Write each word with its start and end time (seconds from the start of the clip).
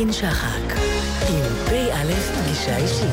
ליפקין 0.00 0.12
שחק, 0.12 0.76
עם 1.28 1.44
פ"א 1.66 2.12
פגישה 2.14 2.76
אישית. 2.76 3.06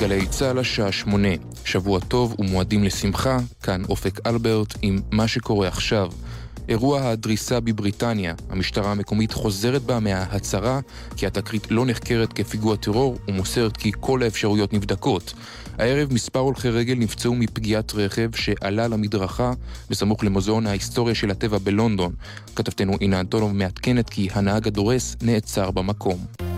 גלי 0.00 0.26
צה"ל 0.26 0.58
השעה 0.58 0.92
שמונה, 0.92 1.28
שבוע 1.64 2.00
טוב 2.00 2.36
ומועדים 2.38 2.84
לשמחה, 2.84 3.38
כאן 3.62 3.82
אופק 3.88 4.26
אלברט 4.26 4.74
עם 4.82 5.00
מה 5.10 5.28
שקורה 5.28 5.68
עכשיו. 5.68 6.12
אירוע 6.68 7.08
הדריסה 7.08 7.60
בבריטניה, 7.60 8.34
המשטרה 8.50 8.90
המקומית 8.90 9.32
חוזרת 9.32 9.82
בה 9.82 10.00
מההצהרה 10.00 10.80
כי 11.16 11.26
התקרית 11.26 11.70
לא 11.70 11.86
נחקרת 11.86 12.32
כפיגוע 12.32 12.76
טרור 12.76 13.18
ומוסרת 13.28 13.76
כי 13.76 13.90
כל 14.00 14.22
האפשרויות 14.22 14.72
נבדקות. 14.72 15.34
הערב 15.78 16.12
מספר 16.12 16.38
הולכי 16.38 16.68
רגל 16.68 16.94
נפצעו 16.94 17.34
מפגיעת 17.34 17.92
רכב 17.94 18.30
שעלה 18.36 18.88
למדרכה 18.88 19.52
בסמוך 19.90 20.24
למוזיאון 20.24 20.66
ההיסטוריה 20.66 21.14
של 21.14 21.30
הטבע 21.30 21.58
בלונדון. 21.58 22.12
כתבתנו 22.56 22.92
אינה 23.00 23.20
אנטונוב 23.20 23.52
מעדכנת 23.52 24.10
כי 24.10 24.28
הנהג 24.32 24.66
הדורס 24.66 25.16
נעצר 25.22 25.70
במקום. 25.70 26.51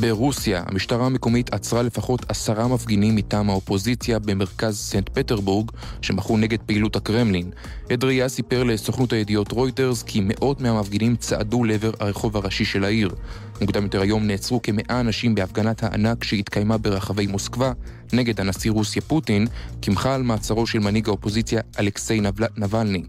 ברוסיה, 0.00 0.62
המשטרה 0.66 1.06
המקומית 1.06 1.54
עצרה 1.54 1.82
לפחות 1.82 2.30
עשרה 2.30 2.68
מפגינים 2.68 3.16
מטעם 3.16 3.50
האופוזיציה 3.50 4.18
במרכז 4.18 4.78
סנט 4.78 5.08
פטרבורג 5.08 5.70
שמחו 6.02 6.36
נגד 6.36 6.58
פעילות 6.66 6.96
הקרמלין. 6.96 7.50
עד 7.90 8.04
ראייה 8.04 8.28
סיפר 8.28 8.64
לסוכנות 8.64 9.12
הידיעות 9.12 9.52
רויטרס 9.52 10.02
כי 10.02 10.20
מאות 10.24 10.60
מהמפגינים 10.60 11.16
צעדו 11.16 11.64
לעבר 11.64 11.90
הרחוב 12.00 12.36
הראשי 12.36 12.64
של 12.64 12.84
העיר. 12.84 13.14
מוקדם 13.60 13.82
יותר 13.82 14.00
היום 14.00 14.26
נעצרו 14.26 14.62
כמאה 14.62 15.00
אנשים 15.00 15.34
בהפגנת 15.34 15.82
הענק 15.82 16.24
שהתקיימה 16.24 16.78
ברחבי 16.78 17.26
מוסקבה 17.26 17.72
נגד 18.12 18.40
הנשיא 18.40 18.70
רוסיה 18.70 19.02
פוטין, 19.02 19.46
כמחה 19.82 20.14
על 20.14 20.22
מעצרו 20.22 20.66
של 20.66 20.78
מנהיג 20.78 21.08
האופוזיציה 21.08 21.60
אלכסיי 21.78 22.20
נבלני. 22.56 23.02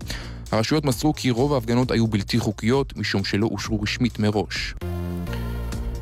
הרשויות 0.51 0.85
מסרו 0.85 1.13
כי 1.13 1.31
רוב 1.31 1.53
ההפגנות 1.53 1.91
היו 1.91 2.07
בלתי 2.07 2.39
חוקיות 2.39 2.97
משום 2.97 3.23
שלא 3.23 3.47
אושרו 3.47 3.81
רשמית 3.81 4.19
מראש. 4.19 4.73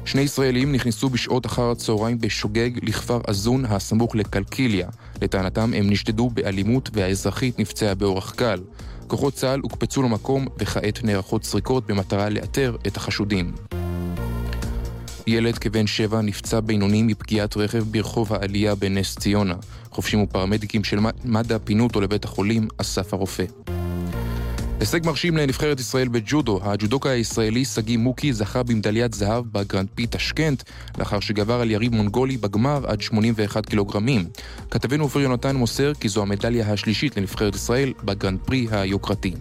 שני 0.08 0.22
ישראלים 0.22 0.72
נכנסו 0.72 1.10
בשעות 1.10 1.46
אחר 1.46 1.72
הצהריים 1.72 2.18
בשוגג 2.20 2.70
לכפר 2.84 3.22
עזון 3.28 3.66
הסמוך 3.66 4.16
לקלקיליה. 4.16 4.90
לטענתם 5.22 5.74
הם 5.74 5.90
נשדדו 5.90 6.30
באלימות 6.30 6.90
והאזרחית 6.94 7.60
נפצעה 7.60 7.96
באורח 7.96 8.32
קל. 8.32 8.60
כוחות 9.08 9.34
צה"ל 9.34 9.60
הוקפצו 9.60 10.04
למקום 10.04 10.48
וכעת 10.60 11.04
נערכות 11.04 11.44
סריקות 11.44 11.88
במטרה 11.88 12.30
לאתר 12.30 12.76
את 12.88 12.98
החשודים. 12.98 13.52
ילד 15.28 15.58
כבן 15.58 15.88
שבע 15.88 16.22
נפצע 16.22 16.60
בינוני 16.60 17.04
מפגיעת 17.04 17.58
רכב 17.58 17.84
ברחוב 17.92 18.34
העלייה 18.34 18.76
בנס 18.76 19.16
ציונה. 19.16 19.56
חופשים 19.92 20.22
ופרמדיקים 20.22 20.84
של 20.84 21.00
מד"א 21.26 21.58
פינו 21.64 21.84
אותו 21.84 22.02
לבית 22.02 22.26
החולים 22.26 22.68
אסף 22.78 23.14
הרופא. 23.14 23.77
הישג 24.80 25.06
מרשים 25.06 25.38
לנבחרת 25.38 25.80
ישראל 25.80 26.08
בג'ודו, 26.08 26.60
הג'ודוקה 26.64 27.10
הישראלי 27.10 27.66
שגיא 27.66 27.98
מוקי 27.98 28.34
זכה 28.34 28.64
במדליית 28.64 29.14
זהב 29.14 29.46
בגרנד 29.52 29.88
פי 29.96 30.08
טשקנט, 30.08 30.64
לאחר 30.98 31.20
שגבר 31.20 31.62
על 31.62 31.72
יריב 31.72 31.96
מונגולי 31.96 32.38
בגמר 32.38 32.82
עד 32.88 33.02
81 33.02 33.66
קילוגרמים. 33.66 34.26
כתבנו 34.72 35.04
אופיר 35.04 35.22
יונתן 35.22 35.56
מוסר 35.56 35.94
כי 35.94 36.10
זו 36.10 36.22
המדליה 36.22 36.72
השלישית 36.74 37.18
לנבחרת 37.18 37.56
ישראל 37.56 37.94
בגרנד 38.04 38.40
פרי 38.46 38.68
היוקרתי. 38.72 39.34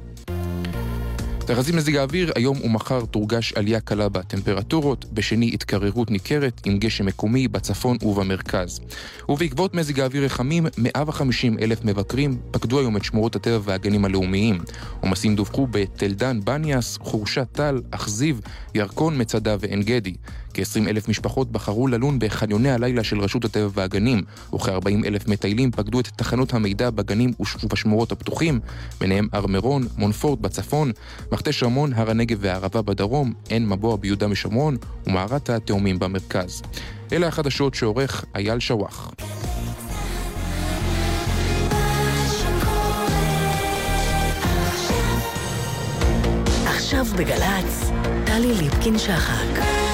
תחזית 1.46 1.74
מזג 1.74 1.96
האוויר, 1.96 2.32
היום 2.34 2.60
ומחר 2.64 3.04
תורגש 3.04 3.52
עלייה 3.52 3.80
קלה 3.80 4.08
בטמפרטורות, 4.08 5.04
בשני 5.12 5.50
התקררות 5.54 6.10
ניכרת 6.10 6.60
עם 6.64 6.78
גשם 6.78 7.06
מקומי 7.06 7.48
בצפון 7.48 7.96
ובמרכז. 8.02 8.80
ובעקבות 9.28 9.74
מזג 9.74 10.00
האוויר 10.00 10.24
החמים, 10.24 10.66
150 10.78 11.58
אלף 11.58 11.84
מבקרים 11.84 12.38
פקדו 12.50 12.78
היום 12.78 12.96
את 12.96 13.04
שמורות 13.04 13.36
הטבע 13.36 13.58
והגנים 13.64 14.04
הלאומיים. 14.04 14.58
עומסים 15.00 15.36
דווחו 15.36 15.66
בתל 15.70 16.12
דן, 16.12 16.40
בניאס, 16.44 16.98
חורשה 17.00 17.44
טל, 17.44 17.80
אכזיב, 17.90 18.40
ירקון, 18.74 19.20
מצדה 19.20 19.56
ועין 19.60 19.82
גדי. 19.82 20.14
כ-20 20.56 20.88
אלף 20.88 21.08
משפחות 21.08 21.52
בחרו 21.52 21.86
ללון 21.86 22.18
בחניוני 22.18 22.70
הלילה 22.70 23.04
של 23.04 23.20
רשות 23.20 23.44
הטבע 23.44 23.68
והגנים, 23.74 24.22
וכ-40 24.54 25.06
אלף 25.06 25.28
מטיילים 25.28 25.70
פקדו 25.70 26.00
את 26.00 26.06
תחנות 26.16 26.54
המידע 26.54 26.90
בגנים 26.90 27.32
ובשמורות 27.64 28.12
הפתוחים, 28.12 28.60
ביניהם 29.00 29.28
הר 29.32 29.46
מירון, 29.46 29.86
מונפורט 29.98 30.38
בצפון, 30.40 30.92
מכתש 31.32 31.62
רמון, 31.62 31.92
הר 31.92 32.10
הנגב 32.10 32.38
והערבה 32.40 32.82
בדרום, 32.82 33.32
עין 33.48 33.68
מבוע 33.68 33.96
ביהודה 33.96 34.26
ושומרון 34.30 34.76
ומערת 35.06 35.50
התאומים 35.50 35.98
במרכז. 35.98 36.62
אלה 37.12 37.26
החדשות 37.26 37.74
שעורך 37.74 38.24
אייל 38.34 38.60
שוואח. 38.60 39.10
עכשיו 46.66 47.04
בגל"צ, 47.04 47.90
טלי 48.24 48.54
ליפקין-שחק. 48.54 49.85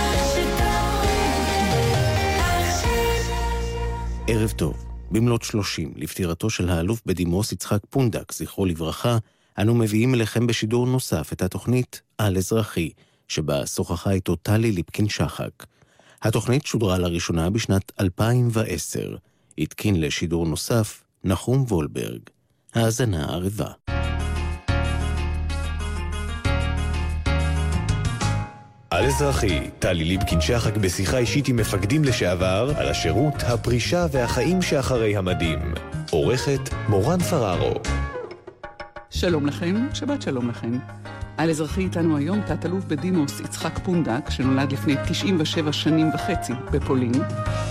ערב 4.28 4.50
טוב. 4.50 4.84
במלאת 5.10 5.42
שלושים, 5.42 5.92
לפטירתו 5.96 6.50
של 6.50 6.68
האלוף 6.68 7.02
בדימוס 7.06 7.52
יצחק 7.52 7.78
פונדק, 7.90 8.32
זכרו 8.32 8.66
לברכה, 8.66 9.18
אנו 9.58 9.74
מביאים 9.74 10.14
אליכם 10.14 10.46
בשידור 10.46 10.86
נוסף 10.86 11.32
את 11.32 11.42
התוכנית 11.42 12.02
על 12.18 12.36
אזרחי, 12.36 12.90
שבה 13.28 13.66
שוחחה 13.66 14.10
איתו 14.10 14.36
טלי 14.36 14.72
ליפקין-שחק. 14.72 15.50
התוכנית 16.22 16.66
שודרה 16.66 16.98
לראשונה 16.98 17.50
בשנת 17.50 17.92
2010. 18.00 19.16
התקין 19.58 20.00
לשידור 20.00 20.46
נוסף 20.46 21.02
נחום 21.24 21.64
וולברג. 21.68 22.20
האזנה 22.74 23.24
ערבה. 23.24 23.70
על 28.92 29.04
אזרחי, 29.04 29.70
טלי 29.78 30.04
ליפקין 30.04 30.40
שחק 30.40 30.76
בשיחה 30.76 31.18
אישית 31.18 31.48
עם 31.48 31.56
מפקדים 31.56 32.04
לשעבר 32.04 32.72
על 32.76 32.88
השירות, 32.88 33.34
הפרישה 33.42 34.06
והחיים 34.12 34.62
שאחרי 34.62 35.16
המדים. 35.16 35.58
עורכת 36.10 36.60
מורן 36.88 37.20
פררו. 37.20 37.74
שלום 39.10 39.46
לכם, 39.46 39.86
שבת 39.94 40.22
שלום 40.22 40.48
לכם. 40.48 40.78
על 41.42 41.50
אזרחי 41.50 41.80
איתנו 41.80 42.16
היום 42.16 42.40
תת-אלוף 42.40 42.84
בדימוס 42.84 43.40
יצחק 43.40 43.78
פונדק, 43.78 44.30
שנולד 44.30 44.72
לפני 44.72 44.96
97 45.08 45.72
שנים 45.72 46.10
וחצי 46.14 46.52
בפולין. 46.72 47.12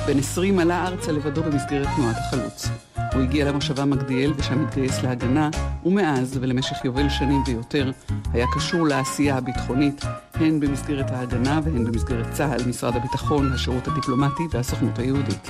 בן 0.08 0.20
20 0.20 0.60
עלה 0.60 0.88
ארצה 0.88 1.12
לבדו 1.12 1.44
במסגרת 1.44 1.88
תנועת 1.96 2.16
החלוץ. 2.18 2.68
הוא 3.14 3.22
הגיע 3.22 3.46
למושבה 3.46 3.86
מגדיאל 3.86 4.34
ושם 4.38 4.66
התגייס 4.66 5.04
להגנה, 5.04 5.50
ומאז 5.86 6.38
ולמשך 6.42 6.86
יובל 6.86 7.10
שנים 7.10 7.44
ויותר 7.48 7.92
היה 8.34 8.46
קשור 8.56 8.88
לעשייה 8.88 9.38
הביטחונית, 9.38 10.02
הן 10.34 10.60
במסגרת 10.60 11.12
ההגנה 11.12 11.60
והן 11.64 11.86
במסגרת 11.86 12.32
צה"ל, 12.32 12.70
משרד 12.70 12.96
הביטחון, 12.96 13.54
השירות 13.54 13.88
הדיפלומטי 13.88 14.44
והסוכנות 14.52 15.00
היהודית. 15.00 15.50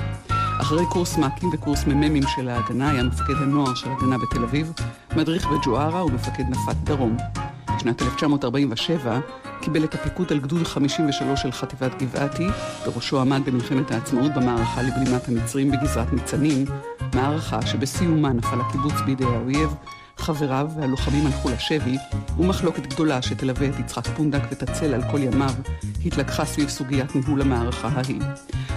אחרי 0.62 0.86
קורס 0.90 1.18
מ"כים 1.18 1.50
וקורס 1.54 1.86
מ"מים 1.88 2.24
של 2.36 2.50
ההגנה 2.50 2.92
היה 2.92 3.04
מפקד 3.04 3.36
הנוער 3.42 3.76
של 3.76 3.90
הגנה 3.92 4.18
בתל 4.18 4.44
אביב, 4.44 4.74
מדריך 5.16 5.48
בג'וארה 5.48 6.06
ומפקד 6.06 6.44
נפת 6.50 6.76
דרום. 6.84 7.18
בשנת 7.82 8.02
1947 8.02 9.20
קיבל 9.62 9.84
את 9.84 9.94
הפיקוד 9.94 10.32
על 10.32 10.40
גדוד 10.40 10.68
53 10.68 11.42
של 11.42 11.52
חטיבת 11.52 12.04
גבעתי, 12.04 12.48
בראשו 12.86 13.22
עמד 13.22 13.42
במלחמת 13.46 13.92
העצמאות 13.92 14.32
במערכה 14.36 14.82
לבלימת 14.82 15.28
המצרים 15.28 15.72
בגזרת 15.72 16.14
ניצנים, 16.14 16.66
מערכה 17.16 17.62
שבסיומה 17.62 18.34
נפל 18.34 18.62
הקיבוץ 18.62 18.94
בידי 19.06 19.24
האויב, 19.24 19.76
חבריו 20.18 20.68
והלוחמים 20.78 21.26
הלכו 21.26 21.50
לשבי, 21.50 21.98
ומחלוקת 22.38 22.88
גדולה 22.88 23.22
שתלווה 23.22 23.70
את 23.70 23.80
יצחק 23.80 24.08
פונדק 24.08 24.42
ותצל 24.52 24.94
על 24.94 25.02
כל 25.12 25.24
ימיו, 25.24 25.54
התלקחה 26.06 26.46
סביב 26.46 26.70
סוגיית 26.70 27.16
ניהול 27.16 27.42
המערכה 27.42 27.88
ההיא. 27.88 28.22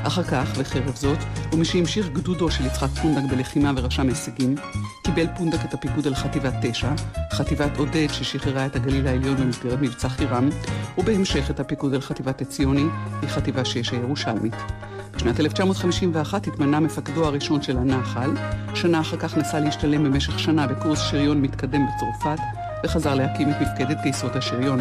אחר 0.03 0.23
כך, 0.23 0.49
וחרף 0.56 0.97
זאת, 0.97 1.19
ומשהמשיך 1.53 2.09
גדודו 2.09 2.50
של 2.50 2.67
יצחק 2.67 2.88
פונדק 3.03 3.31
בלחימה 3.31 3.73
ורשם 3.76 4.09
הישגים, 4.09 4.55
קיבל 5.03 5.26
פונדק 5.37 5.64
את 5.64 5.75
הפיקוד 5.75 6.06
על 6.06 6.14
חטיבת 6.14 6.55
תשע, 6.62 6.93
חטיבת 7.32 7.76
עודד 7.76 8.06
ששחררה 8.12 8.67
את 8.67 8.76
הגליל 8.76 9.06
העליון 9.06 9.37
במסגרת 9.37 9.79
מבצע 9.81 10.09
חירם, 10.09 10.49
ובהמשך 10.99 11.50
את 11.50 11.61
הפיקוד 11.61 11.94
על 11.94 12.00
חטיבת 12.00 12.41
עציוני, 12.41 12.87
היא 13.23 13.29
חטיבה 13.29 13.64
שש 13.64 13.91
הירושלמית. 13.91 14.55
בשנת 15.16 15.40
1951 15.40 16.46
התמנה 16.46 16.81
מפקדו 16.81 17.26
הראשון 17.26 17.62
של 17.62 17.76
הנחל, 17.78 18.31
שנה 18.75 19.00
אחר 19.00 19.16
כך 19.16 19.37
נסע 19.37 19.61
להשתלם 19.61 20.05
במשך 20.05 20.38
שנה 20.38 20.66
בקורס 20.66 20.99
שריון 20.99 21.43
מתקדם 21.43 21.81
בצרפת, 21.87 22.43
וחזר 22.84 23.14
להקים 23.14 23.50
את 23.50 23.56
מפקדת 23.61 23.96
גייסות 24.02 24.37
השריון. 24.37 24.81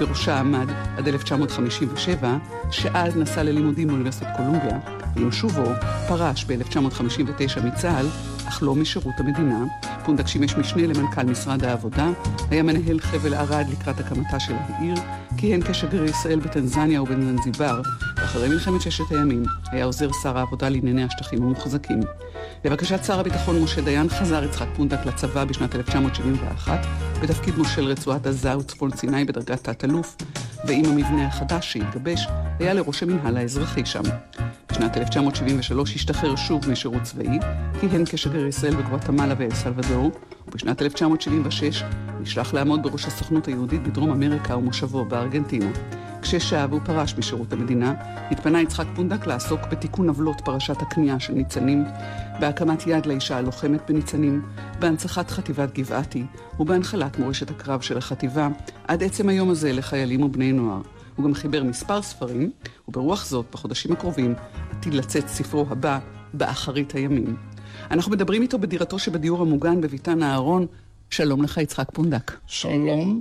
בראשה 0.00 0.40
עמד 0.40 0.66
עד 0.98 1.08
1957, 1.08 2.36
שאז 2.70 3.16
נסע 3.16 3.42
ללימודים 3.42 3.88
באוניברסיטת 3.88 4.26
קולומביה, 4.36 4.78
ועם 5.16 5.32
שובו 5.32 5.64
פרש 6.08 6.44
ב-1959 6.44 7.60
מצה"ל, 7.64 8.06
אך 8.48 8.62
לא 8.62 8.74
משירות 8.74 9.14
המדינה. 9.18 9.64
פונדק 10.04 10.26
שימש 10.26 10.56
משנה 10.56 10.86
למנכ"ל 10.86 11.22
משרד 11.22 11.64
העבודה, 11.64 12.08
היה 12.50 12.62
מנהל 12.62 13.00
חבל 13.00 13.34
ערד 13.34 13.66
לקראת 13.72 14.00
הקמתה 14.00 14.40
של 14.40 14.54
העיר, 14.54 14.94
כיהן 15.36 15.62
כשגריר 15.62 16.04
ישראל 16.04 16.40
בטנזניה 16.40 17.02
ובזנזיבר, 17.02 17.80
ואחרי 18.16 18.48
מלחמת 18.48 18.80
ששת 18.80 19.10
הימים 19.10 19.42
היה 19.72 19.84
עוזר 19.84 20.08
שר 20.22 20.38
העבודה 20.38 20.68
לענייני 20.68 21.04
השטחים 21.04 21.42
המוחזקים. 21.42 22.00
לבקשת 22.64 23.04
שר 23.04 23.20
הביטחון 23.20 23.62
משה 23.62 23.80
דיין 23.80 24.08
חזר 24.08 24.44
יצחק 24.44 24.66
פונדק 24.76 25.06
לצבא 25.06 25.44
בשנת 25.44 25.74
1971 25.74 26.86
בתפקיד 27.22 27.58
מושל 27.58 27.84
רצועת 27.84 28.26
עזה 28.26 28.58
וצפון 28.58 28.90
סיני 28.96 29.24
בדרגת 29.24 29.68
תת-אלוף, 29.68 30.16
ועם 30.66 30.84
המבנה 30.84 31.26
החדש 31.26 31.72
שהתגבש 31.72 32.26
היה 32.58 32.74
לראש 32.74 33.02
המינהל 33.02 33.36
האזרחי 33.36 33.86
שם. 33.86 34.02
בשנת 34.72 34.96
1973 34.96 35.94
השתחרר 35.94 36.36
שוב 36.36 36.70
משירות 36.70 37.02
צבאי, 37.02 37.38
כיהן 37.80 38.04
כשגריר 38.04 38.46
ישראל 38.46 38.76
בגואטמלה 38.76 39.34
ואל 39.38 39.54
סלבדור, 39.54 40.10
ובשנת 40.48 40.82
1976 40.82 41.82
נשלח 42.20 42.54
לעמוד 42.54 42.82
בראש 42.82 43.04
הסוכנות 43.04 43.46
היהודית 43.46 43.82
בדרום 43.82 44.10
אמריקה 44.10 44.56
ומושבו 44.56 45.04
בארגנטינה. 45.04 45.70
כששב 46.22 46.68
ופרש 46.72 47.14
משירות 47.18 47.52
המדינה, 47.52 47.94
התפנה 48.30 48.60
יצחק 48.60 48.86
פונדק 48.94 49.26
לעסוק 49.26 49.60
בתיקון 49.70 50.08
עוולות 50.08 50.40
פרשת 50.44 50.82
הכניעה 50.82 51.20
של 51.20 51.32
ניצנים, 51.32 51.84
בהקמת 52.40 52.86
יד 52.86 53.06
לאישה 53.06 53.36
הלוחמת 53.36 53.80
בניצנים, 53.88 54.42
בהנצחת 54.78 55.30
חטיבת 55.30 55.78
גבעתי 55.78 56.24
ובהנחלת 56.60 57.18
מורשת 57.18 57.50
הקרב 57.50 57.80
של 57.80 57.98
החטיבה, 57.98 58.48
עד 58.88 59.02
עצם 59.02 59.28
היום 59.28 59.50
הזה 59.50 59.72
לחיילים 59.72 60.22
ובני 60.22 60.52
נוער. 60.52 60.80
הוא 61.16 61.24
גם 61.24 61.34
חיבר 61.34 61.64
מספר 61.64 62.02
ספרים, 62.02 62.50
וברוח 62.88 63.26
זאת, 63.26 63.46
בחודשים 63.52 63.92
הקרובים, 63.92 64.34
עתיד 64.70 64.94
לצאת 64.94 65.28
ספרו 65.28 65.66
הבא, 65.70 65.98
באחרית 66.32 66.94
הימים. 66.94 67.36
אנחנו 67.90 68.12
מדברים 68.12 68.42
איתו 68.42 68.58
בדירתו 68.58 68.98
שבדיור 68.98 69.42
המוגן 69.42 69.80
בביתן 69.80 70.22
אהרון. 70.22 70.66
שלום 71.10 71.42
לך, 71.42 71.56
יצחק 71.56 71.88
פונדק. 71.92 72.32
שלום. 72.46 73.20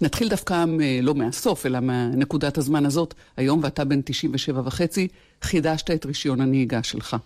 נתחיל 0.00 0.28
דווקא 0.28 0.64
לא 1.02 1.14
מהסוף, 1.14 1.66
אלא 1.66 1.80
מנקודת 1.80 2.58
הזמן 2.58 2.86
הזאת. 2.86 3.14
היום, 3.36 3.60
ואתה 3.62 3.84
בן 3.84 4.00
97 4.04 4.62
וחצי, 4.64 5.08
חידשת 5.42 5.90
את 5.90 6.06
רישיון 6.06 6.40
הנהיגה 6.40 6.82
שלך. 6.82 7.16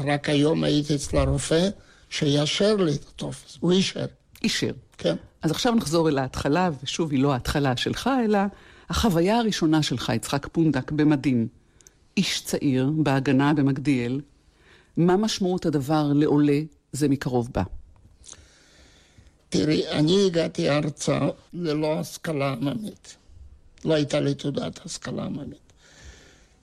רק 0.00 0.28
היום 0.28 0.64
הייתי 0.64 0.94
אצל 0.94 1.16
הרופא 1.16 1.68
שיאשר 2.10 2.76
לי 2.76 2.94
את 2.94 3.04
הטופס. 3.08 3.58
הוא 3.60 3.72
אישר. 3.72 4.06
אישר. 4.42 4.72
כן. 4.98 5.16
אז 5.42 5.50
עכשיו 5.50 5.74
נחזור 5.74 6.08
אל 6.08 6.18
ההתחלה, 6.18 6.70
ושוב, 6.82 7.10
היא 7.10 7.22
לא 7.22 7.32
ההתחלה 7.32 7.76
שלך, 7.76 8.10
אלא 8.24 8.38
החוויה 8.90 9.38
הראשונה 9.38 9.82
שלך, 9.82 10.12
יצחק 10.14 10.46
פונדק, 10.52 10.92
במדים. 10.92 11.48
איש 12.16 12.42
צעיר, 12.44 12.90
בהגנה 12.96 13.54
במגדיאל. 13.54 14.20
מה 14.96 15.16
משמעות 15.16 15.66
הדבר 15.66 16.12
לעולה 16.14 16.60
זה 16.92 17.08
מקרוב 17.08 17.48
בה? 17.54 17.62
תראי, 19.48 19.88
אני 19.88 20.26
הגעתי 20.26 20.70
ארצה 20.70 21.18
ללא 21.52 21.98
השכלה 21.98 22.52
עממית. 22.52 23.16
לא 23.84 23.94
הייתה 23.94 24.20
לי 24.20 24.34
תעודת 24.34 24.86
השכלה 24.86 25.24
עממית. 25.24 25.63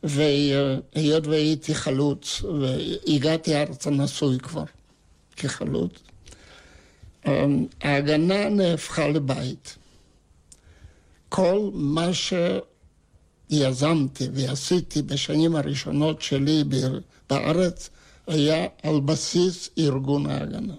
והיות 0.04 1.28
והייתי 1.28 1.76
חלוץ, 1.76 2.42
והגעתי 2.44 3.56
ארצה 3.56 3.90
נשוי 3.90 4.40
כבר 4.40 4.64
כחלוץ, 5.36 5.92
ההגנה 7.82 8.50
נהפכה 8.50 9.08
לבית. 9.08 9.76
כל 11.30 11.70
מה 11.74 12.10
שיזמתי 13.50 14.28
ועשיתי 14.34 15.02
בשנים 15.02 15.56
הראשונות 15.56 16.22
שלי 16.22 16.64
בארץ 17.30 17.90
היה 18.28 18.66
על 18.84 19.00
בסיס 19.00 19.70
ארגון 19.78 20.26
ההגנה. 20.26 20.74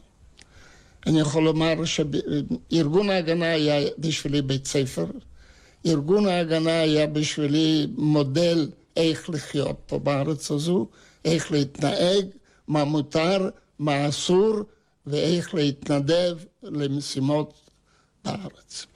אני 1.07 1.21
יכול 1.21 1.45
לומר 1.45 1.75
שארגון 1.85 3.11
ההגנה 3.11 3.53
היה 3.53 3.91
בשבילי 3.99 4.43
בית 4.43 4.67
ספר, 4.67 5.07
ארגון 5.87 6.27
ההגנה 6.27 6.81
היה 6.81 7.07
בשבילי 7.07 7.87
מודל 7.97 8.69
איך 8.97 9.31
לחיות 9.31 9.77
פה 9.87 9.99
בארץ 9.99 10.51
הזו, 10.51 10.87
איך 11.25 11.53
להתנהג, 11.53 12.27
מה 12.69 12.85
מותר, 12.85 13.49
מה 13.79 14.09
אסור, 14.09 14.55
ואיך 15.07 15.55
להתנדב 15.55 16.39
למשימות 16.63 17.71
בארץ. 18.25 18.87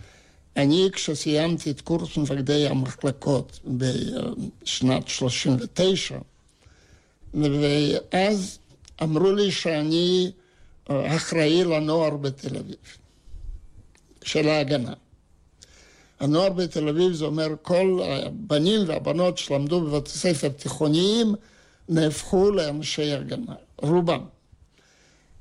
אני, 0.56 0.88
כשסיימתי 0.93 1.70
את 1.70 1.81
קורס 1.81 2.16
מפקדי 2.16 2.69
המחלקות 2.69 3.60
בשנת 3.64 5.08
39, 5.08 6.19
ואז 7.34 8.58
אמרו 9.02 9.32
לי 9.32 9.50
שאני 9.50 10.31
אחראי 10.88 11.64
לנוער 11.64 12.16
בתל 12.16 12.56
אביב, 12.56 12.76
של 14.25 14.48
ההגנה. 14.48 14.93
הנוער 16.21 16.49
בתל 16.49 16.89
אביב 16.89 17.13
זה 17.13 17.25
אומר 17.25 17.49
כל 17.63 18.01
הבנים 18.05 18.81
והבנות 18.87 19.39
שלמדו 19.39 19.81
בבתי 19.81 20.11
ספר 20.11 20.49
תיכוניים 20.49 21.35
נהפכו 21.89 22.51
לאנשי 22.51 23.13
הגנה, 23.13 23.55
רובם. 23.77 24.25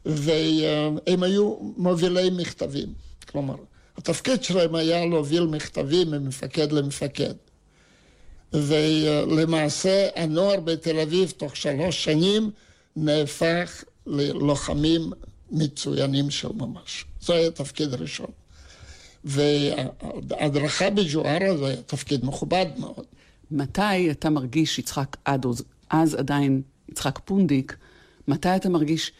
והם 0.05 1.23
היו 1.23 1.55
מובילי 1.77 2.29
מכתבים, 2.29 2.93
כלומר, 3.31 3.55
התפקיד 3.97 4.43
שלהם 4.43 4.75
היה 4.75 5.05
להוביל 5.05 5.43
מכתבים 5.43 6.11
ממפקד 6.11 6.71
למפקד. 6.71 7.33
ולמעשה 8.53 10.07
הנוער 10.15 10.59
בתל 10.59 10.99
אביב 10.99 11.33
תוך 11.37 11.55
שלוש 11.55 12.03
שנים 12.03 12.51
נהפך 12.95 13.83
ללוחמים 14.07 15.11
מצוינים 15.51 16.29
של 16.29 16.49
ממש. 16.53 17.05
זה 17.21 17.33
היה 17.33 17.51
תפקיד 17.51 17.93
ראשון. 17.93 18.31
וההדרכה 19.25 20.89
בג'וארה 20.89 21.57
זה 21.57 21.65
היה 21.67 21.75
תפקיד 21.75 22.25
מכובד 22.25 22.65
מאוד. 22.77 23.05
מתי 23.51 24.11
אתה 24.11 24.29
מרגיש, 24.29 24.79
יצחק 24.79 25.17
אדוז, 25.23 25.63
אז 25.89 26.15
עדיין 26.15 26.61
יצחק 26.89 27.19
פונדיק, 27.25 27.75
מתי 28.27 28.55
אתה 28.55 28.69
מרגיש 28.69 29.11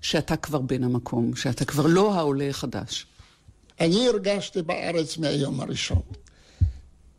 שאתה 0.00 0.36
כבר 0.36 0.58
בן 0.58 0.84
המקום, 0.84 1.36
שאתה 1.36 1.64
כבר 1.64 1.86
לא 1.86 2.14
העולה 2.14 2.48
החדש? 2.48 3.06
אני 3.80 4.08
הרגשתי 4.08 4.62
בארץ 4.62 5.18
מהיום 5.18 5.60
הראשון, 5.60 6.02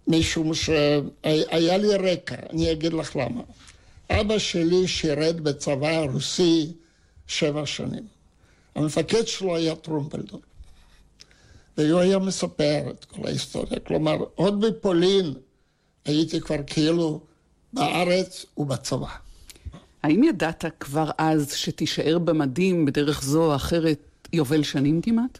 משום 0.08 0.54
שהיה 0.54 1.78
לי 1.78 1.96
רקע, 1.96 2.36
אני 2.50 2.72
אגיד 2.72 2.94
לך 2.94 3.16
למה. 3.16 3.42
אבא 4.10 4.38
שלי 4.38 4.88
שירת 4.88 5.40
בצבא 5.40 5.90
הרוסי 5.90 6.72
שבע 7.28 7.66
שנים. 7.66 8.04
המפקד 8.76 9.28
שלו 9.28 9.56
היה 9.56 9.76
טרומפלדור. 9.76 10.42
והוא 11.78 12.00
היה 12.00 12.20
מספר 12.20 12.82
את 12.90 13.06
כל 13.06 13.28
ההיסטוריה. 13.28 13.80
כלומר, 13.80 14.18
עוד 14.36 14.66
בפולין 14.66 15.34
הייתי 16.06 16.42
כבר 16.42 16.64
כאילו 16.68 17.20
בארץ 17.74 18.46
ובצבא. 18.58 19.08
האם 20.04 20.24
ידעת 20.24 20.66
כבר 20.80 21.10
אז 21.18 21.54
שתישאר 21.54 22.20
במדים 22.20 22.86
בדרך 22.86 23.24
זו 23.24 23.46
או 23.46 23.56
אחרת 23.56 24.28
יובל 24.34 24.64
שנים 24.64 25.02
כמעט? 25.02 25.40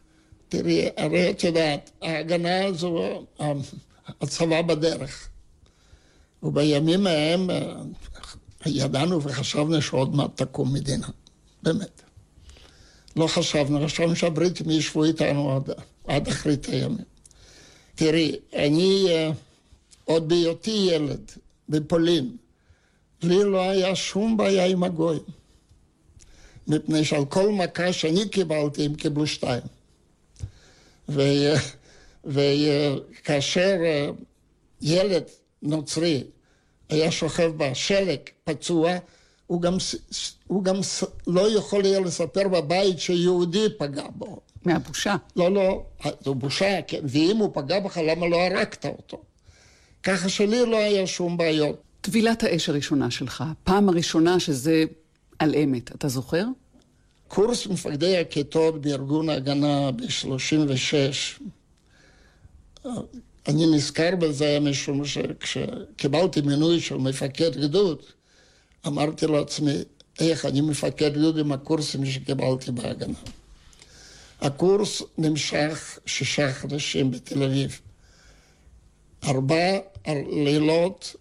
תראי, 0.50 0.90
הרי 0.98 1.32
את 1.32 1.44
יודעת, 1.44 1.92
ההגנה 2.02 2.66
הזו, 2.66 3.26
הצבא 4.22 4.62
בדרך. 4.62 5.28
ובימים 6.44 7.08
ההם 7.08 7.50
ידענו 8.66 9.24
וחשבנו 9.24 9.82
שעוד 9.82 10.16
מעט 10.16 10.42
תקום 10.42 10.74
מדינה. 10.74 11.08
באמת. 11.64 12.02
לא 13.16 13.28
חשבנו, 13.28 13.86
חשבנו 13.86 14.16
שהבריטים 14.16 14.70
ישבו 14.70 15.04
איתנו 15.04 15.56
עד, 15.56 15.70
עד 16.12 16.28
אחרית 16.28 16.66
הימים. 16.66 17.06
תראי, 17.96 18.36
אני 18.54 19.08
עוד 20.06 20.30
בהיותי 20.30 20.88
ילד 20.92 21.32
בפולין, 21.70 22.38
לי 23.24 23.44
לא 23.44 23.70
היה 23.70 23.96
שום 23.96 24.38
בעיה 24.38 24.66
עם 24.66 24.84
הגויים. 24.84 25.24
מפני 26.68 27.06
שעל 27.06 27.26
כל 27.26 27.52
מכה 27.52 27.94
שאני 27.94 28.30
קיבלתי, 28.30 28.86
הם 28.86 28.96
קיבלו 28.96 29.28
שתיים. 29.28 29.64
וכאשר 32.26 33.78
ילד 34.82 35.24
נוצרי 35.62 36.24
היה 36.90 37.12
שוכב 37.12 37.52
בשלג, 37.58 38.20
פצוע, 38.44 38.92
הוא 39.52 39.62
גם, 39.62 39.78
הוא 40.48 40.64
גם 40.64 40.76
לא 41.28 41.58
יכול 41.58 41.86
היה 41.86 42.00
לספר 42.00 42.48
בבית 42.48 43.00
שיהודי 43.00 43.66
פגע 43.78 44.06
בו. 44.16 44.40
מהבושה. 44.66 45.16
לא, 45.36 45.52
לא, 45.52 45.84
זו 46.24 46.36
בושה, 46.36 46.80
כן. 46.88 47.00
ואם 47.04 47.38
הוא 47.38 47.52
פגע 47.54 47.80
בך, 47.80 47.98
למה 47.98 48.28
לא 48.28 48.42
הרגת 48.42 48.86
אותו? 48.86 49.22
ככה 50.04 50.30
שלי 50.30 50.66
לא 50.66 50.78
היה 50.78 51.08
שום 51.08 51.38
בעיות. 51.38 51.82
טבילת 52.02 52.44
האש 52.44 52.70
הראשונה 52.70 53.12
שלך, 53.12 53.44
הפעם 53.52 53.90
הראשונה 53.90 54.40
שזה 54.40 54.84
על 55.40 55.56
אמת, 55.56 55.96
אתה 55.96 56.08
זוכר? 56.08 56.46
קורס 57.28 57.68
מפקדי 57.68 58.18
הכיתות 58.18 58.82
בארגון 58.82 59.30
ההגנה 59.30 59.92
ב-36, 59.92 61.42
אני 63.48 63.66
נזכר 63.76 64.16
בזה 64.20 64.58
משום 64.62 65.06
שכשקיבלתי 65.06 66.42
מינוי 66.42 66.80
של 66.80 66.98
מפקד 66.98 67.58
גדוד, 67.58 68.02
אמרתי 68.88 69.28
לעצמי, 69.28 69.74
איך 70.20 70.46
אני 70.46 70.62
מפקד 70.62 71.14
גדוד 71.14 71.38
עם 71.38 71.52
הקורסים 71.52 72.06
שקיבלתי 72.06 72.72
בהגנה. 72.72 73.18
הקורס 74.42 75.02
נמשך 75.18 76.00
שישה 76.06 76.54
חודשים 76.54 77.12
בתל 77.12 77.44
אביב. 77.44 77.80
ארבע 79.24 79.78
לילות, 80.08 81.16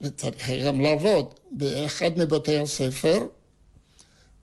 וצריך 0.00 0.50
גם 0.66 0.80
לעבוד, 0.80 1.34
באחד 1.50 2.10
מבתי 2.18 2.58
הספר, 2.58 3.26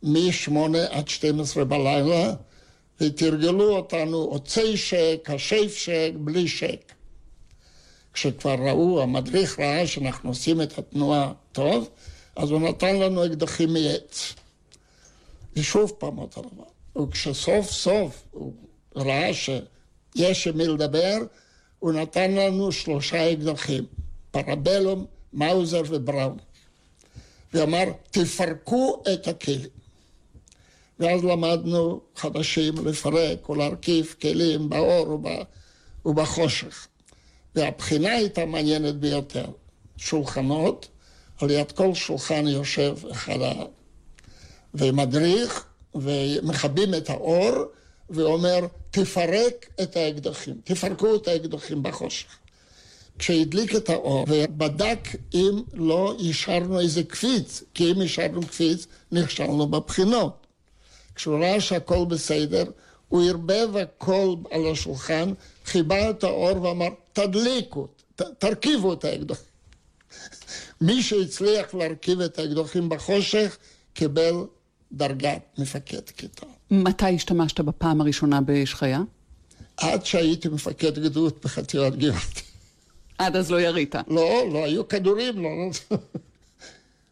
מ-8 0.03 0.57
עד 0.89 1.07
12 1.07 1.65
בלילה, 1.65 2.33
ותרגלו 3.01 3.75
אותנו 3.75 4.17
עוצי 4.17 4.77
שק, 4.77 5.29
השף 5.33 5.75
שק, 5.75 6.12
בלי 6.15 6.47
שק. 6.47 6.91
כשכבר 8.13 8.55
ראו, 8.55 9.01
המדריך 9.01 9.59
ראה 9.59 9.88
שאנחנו 9.88 10.29
עושים 10.29 10.62
את 10.62 10.79
התנועה 10.79 11.33
טוב, 11.51 11.89
אז 12.36 12.51
הוא 12.51 12.62
נתן 12.62 12.96
לנו 12.96 13.25
אקדחים 13.25 13.74
מעץ. 13.74 14.34
ושוב 15.56 15.94
פעם 15.98 16.18
אותו 16.18 16.42
דבר. 16.42 17.04
וכשסוף 17.04 17.72
סוף 17.72 18.24
הוא 18.32 18.54
ראה 18.96 19.34
שיש 19.34 20.48
עם 20.48 20.58
מי 20.58 20.68
לדבר, 20.68 21.18
הוא 21.80 21.92
נתן 21.94 22.32
לנו 22.32 22.72
שלושה 22.72 23.34
אקדחים, 23.34 23.86
פרבלום, 24.32 25.06
מאוזר 25.34 25.82
ובראון. 25.88 26.38
ואמר, 27.54 27.84
תפרקו 28.12 29.04
את 29.13 29.27
הכלים. 29.27 29.70
ואז 31.00 31.24
למדנו 31.24 32.00
חדשים 32.15 32.88
לפרק 32.88 33.50
ולהרכיב 33.50 34.15
כלים 34.22 34.70
באור 34.70 35.20
ובחושך. 36.06 36.88
והבחינה 37.56 38.12
הייתה 38.12 38.46
מעניינת 38.46 38.96
ביותר. 38.96 39.46
שולחנות, 39.98 40.88
על 41.42 41.51
יד 41.51 41.72
כל 41.72 41.94
שולחן 41.94 42.48
יושב 42.48 42.98
אחד 43.12 43.39
ומדריך, 44.74 45.65
ומכבים 45.96 46.94
את 46.94 47.10
האור, 47.10 47.51
ואומר, 48.10 48.60
תפרק 48.92 49.70
את 49.82 49.96
האקדחים, 49.96 50.56
תפרקו 50.63 51.15
את 51.15 51.27
האקדחים 51.27 51.84
בחושך. 51.84 52.27
כשהדליק 53.20 53.75
את 53.75 53.89
האור 53.89 54.25
ובדק 54.27 55.08
אם 55.34 55.62
לא 55.74 56.15
השארנו 56.30 56.80
איזה 56.80 57.04
קפיץ, 57.04 57.63
כי 57.74 57.92
אם 57.92 58.01
השארנו 58.01 58.42
קפיץ, 58.42 58.88
נכשלנו 59.12 59.68
בבחינות. 59.68 60.48
כשהוא 61.15 61.39
ראה 61.39 61.62
שהכל 61.62 62.06
בסדר, 62.06 62.63
הוא 63.08 63.30
ערבב 63.30 63.77
הכל 63.77 64.36
על 64.51 64.72
השולחן, 64.72 65.34
חיבה 65.65 66.10
את 66.10 66.24
האור 66.24 66.62
ואמר, 66.62 66.89
תדליקו, 67.13 67.88
ת, 68.15 68.22
תרכיבו 68.22 68.94
את 68.94 69.06
האקדחים. 69.06 69.54
מי 70.82 71.03
שהצליח 71.03 71.74
להרכיב 71.74 72.22
את 72.22 72.39
האקדחים 72.39 72.89
בחושך, 72.89 73.58
קיבל 73.94 74.34
דרגת 74.91 75.41
מפקד 75.58 76.10
כיתה. 76.17 76.46
מתי 76.72 77.15
השתמשת 77.15 77.60
בפעם 77.60 78.01
הראשונה 78.01 78.41
באש 78.41 78.74
חיה? 78.74 79.01
עד 79.77 80.05
שהייתי 80.05 80.48
מפקד 80.48 81.00
גדוד 81.00 81.34
בחטיבת 81.44 81.96
גבעתי. 81.96 82.41
עד 83.17 83.36
אז 83.36 83.51
לא 83.51 83.62
ירית. 83.62 83.96
לא, 84.08 84.50
לא 84.53 84.65
היו 84.65 84.88
כדורים, 84.88 85.44
לא. 85.44 85.50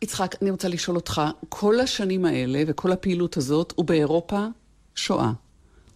יצחק, 0.01 0.35
אני 0.41 0.51
רוצה 0.51 0.67
לשאול 0.67 0.97
אותך, 0.97 1.21
כל 1.49 1.79
השנים 1.79 2.25
האלה 2.25 2.63
וכל 2.67 2.91
הפעילות 2.91 3.37
הזאת 3.37 3.73
הוא 3.75 3.85
באירופה 3.85 4.45
שואה, 4.95 5.31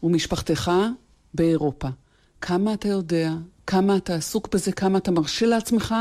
ומשפחתך 0.03 0.71
באירופה. 1.33 1.87
כמה 2.41 2.73
אתה 2.73 2.87
יודע, 2.87 3.31
כמה 3.67 3.97
אתה 3.97 4.15
עסוק 4.15 4.55
בזה, 4.55 4.71
כמה 4.71 4.97
אתה 4.97 5.11
מרשה 5.11 5.45
לעצמך 5.45 5.95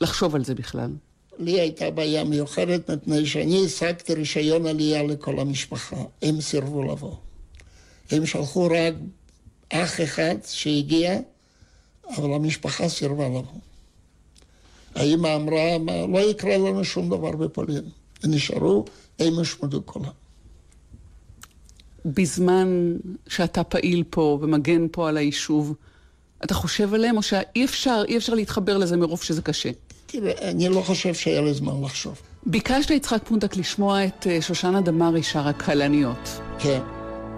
לחשוב 0.00 0.34
על 0.34 0.44
זה 0.44 0.54
בכלל? 0.54 0.90
לי 1.38 1.60
הייתה 1.60 1.90
בעיה 1.90 2.24
מיוחדת 2.24 2.90
מפני 2.90 3.26
שאני 3.26 3.64
השגתי 3.64 4.14
רישיון 4.14 4.66
עלייה 4.66 5.02
לכל 5.02 5.38
המשפחה. 5.40 5.96
הם 6.22 6.40
סירבו 6.40 6.82
לבוא. 6.82 7.14
הם 8.10 8.26
שלחו 8.26 8.66
רק 8.66 8.94
אח 9.70 10.00
אחד 10.00 10.34
שהגיע, 10.46 11.18
אבל 12.16 12.32
המשפחה 12.32 12.88
סירבה 12.88 13.28
לבוא. 13.28 13.60
האמא 14.94 15.36
אמרה, 15.36 15.78
מה, 15.78 16.06
לא 16.06 16.30
יקרה 16.30 16.58
לנו 16.58 16.84
שום 16.84 17.08
דבר 17.08 17.30
בפולין. 17.30 17.84
נשארו, 18.24 18.84
הם 19.18 19.40
ישמדו 19.40 19.86
כולם. 19.86 20.10
בזמן 22.04 22.96
שאתה 23.28 23.64
פעיל 23.64 24.04
פה 24.10 24.38
ומגן 24.42 24.86
פה 24.92 25.08
על 25.08 25.16
היישוב, 25.16 25.74
אתה 26.44 26.54
חושב 26.54 26.94
עליהם, 26.94 27.16
או 27.16 27.22
שאי 27.22 27.64
אפשר, 27.64 28.02
אי 28.08 28.16
אפשר 28.16 28.34
להתחבר 28.34 28.78
לזה 28.78 28.96
מרוב 28.96 29.22
שזה 29.22 29.42
קשה? 29.42 29.70
תראה, 30.14 30.50
אני 30.50 30.68
לא 30.68 30.80
חושב 30.80 31.14
שהיה 31.14 31.40
לי 31.40 31.54
זמן 31.54 31.72
לחשוב. 31.84 32.20
ביקשת, 32.46 32.90
יצחק 32.90 33.22
פונדק, 33.24 33.56
לשמוע 33.56 34.04
את 34.04 34.26
אה, 34.30 34.42
שושנה 34.42 34.80
דמארי 34.80 35.22
שרה 35.22 35.52
כלניות. 35.52 36.40
כן. 36.58 36.80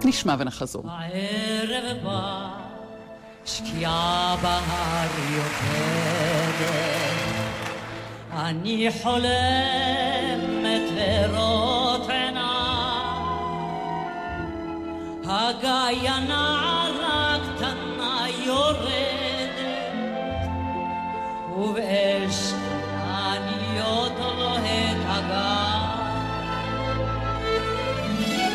נשמע 0.05 0.35
ונחזור. 0.39 0.83
הערב 0.87 1.97
בא, 2.03 2.49
שקיעה 3.45 4.37
בהר 4.41 5.09
יוקדת, 5.35 6.67
אני 8.33 8.89
חולמת 9.03 10.81
לראות 10.95 12.09
עיניי, 12.09 12.43
הגיא 15.25 16.09
הנערה 16.09 17.37
קטנה 17.55 18.25
יורדת, 18.45 19.57
ובאש 21.57 22.53
עניות 23.87 24.11
לוהט 24.19 24.97
הגיא. 25.07 25.67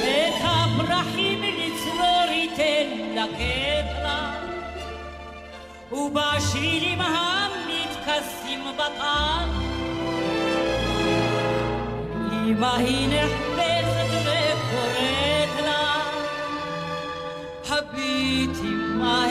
את 0.03 0.43
הפרחים 0.45 1.43
לצרור 1.43 2.29
ייתן 2.31 2.89
לקט 3.15 4.03
לה, 4.03 4.33
ובשירים 5.93 7.01
המתכסים 7.01 8.65
בטל, 8.75 9.49
אמא 12.47 12.77
היא 12.77 13.09
נחפשת 13.09 14.11
וקוראת 14.25 15.62
לה, 15.65 16.03
הביטי 17.69 18.73
מה 18.99 19.25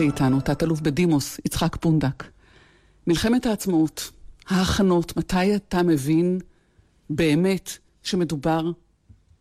אזרחי 0.00 0.12
איתנו, 0.12 0.40
תת-אלוף 0.40 0.80
בדימוס, 0.80 1.40
יצחק 1.44 1.76
פונדק. 1.76 2.24
מלחמת 3.06 3.46
העצמאות, 3.46 4.10
ההכנות, 4.48 5.16
מתי 5.16 5.56
אתה 5.56 5.82
מבין 5.82 6.38
באמת 7.10 7.70
שמדובר 8.02 8.70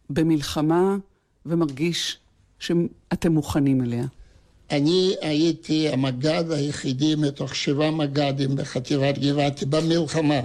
במלחמה 0.10 0.98
ומרגיש 1.46 2.18
שאתם 2.60 3.32
מוכנים 3.32 3.82
אליה? 3.82 4.06
אני 4.72 5.16
הייתי 5.22 5.90
המג"ד 5.90 6.52
היחידי 6.52 7.16
מתוך 7.16 7.56
שבעה 7.56 7.92
מג"דים 7.92 8.56
בחטיבת 8.56 9.18
גבעתי 9.18 9.66
במלחמה, 9.66 10.42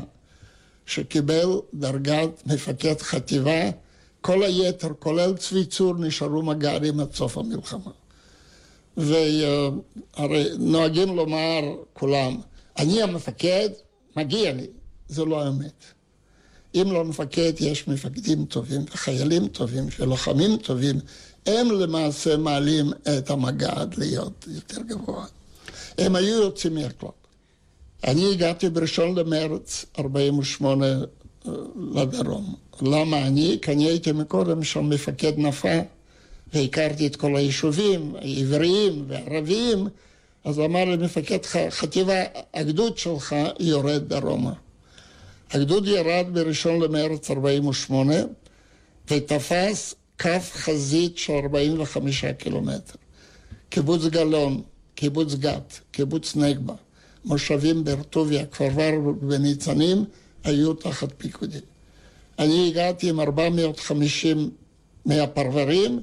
שקיבל 0.87 1.49
דרגת 1.75 2.43
מפקד 2.47 3.01
חטיבה, 3.01 3.71
כל 4.21 4.43
היתר, 4.43 4.93
כולל 4.99 5.37
צבי 5.37 5.65
צור, 5.65 5.95
נשארו 5.95 6.43
מג"דים 6.43 7.01
עד 7.01 7.13
סוף 7.13 7.39
המלחמה. 7.39 8.04
והרי 8.97 10.45
נוהגים 10.59 11.17
לומר 11.17 11.61
כולם, 11.93 12.37
אני 12.79 13.03
המפקד, 13.03 13.69
מגיע 14.17 14.53
לי. 14.53 14.67
זה 15.09 15.25
לא 15.25 15.43
האמת. 15.43 15.85
אם 16.75 16.93
לא 16.93 17.05
מפקד, 17.05 17.53
יש 17.61 17.89
מפקדים 17.89 18.45
טובים 18.45 18.85
וחיילים 18.93 19.49
טובים 19.49 19.85
ולוחמים 19.99 20.57
טובים, 20.57 20.97
הם 21.47 21.71
למעשה 21.71 22.37
מעלים 22.37 22.93
את 23.19 23.31
המג"ד 23.31 23.87
להיות 23.97 24.47
יותר 24.49 24.83
גבוה. 24.83 25.27
הם 25.99 26.17
היו 26.17 26.43
יוצאים 26.43 26.75
מהכלל. 26.75 27.09
אני 28.05 28.33
הגעתי 28.33 28.69
בראשון 28.69 29.19
למרץ 29.19 29.85
48 29.99 30.87
אה, 30.87 31.53
לדרום. 31.95 32.55
למה 32.83 33.27
אני? 33.27 33.59
כי 33.63 33.73
אני 33.73 33.85
הייתי 33.85 34.13
מקודם 34.13 34.65
שם 34.65 34.89
מפקד 34.89 35.33
נפה 35.37 35.79
והכרתי 36.55 37.07
את 37.07 37.17
כל 37.17 37.37
היישובים, 37.37 38.15
העבריים 38.17 39.05
והערביים, 39.09 39.89
אז 40.45 40.59
אמר 40.59 40.85
לי 40.85 40.97
מפקד 40.97 41.39
חטיבה, 41.71 42.23
הגדוד 42.55 42.99
שלך 42.99 43.37
יורד 43.61 44.09
דרומה. 44.09 44.53
הגדוד 45.51 45.87
ירד 45.87 46.27
בראשון 46.33 46.81
למרץ 46.81 47.31
48 47.31 48.15
ותפס 49.11 49.95
קו 50.21 50.29
חזית 50.53 51.19
של 51.19 51.33
45 51.33 52.25
קילומטר. 52.25 52.95
קיבוץ 53.69 54.05
גלאון, 54.05 54.63
קיבוץ 54.95 55.35
גת, 55.35 55.81
קיבוץ 55.91 56.37
נגבה, 56.37 56.75
מושבים 57.25 57.85
בארטוביה, 57.85 58.47
כפר 58.47 58.91
וניצנים, 59.29 60.05
היו 60.45 60.75
תחת 60.75 61.09
פיקודי. 61.19 61.59
אני 62.39 62.69
הגעתי 62.69 63.09
עם 63.09 63.21
450 63.21 64.51
מהפרברים, 65.07 66.01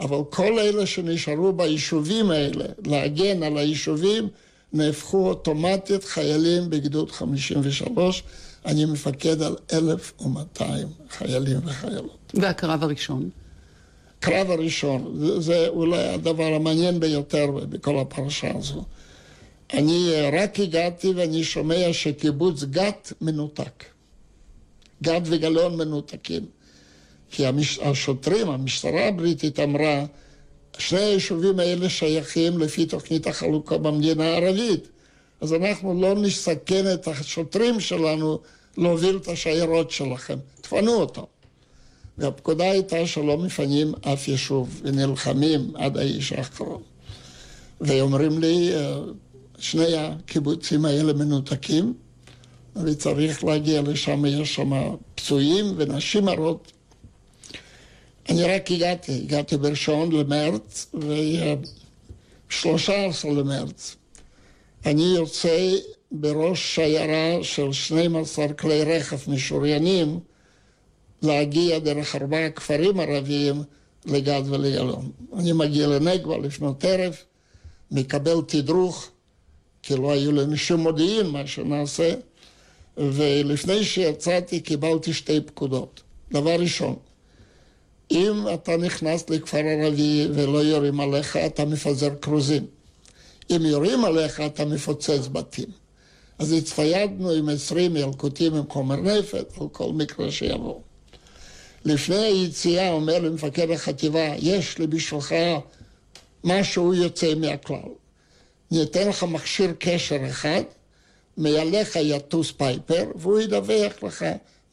אבל 0.00 0.18
כל 0.30 0.58
אלה 0.58 0.86
שנשארו 0.86 1.52
ביישובים 1.52 2.30
האלה, 2.30 2.64
להגן 2.86 3.42
על 3.42 3.58
היישובים, 3.58 4.28
נהפכו 4.72 5.28
אוטומטית 5.28 6.04
חיילים 6.04 6.70
בגדוד 6.70 7.10
53. 7.10 8.22
אני 8.66 8.84
מפקד 8.84 9.42
על 9.42 9.56
1,200 9.72 10.88
חיילים 11.10 11.58
וחיילות. 11.64 12.32
והקרב 12.34 12.82
הראשון? 12.82 13.30
הקרב 14.18 14.50
הראשון, 14.50 15.14
זה, 15.18 15.40
זה 15.40 15.68
אולי 15.68 16.08
הדבר 16.08 16.54
המעניין 16.54 17.00
ביותר 17.00 17.50
בכל 17.50 17.98
הפרשה 17.98 18.56
הזו. 18.56 18.84
אני 19.72 20.10
רק 20.32 20.60
הגעתי 20.60 21.12
ואני 21.16 21.44
שומע 21.44 21.92
שקיבוץ 21.92 22.64
גת 22.64 23.12
מנותק. 23.20 23.84
גת 25.02 25.22
וגלאון 25.24 25.76
מנותקים. 25.76 26.46
כי 27.34 27.46
המש... 27.46 27.78
השוטרים, 27.78 28.50
המשטרה 28.50 29.08
הבריטית 29.08 29.60
אמרה, 29.60 30.04
שני 30.78 31.00
היישובים 31.00 31.60
האלה 31.60 31.88
שייכים 31.88 32.58
לפי 32.58 32.86
תוכנית 32.86 33.26
החלוקה 33.26 33.78
במדינה 33.78 34.24
הערבית. 34.24 34.88
אז 35.40 35.52
אנחנו 35.52 36.00
לא 36.00 36.14
נסכן 36.14 36.92
את 36.94 37.08
השוטרים 37.08 37.80
שלנו 37.80 38.38
להוביל 38.78 39.16
את 39.16 39.28
השיירות 39.28 39.90
שלכם, 39.90 40.38
תפנו 40.60 40.92
אותם. 40.92 41.22
והפקודה 42.18 42.70
הייתה 42.70 43.06
שלא 43.06 43.38
מפנים 43.38 43.92
אף 44.12 44.28
יישוב, 44.28 44.80
ונלחמים 44.84 45.70
עד 45.74 45.96
האיש 45.96 46.32
האחרון. 46.32 46.82
ואומרים 47.80 48.38
לי, 48.38 48.72
שני 49.58 49.96
הקיבוצים 49.96 50.84
האלה 50.84 51.12
מנותקים, 51.12 51.94
וצריך 52.84 53.44
להגיע 53.44 53.82
לשם, 53.82 54.24
יש 54.24 54.54
שם 54.54 54.70
פצועים 55.14 55.74
ונשים 55.76 56.28
הרות. 56.28 56.73
אני 58.28 58.44
רק 58.44 58.70
הגעתי, 58.70 59.12
הגעתי 59.12 59.56
בראשון 59.56 60.12
למרץ, 60.12 60.86
ו-13 60.94 63.26
למרץ. 63.26 63.96
אני 64.86 65.02
יוצא 65.02 65.70
בראש 66.12 66.74
שיירה 66.74 67.42
של 67.42 67.72
12 67.72 68.52
כלי 68.52 68.84
רכב 68.84 69.30
משוריינים 69.30 70.20
להגיע 71.22 71.78
דרך 71.78 72.16
ארבעה 72.16 72.50
כפרים 72.50 73.00
ערביים 73.00 73.62
לגד 74.06 74.42
ולגלון. 74.46 75.10
אני 75.36 75.52
מגיע 75.52 75.86
לנגבה 75.86 76.38
לפנות 76.38 76.84
ערב, 76.84 77.16
מקבל 77.90 78.36
תדרוך, 78.46 79.08
כי 79.82 79.96
לא 79.96 80.12
היו 80.12 80.32
לנו 80.32 80.56
שום 80.56 80.80
מודיעין 80.80 81.26
מה 81.26 81.46
שנעשה, 81.46 82.14
ולפני 82.96 83.84
שיצאתי 83.84 84.60
קיבלתי 84.60 85.12
שתי 85.12 85.40
פקודות. 85.40 86.02
דבר 86.32 86.60
ראשון, 86.60 86.96
אם 88.10 88.46
אתה 88.54 88.76
נכנס 88.76 89.30
לכפר 89.30 89.58
ערבי 89.58 90.28
ולא 90.34 90.58
יורים 90.58 91.00
עליך, 91.00 91.36
אתה 91.36 91.64
מפזר 91.64 92.10
כרוזים. 92.22 92.66
אם 93.50 93.60
יורים 93.66 94.04
עליך, 94.04 94.40
אתה 94.40 94.64
מפוצץ 94.64 95.28
בתים. 95.32 95.68
אז 96.38 96.52
הצטיידנו 96.52 97.30
עם 97.30 97.48
עשרים 97.48 97.96
ילקוטים 97.96 98.54
עם 98.54 98.62
חומר 98.68 98.96
נפט 98.96 99.58
על 99.60 99.68
כל 99.72 99.92
מקרה 99.92 100.30
שיבוא. 100.30 100.80
לפני 101.84 102.16
היציאה 102.16 102.92
אומר 102.92 103.18
למפקד 103.18 103.70
החטיבה, 103.70 104.34
יש 104.38 104.78
לי 104.78 104.86
בשבילך 104.86 105.34
משהו 106.44 106.94
יוצא 106.94 107.34
מהכלל. 107.34 107.78
ניתן 108.70 109.08
לך 109.08 109.22
מכשיר 109.22 109.72
קשר 109.78 110.18
אחד, 110.28 110.62
מעליך 111.36 111.96
יטוס 111.96 112.50
פייפר, 112.50 113.10
והוא 113.14 113.40
ידווח 113.40 114.02
לך 114.02 114.24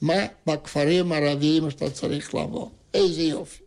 מה 0.01 0.25
בכפרים 0.47 1.11
הערביים 1.11 1.71
שאתה 1.71 1.89
צריך 1.89 2.35
לעבור. 2.35 2.71
איזה 2.93 3.21
יופי. 3.21 3.63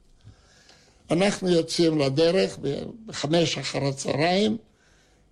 אנחנו 1.11 1.49
יוצאים 1.49 1.99
לדרך 1.99 2.59
בחמש 3.07 3.59
אחר 3.59 3.85
הצהריים, 3.85 4.57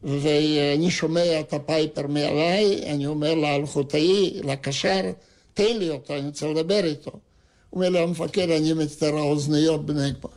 ואני 0.02 0.90
שומע 0.90 1.40
את 1.40 1.52
הפייפר 1.52 2.07
מעליי, 2.07 2.92
אני 2.92 3.07
אומר 3.07 3.35
לאלחוטאי, 3.35 4.40
לקשר, 4.44 5.00
תן 5.55 5.76
לי 5.78 5.90
אותו, 5.90 6.14
אני 6.14 6.26
רוצה 6.26 6.46
לדבר 6.46 6.85
איתו. 6.85 7.11
הוא 7.11 7.20
אומר 7.85 7.88
לי, 7.88 7.98
המפקד, 7.98 8.50
אני 8.50 8.72
מצטער, 8.72 9.16
האוזניות 9.16 9.87
בנגבה. 9.87 10.28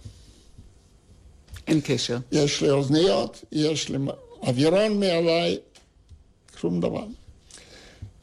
אין 1.68 1.82
קשר. 1.84 2.18
יש 2.32 2.62
לי 2.62 2.70
אוזניות, 2.70 3.44
יש 3.52 3.90
לי 3.90 3.98
אווירון 4.42 5.00
מעליי, 5.00 5.58
שום 6.60 6.80
דבר. 6.80 7.06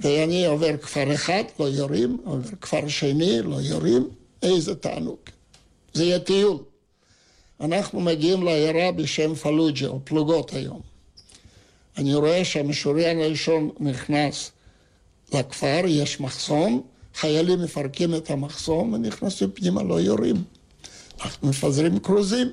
ואני 0.00 0.46
עובר 0.46 0.76
כפר 0.76 1.14
אחד, 1.14 1.42
לא 1.60 1.64
יורים, 1.68 2.18
עובר 2.24 2.48
כפר 2.60 2.88
שני, 2.88 3.42
לא 3.42 3.56
יורים, 3.60 4.08
איזה 4.42 4.74
תענוג. 4.74 5.18
זה 5.92 6.04
יהיה 6.04 6.18
טיול. 6.18 6.58
אנחנו 7.60 8.00
מגיעים 8.00 8.42
לעיירה 8.42 8.92
בשם 8.92 9.34
פלוג'ה, 9.34 9.86
או 9.86 10.00
פלוגות 10.04 10.52
היום. 10.52 10.80
אני 11.98 12.14
רואה 12.14 12.44
שהמשוריין 12.44 13.20
הראשון 13.20 13.70
נכנס 13.80 14.50
לכפר, 15.34 15.80
יש 15.86 16.20
מחסום, 16.20 16.82
חיילים 17.14 17.62
מפרקים 17.62 18.14
את 18.14 18.30
המחסום 18.30 18.92
ונכנסים 18.92 19.50
פנימה, 19.50 19.82
לא 19.82 20.00
יורים. 20.00 20.36
אנחנו 21.20 21.48
מפזרים 21.48 21.98
כרוזים. 21.98 22.48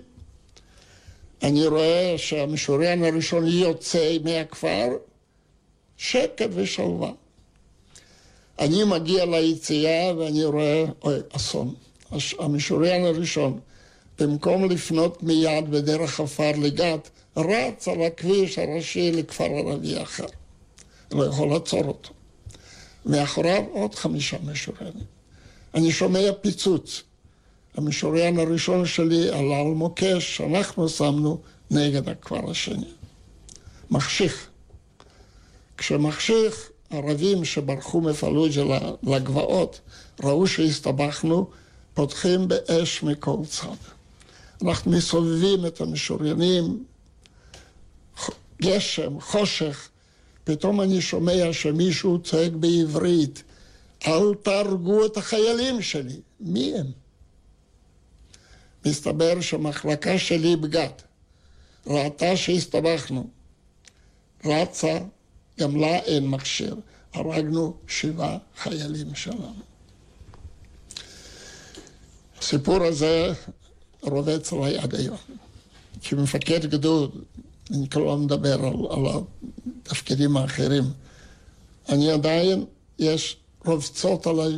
אני 1.44 1.68
רואה 1.68 2.14
שהמשוריין 2.18 3.04
הראשון 3.04 3.48
יוצא 3.48 4.18
מהכפר, 4.24 4.88
שקט 5.98 6.50
ושלווה. 6.54 7.12
אני 8.60 8.84
מגיע 8.84 9.26
ליציאה 9.26 10.12
ואני 10.18 10.46
רואה, 10.46 10.86
אוי, 11.04 11.20
אסון. 11.32 11.74
המשוריין 12.40 13.06
הראשון, 13.06 13.60
במקום 14.20 14.70
לפנות 14.70 15.24
מיד 15.24 15.72
בדרך 15.72 16.20
עפר 16.20 16.52
לגת, 16.58 17.10
רץ 17.38 17.88
על 17.88 18.02
הכביש 18.02 18.60
הראשי 18.60 19.12
לכפר 19.12 19.44
ערבי 19.44 20.02
אחר. 20.02 20.26
לא 21.12 21.26
יכול 21.26 21.50
לעצור 21.50 21.86
אותו. 21.86 22.10
מאחוריו 23.06 23.64
עוד 23.72 23.96
חמישה 23.96 24.38
משוריינים. 24.46 25.06
אני 25.76 25.92
שומע 25.92 26.20
פיצוץ. 26.42 27.04
המשוריין 27.76 28.40
הראשון 28.40 28.86
שלי 28.86 29.30
עלה 29.30 29.60
על 29.60 29.68
מוקש 29.68 30.38
שאנחנו 30.38 30.90
שמנו 30.90 31.40
נגד 31.72 32.10
הכפר 32.10 32.52
השני. 32.52 32.88
מחשיך. 33.92 34.50
כשמחשיך, 35.78 36.70
ערבים 36.90 37.46
שברחו 37.46 38.02
מפלוג'ה 38.02 38.64
לגבעות 39.04 39.80
ראו 40.24 40.48
שהסתבכנו, 40.48 41.50
פותחים 41.94 42.48
באש 42.48 43.04
מכל 43.04 43.38
צד. 43.50 43.68
אנחנו 44.62 44.92
מסובבים 44.92 45.66
את 45.66 45.82
המשוריינים, 45.82 46.84
גשם, 48.62 49.22
חושך, 49.22 49.90
פתאום 50.44 50.82
אני 50.82 51.02
שומע 51.02 51.54
שמישהו 51.54 52.20
צועק 52.20 52.52
בעברית, 52.52 53.44
אל 54.08 54.34
תהרגו 54.44 55.06
את 55.06 55.18
החיילים 55.18 55.82
שלי. 55.82 56.20
מי 56.40 56.74
הם? 56.80 56.86
מסתבר 58.86 59.42
שהמחלקה 59.42 60.18
שלי 60.18 60.56
בגת 60.56 61.04
ראתה 61.88 62.38
שהסתבכנו. 62.38 63.28
רצה, 64.46 64.98
גם 65.60 65.76
לה 65.76 65.96
אין 66.00 66.28
מכשיר. 66.28 66.76
הרגנו 67.14 67.74
שבעה 67.88 68.38
חיילים 68.58 69.16
שלנו. 69.16 69.54
הסיפור 72.40 72.84
הזה 72.84 73.34
רובץ 74.02 74.54
עליי 74.54 74.78
עד 74.78 74.96
היום. 74.96 75.18
כמפקד 76.02 76.66
גדוד, 76.66 77.12
אני 77.72 77.90
כבר 77.90 78.04
לא 78.04 78.18
מדבר 78.18 78.54
על, 78.54 78.74
על 78.90 79.22
התפקידים 79.86 80.38
האחרים, 80.38 80.84
אני 81.90 82.12
עדיין, 82.12 82.66
יש 83.00 83.38
רובצות 83.66 84.28
עליי, 84.28 84.52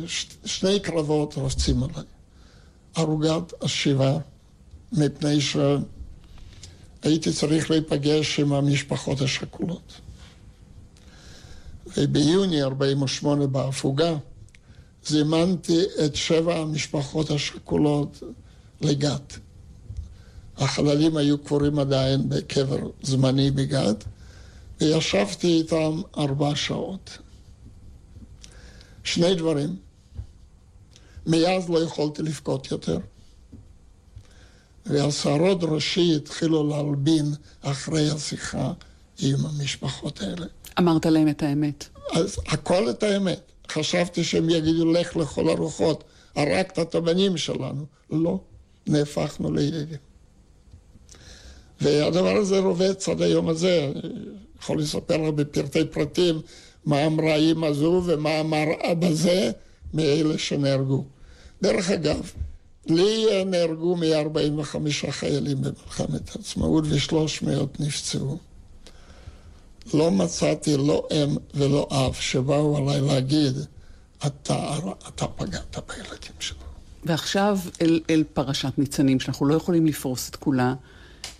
שני 0.44 0.80
קרבות 0.80 1.34
רובצים 1.34 1.82
עליי. 1.82 2.04
ערוגת 2.94 3.62
השיבה, 3.62 4.18
מפני 4.92 5.40
שהייתי 5.40 7.32
צריך 7.32 7.70
להיפגש 7.70 8.40
עם 8.40 8.52
המשפחות 8.52 9.20
השכולות. 9.20 9.92
וביוני 11.96 12.62
48' 12.62 13.46
בהפוגה 13.46 14.16
זימנתי 15.06 15.80
את 16.04 16.16
שבע 16.16 16.56
המשפחות 16.56 17.30
השכולות 17.30 18.22
לגת. 18.80 19.38
החללים 20.56 21.16
היו 21.16 21.38
קבורים 21.38 21.78
עדיין 21.78 22.28
בקבר 22.28 22.90
זמני 23.02 23.50
בגת, 23.50 24.04
וישבתי 24.80 25.46
איתם 25.46 26.00
ארבע 26.18 26.56
שעות. 26.56 27.18
שני 29.04 29.34
דברים. 29.34 29.76
מאז 31.26 31.68
לא 31.68 31.82
יכולתי 31.82 32.22
לבכות 32.22 32.70
יותר. 32.70 32.98
והשערות 34.86 35.58
ראשי 35.62 36.16
התחילו 36.16 36.68
להלבין 36.68 37.34
אחרי 37.60 38.10
השיחה 38.10 38.72
עם 39.18 39.36
המשפחות 39.46 40.20
האלה. 40.20 40.46
אמרת 40.78 41.06
להם 41.06 41.28
את 41.28 41.42
האמת. 41.42 41.88
אז 42.12 42.36
הכל 42.46 42.90
את 42.90 43.02
האמת. 43.02 43.40
חשבתי 43.68 44.24
שהם 44.24 44.50
יגידו, 44.50 44.92
לך 44.92 45.16
לכל 45.16 45.48
הרוחות, 45.48 46.04
הרגת 46.36 46.78
את 46.78 46.94
הבנים 46.94 47.36
שלנו. 47.36 47.84
לא, 48.10 48.38
נהפכנו 48.86 49.52
לידידים. 49.52 49.98
והדבר 51.80 52.36
הזה 52.36 52.58
רובץ 52.58 53.08
עד 53.08 53.22
היום 53.22 53.48
הזה. 53.48 53.92
אני 53.94 54.12
יכול 54.62 54.80
לספר 54.80 55.16
לך 55.16 55.34
בפרטי 55.34 55.84
פרטים 55.84 56.40
מה 56.84 57.06
אמרה 57.06 57.34
אימא 57.34 57.72
זו 57.72 58.02
ומה 58.06 58.40
אמר 58.40 58.64
אבא 58.92 59.12
זה 59.12 59.50
מאלה 59.94 60.38
שנהרגו. 60.38 61.04
דרך 61.62 61.90
אגב, 61.90 62.32
לי 62.86 63.44
נהרגו 63.46 63.96
מ-45 63.96 65.10
חיילים 65.10 65.60
במלחמת 65.60 66.36
העצמאות 66.36 66.84
ו-300 66.86 67.46
נפצעו. 67.80 68.38
לא 69.94 70.10
מצאתי 70.10 70.76
לא 70.76 71.08
אם 71.12 71.36
ולא 71.54 71.88
אב 71.90 72.14
שבאו 72.14 72.76
עליי 72.76 73.00
להגיד, 73.00 73.56
אתה, 74.26 74.78
אתה 75.08 75.26
פגעת 75.26 75.76
בילדים 75.88 76.32
שלו. 76.40 76.56
ועכשיו 77.04 77.58
אל, 77.80 78.00
אל 78.10 78.24
פרשת 78.34 78.72
ניצנים, 78.78 79.20
שאנחנו 79.20 79.46
לא 79.46 79.54
יכולים 79.54 79.86
לפרוס 79.86 80.28
את 80.28 80.36
כולה. 80.36 80.74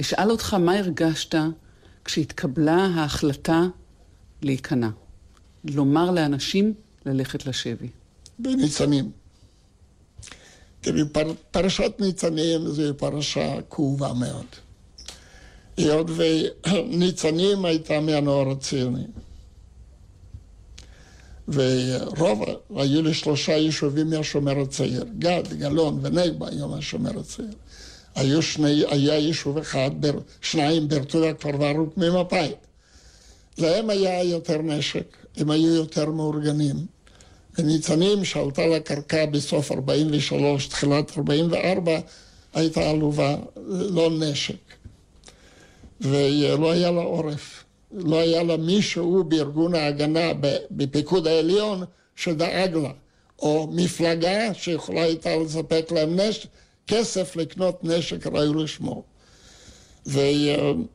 אשאל 0.00 0.30
אותך 0.30 0.54
מה 0.54 0.78
הרגשת 0.78 1.34
כשהתקבלה 2.04 2.88
ההחלטה 2.94 3.62
להיכנע. 4.42 4.88
לומר 5.64 6.10
לאנשים 6.10 6.74
ללכת 7.06 7.46
לשבי. 7.46 7.88
בניצנים. 8.38 9.10
תראי, 10.80 11.00
פר, 11.12 11.32
פרשת 11.50 11.92
ניצנים 11.98 12.66
זו 12.66 12.82
פרשה 12.96 13.56
כאובה 13.70 14.12
מאוד. 14.12 14.46
היות 15.76 16.06
וניצנים 16.10 17.64
הייתה 17.64 18.00
מהנוער 18.00 18.50
הציוני. 18.50 19.04
ורוב, 21.48 22.44
היו 22.76 23.02
לי 23.02 23.14
שלושה 23.14 23.52
יישובים 23.52 24.10
מהשומר 24.10 24.60
הצעיר, 24.60 25.04
גד, 25.18 25.42
גלון 25.58 25.98
ונגבה 26.02 26.48
היו 26.48 26.68
מהשומר 26.68 27.18
הצעיר. 27.18 27.54
היו 28.14 28.42
שני, 28.42 28.84
היה 28.88 29.18
יישוב 29.18 29.58
אחד, 29.58 29.90
בר, 30.00 30.18
שניים 30.40 30.88
ברטודה 30.88 31.34
כפר 31.34 31.56
ברוק 31.56 31.96
ממפא"י. 31.96 32.52
להם 33.58 33.90
היה 33.90 34.24
יותר 34.24 34.62
נשק, 34.62 35.16
הם 35.36 35.50
היו 35.50 35.74
יותר 35.74 36.10
מאורגנים. 36.10 36.76
וניצנים 37.58 38.24
שעלתה 38.24 38.66
לקרקע 38.66 39.26
בסוף 39.26 39.72
43, 39.72 40.66
תחילת 40.66 41.18
44, 41.18 41.98
הייתה 42.54 42.90
עלובה, 42.90 43.36
לא 43.66 44.10
נשק. 44.10 44.71
ולא 46.02 46.72
היה 46.72 46.90
לה 46.90 47.00
עורף. 47.02 47.64
לא 47.92 48.20
היה 48.20 48.42
לה 48.42 48.56
מישהו 48.56 49.24
בארגון 49.24 49.74
ההגנה 49.74 50.32
בפיקוד 50.70 51.26
העליון 51.26 51.82
שדאג 52.16 52.74
לה, 52.74 52.90
או 53.38 53.68
מפלגה 53.72 54.54
שיכולה 54.54 55.02
הייתה 55.02 55.36
לספק 55.36 55.86
להם 55.90 56.20
נשק, 56.20 56.48
כסף 56.86 57.36
לקנות 57.36 57.84
נשק 57.84 58.26
ראוי 58.26 58.64
לשמו. 58.64 59.02
ואני 60.06 60.86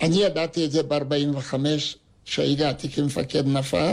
ידעתי 0.00 0.64
את 0.64 0.72
זה 0.72 0.82
ב-45, 0.82 1.54
כשהגעתי 2.24 2.88
כמפקד 2.88 3.46
נפה, 3.46 3.90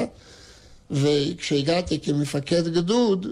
וכשהגעתי 0.92 2.00
כמפקד 2.00 2.68
גדוד, 2.68 3.28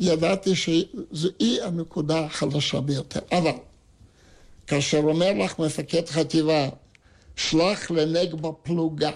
ידעתי 0.00 0.52
שזוהי 0.56 1.62
הנקודה 1.62 2.24
החלשה 2.24 2.80
ביותר. 2.80 3.20
אבל 3.32 3.50
כאשר 4.70 4.98
אומר 4.98 5.32
לך 5.32 5.58
מפקד 5.58 6.08
חטיבה, 6.08 6.68
שלח 7.36 7.90
לנגבה 7.90 8.48
פלוגה 8.62 9.10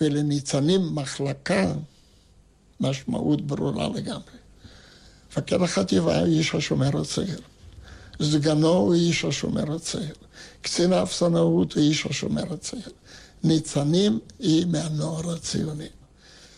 ולניצנים 0.00 0.94
מחלקה, 0.94 1.72
משמעות 2.80 3.40
ברורה 3.40 3.88
לגמרי. 3.88 4.36
מפקד 5.30 5.62
החטיבה 5.62 6.18
הוא 6.18 6.26
איש 6.26 6.54
השומר 6.54 7.00
הצעיר. 7.00 7.40
סגנו 8.22 8.68
הוא 8.68 8.94
איש 8.94 9.24
השומר 9.24 9.74
הצעיר. 9.74 10.14
קצין 10.62 10.92
האפסנאות 10.92 11.72
הוא 11.72 11.82
איש 11.82 12.06
השומר 12.06 12.52
הצעיר. 12.52 12.88
ניצנים 13.44 14.18
היא 14.38 14.66
מהנוער 14.66 15.30
הציוני. 15.30 15.88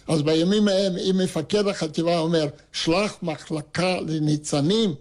אז 0.08 0.22
בימים 0.22 0.68
ההם, 0.68 0.96
אם 0.96 1.18
מפקד 1.18 1.66
החטיבה 1.66 2.18
אומר, 2.18 2.46
שלח 2.72 3.16
מחלקה 3.22 4.00
לניצנים, 4.00 4.94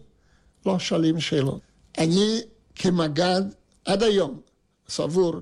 לא 0.66 0.80
שואלים 0.80 1.20
שאלות. 1.20 1.60
אני 1.98 2.42
כמג"ד 2.76 3.42
עד 3.86 4.04
היום 4.04 4.40
סבור 4.90 5.34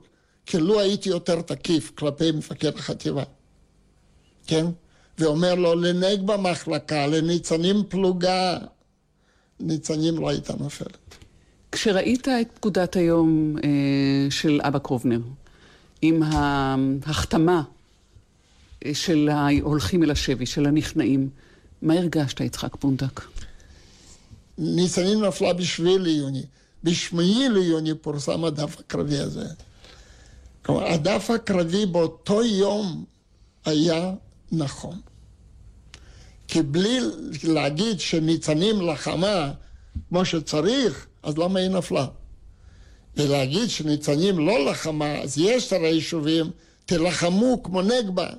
כי 0.46 0.58
לו 0.58 0.80
הייתי 0.80 1.10
יותר 1.10 1.42
תקיף 1.42 1.92
כלפי 1.96 2.32
מפקד 2.32 2.78
החטיבה, 2.78 3.24
כן? 4.48 4.66
ואומר 5.18 5.56
לו, 5.56 5.76
לנהג 5.76 6.22
במחלקה, 6.22 7.08
לניצנים 7.08 7.84
פלוגה, 7.90 8.58
ניצנים 9.60 10.18
לא 10.18 10.30
הייתה 10.30 10.54
נופלת. 10.60 10.98
כשראית 11.72 12.28
את 12.28 12.48
פקודת 12.54 12.96
היום 12.96 13.56
אה, 13.64 13.70
של 14.30 14.60
אבא 14.64 14.80
קרובנר, 14.80 15.20
עם 16.02 16.24
ההחתמה 16.24 17.64
אה, 18.86 18.94
של 18.94 19.30
ההולכים 19.32 20.04
אל 20.04 20.12
השבי, 20.12 20.46
של 20.46 20.66
הנכנעים, 20.66 21.30
מה 21.82 21.94
הרגשת, 21.94 22.42
יצחק 22.42 22.76
פונדק? 22.76 23.22
ניצנים 24.58 25.26
נפלה 25.26 25.54
בשביל 25.54 26.08
יוני. 26.08 26.44
ב-8 26.84 27.18
ליוני 27.50 27.94
פורסם 27.94 28.46
הדף 28.46 28.80
הקרבי 28.80 29.18
הזה. 29.18 29.46
כלומר, 30.66 30.86
הדף 30.86 31.30
הקרבי 31.30 31.86
באותו 31.86 32.44
יום 32.44 33.06
היה 33.66 34.12
נכון. 34.52 35.00
כי 36.48 36.62
בלי 36.62 37.00
להגיד 37.44 38.00
שניצנים 38.00 38.82
לחמה 38.82 39.52
כמו 40.10 40.26
שצריך, 40.26 41.08
אז 41.24 41.38
למה 41.38 41.60
היא 41.60 41.70
נפלה? 41.70 42.08
ולהגיד 43.18 43.70
שניצנים 43.70 44.40
לא 44.40 44.66
לחמה, 44.66 45.20
אז 45.22 45.38
יש 45.38 45.74
הרי 45.74 45.88
יישובים, 45.88 46.52
תלחמו 46.86 47.64
כמו 47.64 47.82
נגבה, 47.82 48.30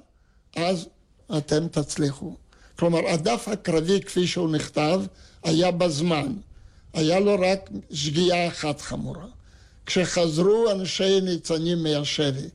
אז 0.57 0.87
אתם 1.39 1.69
תצליחו. 1.69 2.35
כלומר, 2.79 3.09
הדף 3.09 3.49
הקרבי 3.49 4.01
כפי 4.01 4.27
שהוא 4.27 4.51
נכתב, 4.51 5.03
היה 5.43 5.71
בזמן. 5.71 6.33
היה 6.95 7.21
לו 7.21 7.37
רק 7.41 7.71
שגיאה 7.93 8.49
אחת 8.49 8.81
חמורה. 8.81 9.27
כשחזרו 9.87 10.71
אנשי 10.71 11.21
ניצנים 11.21 11.83
מהשבי, 11.83 12.49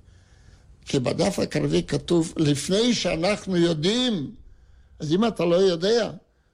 כי 0.86 1.00
בדף 1.00 1.40
הקרבי 1.40 1.84
כתוב, 1.84 2.34
לפני 2.38 2.94
שאנחנו 2.94 3.58
יודעים, 3.58 4.32
אז 5.00 5.14
אם 5.14 5.28
אתה 5.28 5.46
לא 5.46 5.56
יודע, 5.56 6.12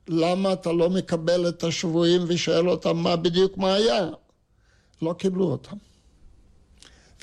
למה 0.07 0.53
אתה 0.53 0.71
לא 0.71 0.89
מקבל 0.89 1.49
את 1.49 1.63
השבויים 1.63 2.21
ושואל 2.27 2.69
אותם 2.69 2.97
מה 2.97 3.15
בדיוק 3.15 3.57
מה 3.57 3.73
היה? 3.73 4.09
לא 5.01 5.13
קיבלו 5.13 5.45
אותם. 5.45 5.75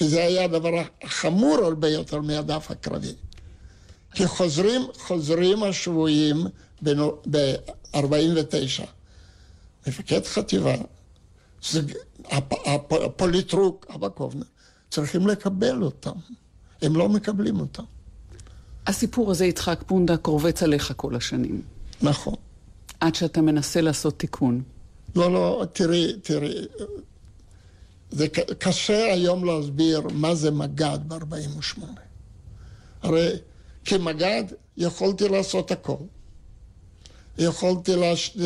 וזה 0.01 0.25
היה 0.25 0.45
הדבר 0.45 0.83
החמור 1.03 1.59
הרבה 1.65 1.89
יותר 1.89 2.21
מהדף 2.21 2.71
הקרבי. 2.71 3.15
כי 4.15 4.27
חוזרים, 4.27 4.83
חוזרים 4.95 5.63
השבויים 5.63 6.47
ב-49. 6.83 8.85
מפקד 9.87 10.25
חטיבה, 10.25 10.75
זה, 11.71 11.81
הפ, 12.25 12.53
הפ, 12.53 12.93
הפוליטרוק, 12.93 13.87
אבא 13.95 14.09
קובנר, 14.09 14.45
צריכים 14.91 15.27
לקבל 15.27 15.83
אותם. 15.83 16.13
הם 16.83 16.97
לא 16.97 17.09
מקבלים 17.09 17.61
אותם. 17.61 17.83
הסיפור 18.87 19.31
הזה, 19.31 19.47
יצחק 19.47 19.83
פונדק, 19.87 20.27
רובץ 20.27 20.63
עליך 20.63 20.93
כל 20.97 21.17
השנים. 21.17 21.63
נכון. 22.03 22.35
עד 23.01 23.15
שאתה 23.15 23.41
מנסה 23.41 23.81
לעשות 23.81 24.19
תיקון. 24.19 24.63
לא, 25.17 25.33
לא, 25.33 25.67
תראי, 25.73 26.13
תראי, 26.23 26.55
זה 28.11 28.29
קשה 28.59 29.13
היום 29.13 29.45
להסביר 29.45 30.01
מה 30.13 30.35
זה 30.35 30.51
מג"ד 30.51 30.99
ב-48. 31.09 31.81
הרי 33.03 33.31
כמג"ד 33.85 34.45
יכולתי 34.77 35.29
לעשות 35.29 35.71
הכל. 35.71 35.97
יכולתי 37.39 37.97
לש... 37.97 38.37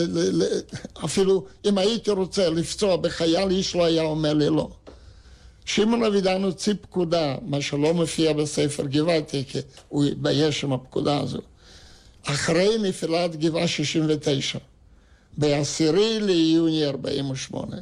אפילו 1.05 1.45
אם 1.65 1.79
הייתי 1.79 2.11
רוצה 2.11 2.51
לפצוע 2.51 2.97
בחייל, 2.97 3.51
איש 3.51 3.75
לא 3.77 3.85
היה 3.85 4.03
אומר 4.03 4.35
לי 4.35 4.49
לא. 4.49 4.69
שמעון 5.65 6.05
אבידן 6.05 6.43
הוציא 6.43 6.75
פקודה, 6.81 7.37
מה 7.43 7.61
שלא 7.61 7.95
מופיע 7.95 8.33
בספר 8.33 8.87
גבעתי, 8.87 9.45
כי 9.49 9.59
הוא 9.89 10.05
התבייש 10.05 10.65
עם 10.65 10.73
הפקודה 10.73 11.21
הזו. 11.21 11.41
אחרי 12.25 12.79
נפילת 12.79 13.37
גבעה 13.37 13.69
69, 13.69 14.59
בעשירי 15.39 16.21
ליוני 16.21 16.87
48, 16.87 17.77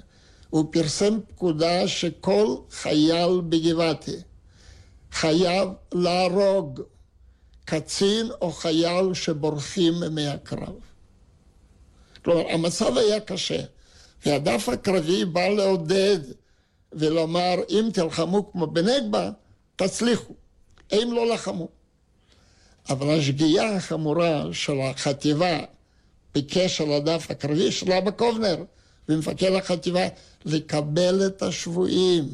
הוא 0.51 0.65
פרסם 0.73 1.19
פקודה 1.29 1.89
שכל 1.89 2.57
חייל 2.71 3.41
בגבעתי 3.49 4.17
חייב 5.15 5.69
להרוג 5.95 6.81
קצין 7.65 8.27
או 8.41 8.53
חייל 8.53 9.15
שבורחים 9.15 9.95
מהקרב. 10.11 10.75
כלומר, 12.25 12.49
המצב 12.49 12.99
היה 12.99 13.21
קשה, 13.21 13.61
והדף 14.27 14.69
הקרבי 14.69 15.25
בא 15.25 15.49
לעודד 15.49 16.19
ולומר, 16.93 17.55
אם 17.69 17.89
תלחמו 17.93 18.53
כמו 18.53 18.67
בנגבה, 18.67 19.31
תצליחו. 19.77 20.35
הם 20.91 21.13
לא 21.13 21.35
לחמו. 21.35 21.69
אבל 22.91 23.19
השגיאה 23.19 23.77
החמורה 23.77 24.45
של 24.53 24.81
החטיבה 24.81 25.59
בקשר 26.35 26.85
לדף 26.85 27.27
הקרבי 27.31 27.73
של 27.73 27.93
אבא 27.93 28.11
קובנר 28.11 28.57
ומפקד 29.09 29.53
החטיבה, 29.53 30.07
לקבל 30.45 31.27
את 31.27 31.43
השבויים, 31.43 32.29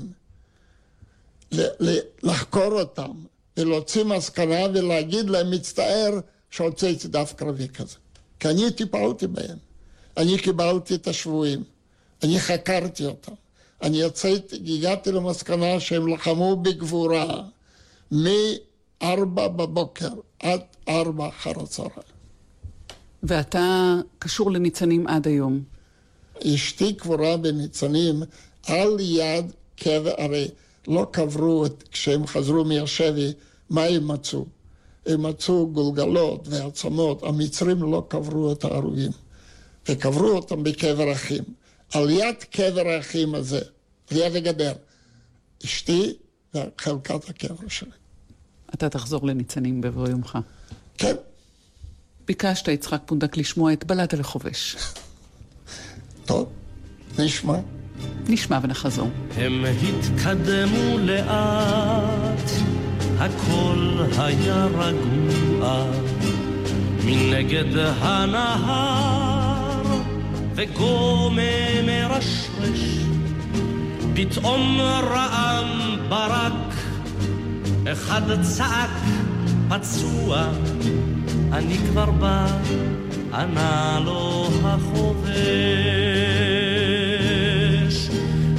לחקור 2.23 2.81
אותם 2.81 3.11
ולהוציא 3.57 4.05
מסקנה 4.05 4.61
ולהגיד 4.75 5.31
להם, 5.31 5.51
מצטער 5.51 6.21
שהוצאתי 6.51 7.09
דף 7.09 7.33
קרבי 7.37 7.69
כזה. 7.69 7.97
כי 8.41 8.49
אני 8.49 8.71
טיפלתי 8.71 9.27
בהם. 9.27 9.70
אני 10.17 10.39
קיבלתי 10.39 10.95
את 10.95 11.09
השבויים, 11.09 11.63
אני 12.23 12.41
חקרתי 12.41 13.07
אותם. 13.07 13.33
אני 13.83 14.01
יצאתי, 14.03 14.57
הגעתי 14.77 15.13
למסקנה 15.13 15.81
שהם 15.81 16.09
לחמו 16.09 16.57
בגבורה 16.57 17.43
מארבע 18.11 19.49
בבוקר 19.49 20.09
עד 20.43 20.61
ארבע 20.89 21.29
אחר 21.29 21.53
הצהריים. 21.63 22.11
ואתה 23.23 23.97
קשור 24.19 24.51
לניצנים 24.51 25.07
עד 25.07 25.27
היום. 25.27 25.63
אשתי 26.47 26.95
קבורה 26.95 27.37
בניצנים 27.37 28.23
על 28.67 28.97
יד 29.01 29.53
קבר, 29.77 30.13
הרי 30.19 30.49
לא 30.89 31.07
קברו 31.11 31.67
את, 31.67 31.85
כשהם 31.93 32.27
חזרו 32.27 32.65
מהשבי, 32.65 33.33
מה 33.71 33.85
הם 33.85 34.09
מצאו? 34.09 34.47
הם 35.07 35.23
מצאו 35.23 35.67
גולגלות 35.73 36.49
ועצמות, 36.49 37.23
המצרים 37.23 37.83
לא 37.83 38.05
קברו 38.09 38.53
את 38.53 38.65
ההרוגים, 38.65 39.11
וקברו 39.89 40.29
אותם 40.29 40.63
בקבר 40.63 41.13
אחים. 41.13 41.45
על 41.95 42.11
יד 42.11 42.35
קבר 42.51 42.89
האחים 42.89 43.35
הזה, 43.35 43.61
על 44.11 44.17
יד 44.17 44.37
הגדר, 44.37 44.73
אשתי 45.65 46.13
וחלקת 46.55 47.29
הקבר 47.29 47.69
שלי. 47.69 47.91
אתה 48.75 48.89
תחזור 48.89 49.27
לניצנים 49.27 49.81
בבוא 49.81 50.09
יומך. 50.09 50.39
כן, 50.99 51.15
ביקשת, 52.27 52.69
יצחק 52.69 53.03
פונדק, 53.07 53.37
לשמוע 53.37 53.73
את 53.73 53.85
בלד 53.85 54.15
הלחובש. 54.15 54.77
טוב, 56.25 56.49
נשמע. 57.19 57.57
נשמע 58.29 58.59
ונחזור. 58.63 59.11
הם 59.37 59.65
התקדמו 59.65 60.99
לאט, 60.99 62.51
הכל 63.19 64.05
היה 64.19 64.67
רגוע, 64.67 65.91
מנגד 67.05 67.77
הנהר, 67.77 69.40
וגומה 70.61 71.83
מרשרש, 71.87 72.99
פתאום 74.15 74.81
רעם 74.81 75.99
ברק, 76.09 76.75
אחד 77.93 78.43
צעק 78.43 78.91
פצוע, 79.69 80.45
אני 81.53 81.79
כבר 81.79 82.11
בא, 82.11 82.47
ענה 83.35 84.01
לו 84.05 84.49
החובש. 84.65 85.31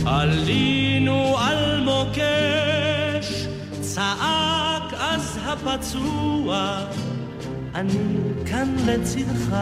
עלינו 0.06 1.38
על 1.38 1.84
מוקש, 1.84 3.48
צעק 3.82 4.94
אז 5.00 5.40
הפצוע, 5.46 6.80
אני 7.76 8.18
כאן 8.46 8.76
לצדך, 8.86 9.56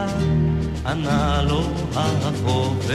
ענה 0.86 1.42
לו 1.42 1.62
החובש. 1.94 2.90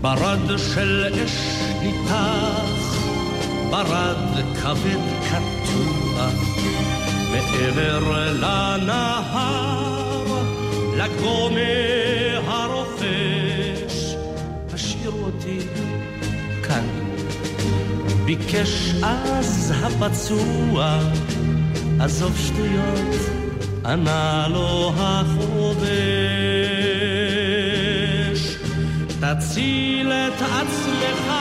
ברד 0.00 0.58
של 0.74 1.04
אש 1.24 1.62
ניתח, 1.82 2.96
ברד 3.70 4.16
כבד 4.62 5.02
קטוע, 5.28 6.28
מעבר 7.32 8.32
לנהר, 8.32 10.24
לגומה 10.96 11.60
הרוכש, 12.46 14.14
השאיר 14.72 15.10
אותי 15.10 15.58
כאן. 16.62 16.84
ביקש 18.24 18.94
אז 19.02 19.72
הפצוע, 19.76 20.98
עזוב 22.00 22.38
שטויות, 22.38 23.16
ענה 23.84 24.46
לו 24.50 24.92
החובש. 24.96 25.88
תציל 29.20 30.12
את 30.12 30.42
עצמך, 30.42 31.32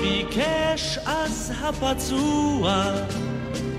ביקש 0.00 0.98
אז 1.06 1.52
הפצוע, 1.62 2.84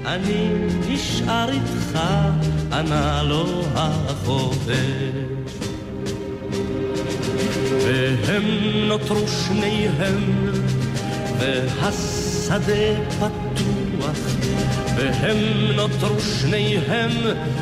אני 0.06 0.48
נשאר 0.90 1.50
איתך, 1.52 2.00
ענה 2.72 3.24
לו 3.24 3.64
החובש. 3.76 4.72
והם 7.86 8.44
נותרו 8.88 9.28
שניהם, 9.28 10.52
והשדה 11.40 12.74
פתוח, 13.20 13.41
והם 15.02 15.38
נותרו 15.76 16.20
שניהם, 16.20 17.12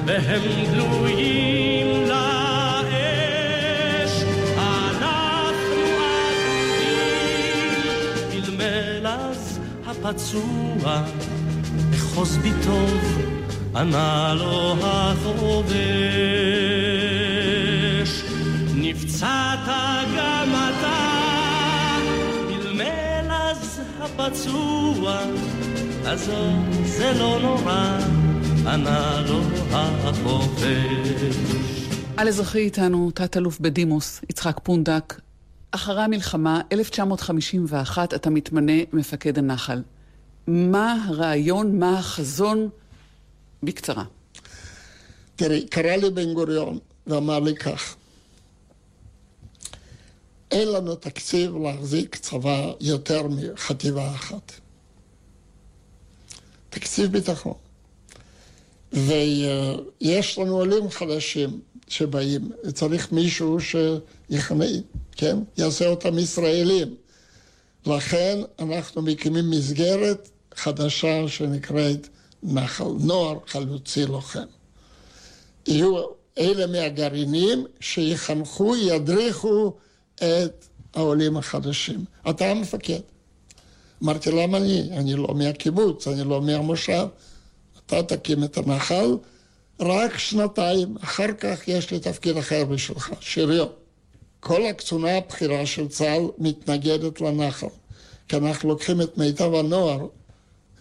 והם 0.05 0.41
גלויים 0.71 1.87
לאש. 2.07 2.93
אנחנו 4.57 5.85
אבודים, 6.71 7.73
מלמל 8.29 9.07
אז 9.07 9.59
הפצוע, 9.87 11.01
אחוז 11.95 12.37
בי 12.37 12.51
טוב, 12.65 13.21
ענה 13.75 14.33
לו 14.37 14.75
החובש. 14.83 15.79
נפצעת 18.75 19.67
גם 20.17 20.49
אתה, 20.49 20.99
מלמל 22.47 23.31
אז 23.31 23.81
הפצוע, 24.01 25.19
עזוב, 26.11 26.85
זה 26.85 27.13
לא 27.19 27.39
נורא, 27.41 27.99
ענה 28.67 29.25
לו 29.27 29.41
החובש. 29.71 31.35
על 32.17 32.27
אזרחי 32.27 32.59
איתנו, 32.59 33.11
תת-אלוף 33.11 33.59
בדימוס, 33.59 34.21
יצחק 34.29 34.59
פונדק. 34.63 35.21
אחרי 35.71 36.01
המלחמה, 36.01 36.61
1951, 36.71 38.13
אתה 38.13 38.29
מתמנה 38.29 38.73
מפקד 38.93 39.37
הנחל. 39.37 39.81
מה 40.47 41.05
הרעיון, 41.07 41.79
מה 41.79 41.99
החזון? 41.99 42.69
בקצרה. 43.63 44.03
תראי, 45.35 45.67
קרא 45.67 45.95
לי 45.95 46.09
בן 46.09 46.33
גוריון 46.33 46.79
ואמר 47.07 47.39
לי 47.39 47.55
כך: 47.55 47.95
אין 50.51 50.67
לנו 50.67 50.95
תקציב 50.95 51.57
להחזיק 51.57 52.15
צבא 52.15 52.71
יותר 52.81 53.27
מחטיבה 53.27 54.11
אחת. 54.11 54.51
תקציב 56.69 57.11
ביטחון. 57.11 57.53
ויש 58.93 60.37
לנו 60.37 60.55
עולים 60.57 60.89
חדשים, 60.89 61.59
שבאים, 61.87 62.51
צריך 62.73 63.11
מישהו 63.11 63.57
שיכנה, 63.59 64.65
כן? 65.11 65.37
יעשה 65.57 65.87
אותם 65.87 66.19
ישראלים. 66.19 66.95
לכן 67.85 68.39
אנחנו 68.59 69.01
מקימים 69.01 69.49
מסגרת 69.49 70.29
חדשה 70.55 71.27
שנקראת 71.27 72.07
נחל 72.43 72.91
נוער 72.99 73.37
חלוצי 73.47 74.05
לוחם. 74.05 74.45
יהיו 75.67 76.03
אלה 76.37 76.67
מהגרעינים 76.67 77.65
שיחנכו, 77.79 78.75
ידריכו 78.75 79.73
את 80.15 80.65
העולים 80.93 81.37
החדשים. 81.37 82.05
אתה 82.29 82.45
המפקד. 82.45 82.99
אמרתי, 84.03 84.31
למה 84.31 84.57
אני? 84.57 84.89
אני 84.91 85.13
לא 85.13 85.27
מהקיבוץ, 85.35 86.07
אני 86.07 86.23
לא 86.23 86.41
מהמושב. 86.41 87.07
אתה 87.85 88.03
תקים 88.03 88.43
את 88.43 88.57
הנחל 88.57 89.17
רק 89.79 90.17
שנתיים, 90.17 90.95
אחר 91.03 91.33
כך 91.39 91.67
יש 91.67 91.91
לי 91.91 91.99
תפקיד 91.99 92.37
אחר 92.37 92.65
בשבילך, 92.65 93.11
שריון. 93.19 93.69
כל 94.39 94.65
הקצונה 94.65 95.17
הבכירה 95.17 95.65
של 95.65 95.87
צה"ל 95.87 96.21
מתנגדת 96.37 97.21
לנחל, 97.21 97.67
כי 98.27 98.37
אנחנו 98.37 98.69
לוקחים 98.69 99.01
את 99.01 99.17
מיטב 99.17 99.53
הנוער. 99.53 100.07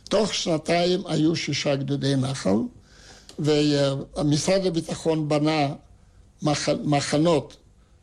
תוך 0.05 0.35
שנתיים 0.35 1.03
היו 1.07 1.37
שישה 1.37 1.77
גדודי 1.77 2.17
נחל, 2.17 2.57
ומשרד 3.39 4.67
הביטחון 4.67 5.29
בנה 5.29 5.75
מח... 6.43 6.69
מחנות 6.69 7.57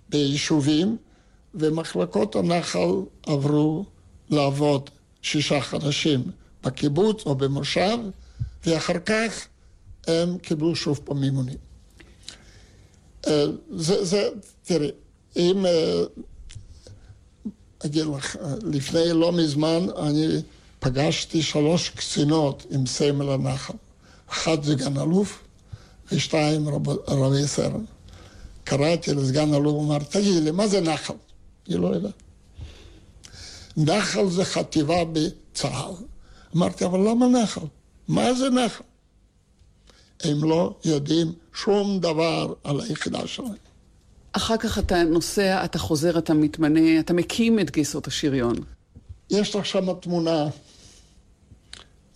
ביישובים, 0.09 0.97
ומחלקות 1.55 2.35
הנחל 2.35 2.89
עברו 3.25 3.85
לעבוד 4.29 4.89
שישה 5.25 5.61
חודשים 5.61 6.23
בקיבוץ 6.63 7.25
או 7.25 7.35
במושב, 7.35 7.97
ואחר 8.65 8.99
כך 9.05 9.47
הם 10.07 10.37
קיבלו 10.37 10.75
שוב 10.75 10.99
פעם 11.03 11.21
מימונים. 11.21 11.57
אה, 13.27 13.45
זה, 13.75 14.05
זה, 14.05 14.29
תראי, 14.63 14.91
אם 15.35 15.65
אה, 15.65 16.03
אגיד 17.85 18.05
לך, 18.05 18.35
לפני 18.63 19.13
לא 19.13 19.31
מזמן 19.31 19.85
אני 19.97 20.27
פגשתי 20.79 21.41
שלוש 21.41 21.89
קצינות 21.89 22.65
עם 22.71 22.85
סמל 22.85 23.29
הנחל. 23.29 23.73
אחת 24.29 24.63
זה 24.63 24.75
גן 24.75 24.97
אלוף 24.97 25.43
ושתיים 26.11 26.69
רב, 26.69 26.89
רבי 26.89 27.47
סרן. 27.47 27.85
קראתי 28.63 29.13
לסגן 29.13 29.53
אלוף, 29.53 29.83
אמר, 29.83 29.97
תגיד 29.99 30.43
לי, 30.43 30.51
מה 30.51 30.67
זה 30.67 30.81
נחל? 30.81 31.13
אני 31.67 31.77
לא 31.77 31.87
יודע. 31.87 32.09
נחל 33.77 34.29
זה 34.29 34.45
חטיבה 34.45 35.05
בצה"ל. 35.05 36.05
אמרתי, 36.55 36.85
אבל 36.85 36.99
למה 36.99 37.27
נחל? 37.27 37.61
מה 38.07 38.33
זה 38.33 38.49
נחל? 38.49 38.83
הם 40.23 40.43
לא 40.43 40.75
יודעים 40.85 41.33
שום 41.53 41.99
דבר 41.99 42.53
על 42.63 42.81
היחידה 42.81 43.27
שלהם. 43.27 43.55
אחר 44.31 44.57
כך 44.57 44.79
אתה 44.79 45.03
נוסע, 45.03 45.65
אתה 45.65 45.79
חוזר, 45.79 46.17
אתה 46.17 46.33
מתמנה, 46.33 46.99
אתה 46.99 47.13
מקים 47.13 47.59
את 47.59 47.71
גיסות 47.71 48.07
השריון. 48.07 48.55
יש 49.29 49.55
לך 49.55 49.65
שם 49.65 49.93
תמונה, 49.93 50.47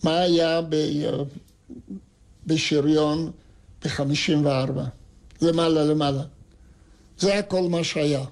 מה 0.02 0.18
היה 0.18 0.60
ב... 0.68 0.76
בשריון 2.46 3.30
ב-54, 3.84 4.80
למעלה 5.42 5.84
למעלה. 5.84 6.22
זה 7.18 7.38
הכל 7.38 7.62
מה 7.62 7.84
שהיה. 7.84 8.24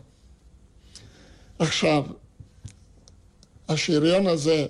עכשיו, 1.58 2.04
השריון 3.68 4.26
הזה, 4.26 4.66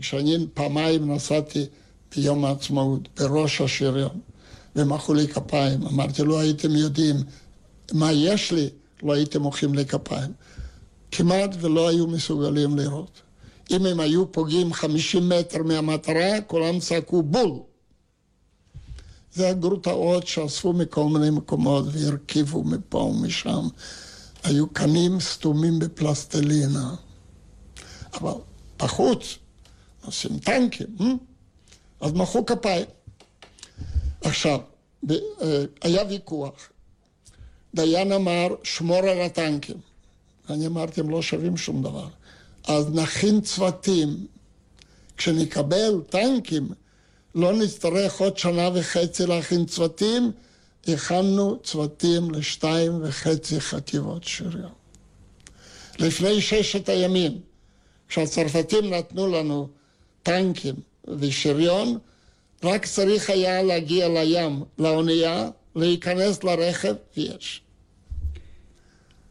כשאני 0.00 0.46
פעמיים 0.54 1.12
נסעתי 1.12 1.66
ביום 2.16 2.44
העצמאות, 2.44 3.08
בראש 3.20 3.60
השריון, 3.60 4.20
ומחאו 4.76 5.14
לי 5.14 5.28
כפיים. 5.28 5.86
אמרתי, 5.86 6.22
לא 6.22 6.38
הייתם 6.38 6.70
יודעים 6.76 7.16
מה 7.92 8.12
יש 8.12 8.52
לי, 8.52 8.68
לא 9.02 9.12
הייתם 9.12 9.42
מוחאים 9.42 9.74
לי 9.74 9.86
כפיים. 9.86 10.32
כמעט 11.10 11.56
ולא 11.60 11.88
היו 11.88 12.06
מסוגלים 12.06 12.76
לראות. 12.76 13.22
אם 13.70 13.86
הם 13.86 14.00
היו 14.00 14.32
פוגעים 14.32 14.72
50 14.72 15.28
מטר 15.28 15.62
מהמטרה, 15.62 16.40
כולם 16.46 16.78
צעקו 16.78 17.22
בול. 17.22 17.50
זה 19.34 19.48
הגרוטאות 19.48 20.26
שאספו 20.26 20.72
מכל 20.72 21.04
מיני 21.04 21.30
מקומות 21.30 21.84
והרכיבו 21.92 22.64
מפה 22.64 22.98
ומשם. 22.98 23.68
היו 24.44 24.66
קנים 24.66 25.20
סתומים 25.20 25.78
בפלסטלינה. 25.78 26.94
אבל 28.16 28.32
בחוץ 28.78 29.38
עושים 30.04 30.38
טנקים, 30.38 30.86
אה? 31.00 31.06
אז 32.00 32.12
מחאו 32.12 32.46
כפיים. 32.46 32.86
עכשיו, 34.20 34.60
אה, 35.10 35.64
היה 35.82 36.02
ויכוח. 36.08 36.70
דיין 37.74 38.12
אמר, 38.12 38.48
שמור 38.62 38.98
על 38.98 39.20
הטנקים. 39.20 39.76
אני 40.50 40.66
אמרתי, 40.66 41.00
הם 41.00 41.10
לא 41.10 41.22
שווים 41.22 41.56
שום 41.56 41.82
דבר. 41.82 42.08
אז 42.68 42.90
נכין 42.90 43.40
צוותים. 43.40 44.26
כשנקבל 45.16 46.00
טנקים, 46.10 46.68
לא 47.34 47.52
נצטרך 47.52 48.20
עוד 48.20 48.38
שנה 48.38 48.68
וחצי 48.74 49.26
להכין 49.26 49.66
צוותים, 49.66 50.32
הכנו 50.88 51.58
צוותים 51.62 52.30
לשתיים 52.30 52.92
וחצי 53.02 53.60
חטיבות 53.60 54.24
שריון. 54.24 54.72
לפני 55.98 56.40
ששת 56.40 56.88
הימים, 56.88 57.40
כשהצרפתים 58.08 58.94
נתנו 58.94 59.26
לנו 59.26 59.68
טנקים 60.22 60.74
ושריון, 61.18 61.98
רק 62.64 62.86
צריך 62.86 63.30
היה 63.30 63.62
להגיע 63.62 64.08
לים, 64.08 64.62
לאונייה, 64.78 65.48
להיכנס 65.76 66.44
לרכב, 66.44 66.94
ויש. 67.16 67.60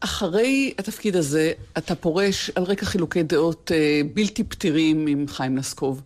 אחרי 0.00 0.74
התפקיד 0.78 1.16
הזה, 1.16 1.52
אתה 1.78 1.94
פורש 1.94 2.50
על 2.54 2.62
רקע 2.62 2.86
חילוקי 2.86 3.22
דעות 3.22 3.72
אה, 3.74 4.00
בלתי 4.14 4.44
פתירים 4.44 5.06
עם 5.06 5.28
חיים 5.28 5.56
לסקוב. 5.56 6.02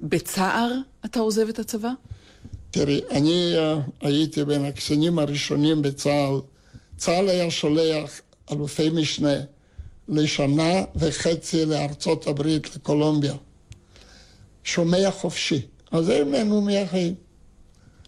בצער 0.00 0.72
אתה 1.04 1.20
עוזב 1.20 1.48
את 1.48 1.58
הצבא? 1.58 1.90
תראי, 2.70 3.00
אני 3.10 3.54
uh, 3.56 4.06
הייתי 4.06 4.44
בין 4.44 4.64
הקצינים 4.64 5.18
הראשונים 5.18 5.82
בצה"ל. 5.82 6.40
צה"ל 6.96 7.28
היה 7.28 7.50
שולח 7.50 8.20
אלופי 8.52 8.90
משנה 8.90 9.34
לשנה 10.08 10.84
וחצי 10.96 11.64
לארצות 11.64 12.26
הברית, 12.26 12.76
לקולומביה. 12.76 13.34
שומע 14.64 15.10
חופשי. 15.10 15.60
אז 15.90 16.04
זה 16.04 16.24
ממנו 16.24 16.60
מהחיים. 16.60 17.14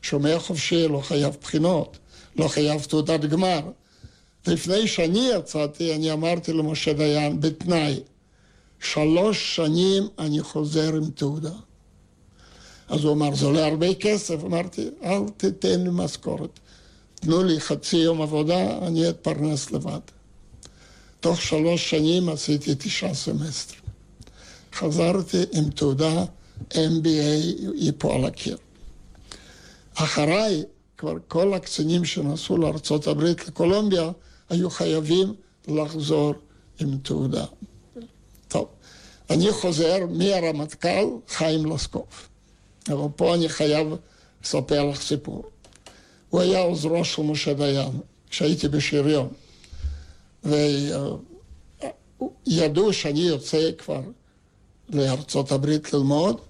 שומע 0.03 0.39
חופשי, 0.39 0.89
לא 0.89 1.01
חייב 1.01 1.37
בחינות, 1.41 1.99
לא 2.37 2.49
חייב 2.49 2.83
תעודת 2.83 3.21
גמר. 3.21 3.61
לפני 4.47 4.89
שאני 4.89 5.31
יצאתי, 5.39 5.95
אני 5.95 6.13
אמרתי 6.13 6.53
למשה 6.53 6.93
דיין, 6.93 7.41
בתנאי, 7.41 8.01
שלוש 8.81 9.57
שנים 9.57 10.09
אני 10.19 10.43
חוזר 10.43 10.95
עם 10.97 11.11
תעודה. 11.11 11.53
אז 12.89 13.05
הוא 13.05 13.13
אמר, 13.13 13.35
זה 13.35 13.47
עולה 13.47 13.67
הרבה 13.67 13.95
כסף. 13.95 14.45
אמרתי, 14.45 14.89
אל 15.05 15.29
תיתן 15.37 15.85
לי 15.85 15.91
משכורת. 15.93 16.61
תנו 17.15 17.43
לי 17.43 17.61
חצי 17.61 17.97
יום 17.97 18.23
עבודה, 18.23 18.79
אני 18.87 19.09
אתפרנס 19.09 19.71
לבד. 19.71 20.01
תוך 21.21 21.43
שלוש 21.43 21.91
שנים 21.91 22.29
עשיתי 22.29 22.75
תשעה 22.79 23.15
סמסטרים. 23.15 23.81
חזרתי 24.75 25.37
עם 25.53 25.71
תעודה 25.71 26.25
MBA 26.71 27.07
היא 27.75 27.93
פה 27.99 28.15
על 28.15 28.25
הקיר. 28.25 28.57
אחריי, 29.95 30.63
כבר 30.99 31.15
כל 31.29 31.55
הקצינים 31.55 32.05
שנסעו 32.05 32.57
לארה"ב, 32.57 33.23
לקולומביה, 33.23 34.11
היו 34.49 34.71
חייבים 34.71 35.35
לחזור 35.69 36.35
עם 36.81 36.99
תעודה. 36.99 37.45
טוב, 38.49 38.69
אני 39.31 39.53
חוזר 39.53 39.99
מהרמטכ"ל 40.11 41.07
חיים 41.29 41.67
לסקוב. 41.67 42.07
אבל 42.89 43.09
פה 43.17 43.35
אני 43.35 43.49
חייב 43.49 43.87
לספר 44.45 44.85
לך 44.85 45.01
סיפור. 45.01 45.45
הוא 46.31 46.41
היה 46.41 46.61
עוזרו 46.61 47.05
של 47.05 47.23
משה 47.23 47.55
דיין, 47.55 48.01
כשהייתי 48.31 48.69
בשריון. 48.69 49.29
וידעו 50.45 51.19
שאני 52.93 53.21
יוצא 53.21 53.71
כבר 53.79 54.01
לארצות 54.89 55.53
הברית 55.53 55.93
ללמוד, 55.93 56.41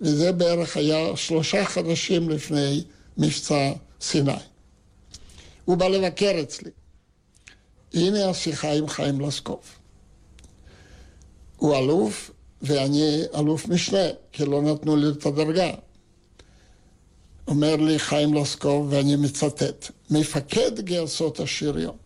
וזה 0.00 0.32
בערך 0.32 0.76
היה 0.76 1.16
שלושה 1.16 1.64
חודשים 1.64 2.30
לפני 2.30 2.84
מבצע 3.18 3.72
סיני. 4.00 4.32
הוא 5.64 5.76
בא 5.76 5.88
לבקר 5.88 6.32
אצלי. 6.42 6.70
הנה 7.94 8.30
השיחה 8.30 8.72
עם 8.72 8.88
חיים 8.88 9.20
לסקוב. 9.20 9.60
הוא 11.56 11.76
אלוף, 11.76 12.30
ואני 12.62 13.22
אלוף 13.34 13.68
משנה, 13.68 14.06
כי 14.32 14.44
לא 14.44 14.62
נתנו 14.62 14.96
לי 14.96 15.08
את 15.08 15.26
הדרגה. 15.26 15.70
אומר 17.48 17.76
לי 17.76 17.98
חיים 17.98 18.34
לסקוב, 18.34 18.86
ואני 18.90 19.16
מצטט, 19.16 19.90
מפקד 20.10 20.80
גרסות 20.80 21.40
השריון, 21.40 21.96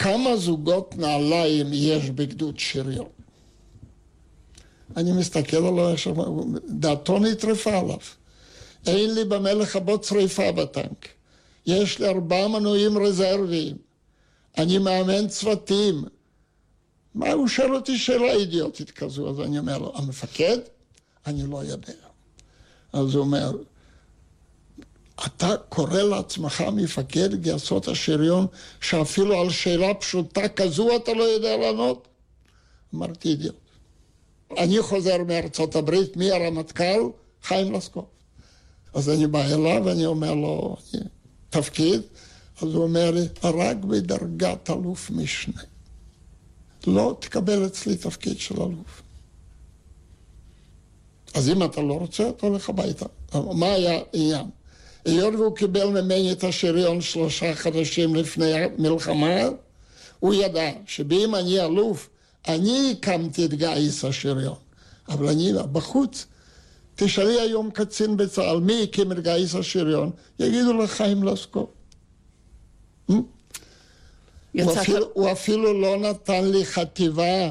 כמה 0.00 0.36
זוגות 0.36 0.94
נעליים 0.96 1.66
יש 1.72 2.10
בגדוד 2.10 2.58
שריון? 2.58 3.08
אני 4.96 5.12
מסתכל 5.12 5.56
עליו 5.56 5.88
עכשיו, 5.88 6.14
דעתו 6.68 7.18
נטרפה 7.18 7.78
עליו. 7.78 7.98
אין 8.86 9.14
לי 9.14 9.24
במה 9.24 9.52
לכבות 9.52 10.04
שריפה 10.04 10.52
בטנק. 10.52 11.08
יש 11.66 11.98
לי 11.98 12.08
ארבעה 12.08 12.48
מנויים 12.48 12.98
רזרביים, 12.98 13.76
אני 14.58 14.78
מאמן 14.78 15.28
צוותים. 15.28 16.04
מה, 17.14 17.32
הוא 17.32 17.48
שואל 17.48 17.74
אותי 17.74 17.98
שאלה 17.98 18.32
אידיוטית 18.32 18.90
כזו, 18.90 19.30
אז 19.30 19.40
אני 19.40 19.58
אומר 19.58 19.78
לו, 19.78 19.92
המפקד? 19.96 20.58
אני 21.26 21.50
לא 21.50 21.64
יודע. 21.64 21.92
אז 22.92 23.14
הוא 23.14 23.24
אומר, 23.24 23.52
אתה 25.26 25.56
קורא 25.68 26.02
לעצמך 26.02 26.60
מפקד 26.60 27.34
גייסות 27.34 27.88
השריון, 27.88 28.46
שאפילו 28.80 29.40
על 29.40 29.50
שאלה 29.50 29.94
פשוטה 29.94 30.48
כזו 30.48 30.96
אתה 30.96 31.12
לא 31.14 31.22
יודע 31.22 31.56
לענות? 31.56 32.08
אמרתי, 32.94 33.28
אידיוט. 33.28 33.54
אני 34.58 34.82
חוזר 34.82 35.24
מארצות 35.24 35.76
הברית, 35.76 36.16
מי 36.16 36.30
הרמטכ"ל? 36.30 37.00
חיים 37.42 37.72
לסקוב. 37.72 38.04
אז 38.94 39.10
אני 39.10 39.26
בא 39.26 39.44
אליו 39.44 39.82
ואני 39.84 40.06
אומר 40.06 40.34
לו, 40.34 40.76
תפקיד? 41.50 42.00
אז 42.62 42.74
הוא 42.74 42.82
אומר 42.82 43.10
לי, 43.10 43.20
רק 43.44 43.76
בדרגת 43.76 44.70
אלוף 44.70 45.10
משנה. 45.10 45.62
לא 46.86 47.16
תקבל 47.20 47.66
אצלי 47.66 47.96
תפקיד 47.96 48.38
של 48.38 48.62
אלוף. 48.62 49.02
אז 51.34 51.48
אם 51.48 51.64
אתה 51.64 51.80
לא 51.80 51.94
רוצה, 51.94 52.28
אתה 52.28 52.46
הולך 52.46 52.68
הביתה. 52.68 53.06
מה 53.34 53.66
היה 53.66 54.00
העניין? 54.14 54.46
היות 55.04 55.34
והוא 55.34 55.56
קיבל 55.56 55.86
ממני 55.86 56.32
את 56.32 56.44
השריון 56.44 57.00
שלושה 57.00 57.54
חודשים 57.54 58.14
לפני 58.14 58.52
המלחמה, 58.52 59.40
הוא 60.20 60.34
ידע 60.34 60.70
שאם 60.86 61.34
אני 61.34 61.60
אלוף, 61.60 62.08
אני 62.48 62.94
הקמתי 62.98 63.44
את 63.44 63.54
גיס 63.54 64.04
השריון. 64.04 64.56
אבל 65.08 65.28
אני 65.28 65.52
בחוץ, 65.72 66.26
תשאלי 66.94 67.40
היום 67.40 67.70
קצין 67.70 68.16
בצה"ל, 68.16 68.60
מי 68.60 68.82
הקים 68.82 69.12
את 69.12 69.18
גיס 69.20 69.54
השריון? 69.54 70.10
יגידו 70.38 70.72
לך 70.72 70.90
חיים 70.90 71.22
לסקוב. 71.22 71.66
הוא. 73.06 73.24
אפילו, 74.80 75.10
הוא 75.12 75.32
אפילו 75.32 75.80
לא 75.80 75.96
נתן 75.96 76.44
לי 76.44 76.66
חטיבה 76.66 77.50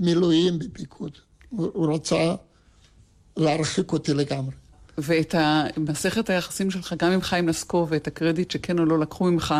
מילואים 0.00 0.58
בפיקוד. 0.58 1.12
הוא, 1.50 1.70
הוא 1.74 1.94
רצה 1.94 2.34
להרחיק 3.36 3.92
אותי 3.92 4.14
לגמרי. 4.14 4.52
ואת 4.98 5.34
מסכת 5.76 6.30
היחסים 6.30 6.70
שלך 6.70 6.94
גם 6.98 7.12
עם 7.12 7.20
חיים 7.20 7.48
לסקוב 7.48 7.88
ואת 7.90 8.06
הקרדיט 8.06 8.50
שכן 8.50 8.78
או 8.78 8.84
לא 8.84 8.98
לקחו 8.98 9.24
ממך, 9.24 9.54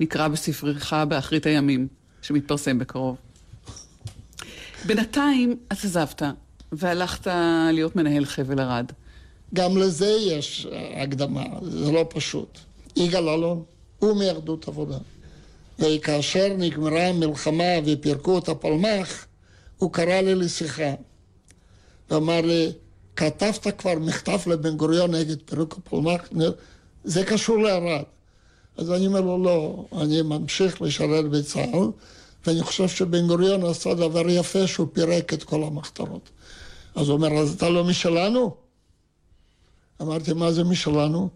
נקרא 0.00 0.28
בספרך 0.28 0.92
באחרית 0.92 1.46
הימים, 1.46 1.88
שמתפרסם 2.22 2.78
בקרוב. 2.78 3.16
בינתיים 4.86 5.56
את 5.72 5.84
עזבת 5.84 6.22
והלכת 6.72 7.26
להיות 7.72 7.96
מנהל 7.96 8.24
חבל 8.24 8.60
ארד. 8.60 8.92
גם 9.54 9.76
לזה 9.76 10.06
יש 10.06 10.66
הקדמה, 10.96 11.44
זה 11.62 11.92
לא 11.92 12.06
פשוט. 12.10 12.58
יגאל 12.96 13.28
אלון, 13.28 13.62
הוא 13.98 14.16
מאחדות 14.16 14.68
עבודה. 14.68 14.98
וכאשר 15.78 16.54
נגמרה 16.58 17.06
המלחמה 17.06 17.72
ופירקו 17.86 18.38
את 18.38 18.48
הפלמ"ח, 18.48 19.26
הוא 19.78 19.92
קרא 19.92 20.20
לי 20.20 20.34
לשיחה. 20.34 20.94
ואמר 22.10 22.40
לי, 22.40 22.72
כתבת 23.16 23.66
כבר 23.78 23.94
מכתב 24.00 24.38
לבן 24.46 24.76
גוריון 24.76 25.14
נגד 25.14 25.36
פירוק 25.44 25.78
הפלמ"ח? 25.78 26.28
זה 27.04 27.24
קשור 27.24 27.58
לערד. 27.58 28.02
אז 28.76 28.92
אני 28.92 29.06
אומר 29.06 29.20
לו, 29.20 29.44
לא, 29.44 29.84
אני 30.02 30.22
ממשיך 30.22 30.82
לשרת 30.82 31.30
בצה"ל, 31.30 31.90
ואני 32.46 32.62
חושב 32.62 32.88
שבן 32.88 33.26
גוריון 33.26 33.64
עשה 33.64 33.94
דבר 33.94 34.28
יפה 34.28 34.66
שהוא 34.66 34.86
פירק 34.92 35.32
את 35.32 35.42
כל 35.42 35.62
המחתרות. 35.64 36.30
אז 36.94 37.08
הוא 37.08 37.16
אומר, 37.16 37.32
אז 37.32 37.54
אתה 37.54 37.68
לא 37.68 37.84
משלנו? 37.84 38.54
אמרתי, 40.02 40.32
מה 40.32 40.52
זה 40.52 40.64
משלנו? 40.64 41.28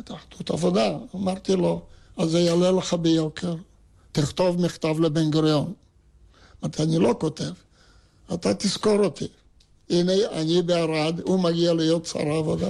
את 0.00 0.10
אחדות 0.10 0.50
עבודה. 0.50 0.98
אמרתי 1.14 1.56
לו, 1.56 1.82
אז 2.16 2.30
זה 2.30 2.40
יעלה 2.40 2.70
לך 2.70 2.94
ביוקר, 2.94 3.54
תכתוב 4.12 4.60
מכתב 4.60 5.00
לבן 5.00 5.30
גוריון. 5.30 5.72
אמרתי, 6.62 6.82
אני 6.82 6.98
לא 6.98 7.14
כותב, 7.18 7.52
אתה 8.34 8.54
תזכור 8.54 9.04
אותי. 9.04 9.28
הנה, 9.90 10.12
אני 10.32 10.62
בערד, 10.62 11.20
הוא 11.20 11.40
מגיע 11.40 11.74
להיות 11.74 12.06
שר 12.06 12.28
העבודה. 12.28 12.68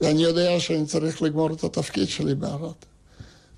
ואני 0.00 0.22
יודע 0.22 0.60
שאני 0.60 0.86
צריך 0.86 1.22
לגמור 1.22 1.52
את 1.52 1.64
התפקיד 1.64 2.08
שלי 2.08 2.34
בערד. 2.34 2.74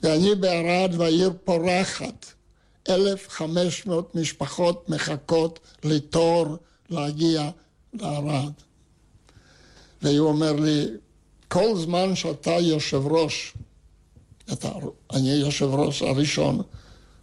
ואני 0.02 0.34
בערד 0.34 0.90
והעיר 0.96 1.32
פורחת. 1.44 2.26
1,500 2.88 4.14
משפחות 4.14 4.88
מחכות 4.88 5.58
לתור 5.84 6.56
להגיע 6.90 7.50
לערד. 7.94 8.52
והוא 10.02 10.28
אומר 10.28 10.52
לי, 10.52 10.86
כל 11.48 11.76
זמן 11.76 12.14
שאתה 12.14 12.50
יושב 12.50 13.06
ראש, 13.06 13.54
אתה, 14.52 14.72
אני 15.12 15.30
יושב 15.30 15.66
ראש 15.66 16.02
הראשון, 16.02 16.62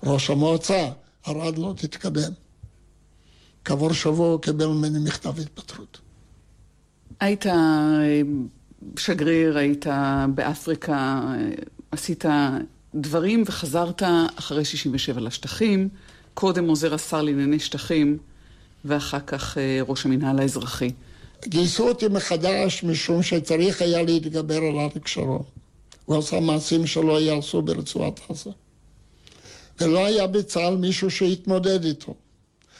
ראש 0.03 0.29
המועצה, 0.29 0.89
ערד 1.25 1.57
לא 1.57 1.73
תתקדם. 1.77 2.31
כעבור 3.65 3.93
שבוע 3.93 4.27
הוא 4.27 4.41
קיבל 4.41 4.67
ממני 4.67 4.99
מכתב 4.99 5.39
התפטרות. 5.39 5.99
היית 7.19 7.47
אה, 7.47 8.21
שגריר, 8.99 9.57
היית 9.57 9.85
באפריקה, 10.35 10.93
אה, 10.93 11.49
עשית 11.91 12.25
דברים 12.95 13.43
וחזרת 13.45 14.03
אחרי 14.35 14.65
67 14.65 15.21
לשטחים, 15.21 15.89
קודם 16.33 16.67
עוזר 16.67 16.93
השר 16.93 17.21
לענייני 17.21 17.59
שטחים, 17.59 18.17
ואחר 18.85 19.19
כך 19.19 19.57
אה, 19.57 19.79
ראש 19.87 20.05
המינהל 20.05 20.39
האזרחי. 20.39 20.91
גייסו 21.47 21.89
אותי 21.89 22.07
מחדש 22.07 22.83
משום 22.83 23.23
שצריך 23.23 23.81
היה 23.81 24.03
להתגבר 24.03 24.57
על 24.57 24.79
אריק 24.79 25.07
שרון. 25.07 25.43
הוא 26.05 26.17
עשה 26.17 26.39
מעשים 26.39 26.87
שלא 26.87 27.21
יעשו 27.21 27.61
ברצועת 27.61 28.19
עזה. 28.29 28.49
ולא 29.81 30.05
היה 30.05 30.27
בצה"ל 30.27 30.75
מישהו 30.75 31.11
שהתמודד 31.11 31.85
איתו. 31.85 32.13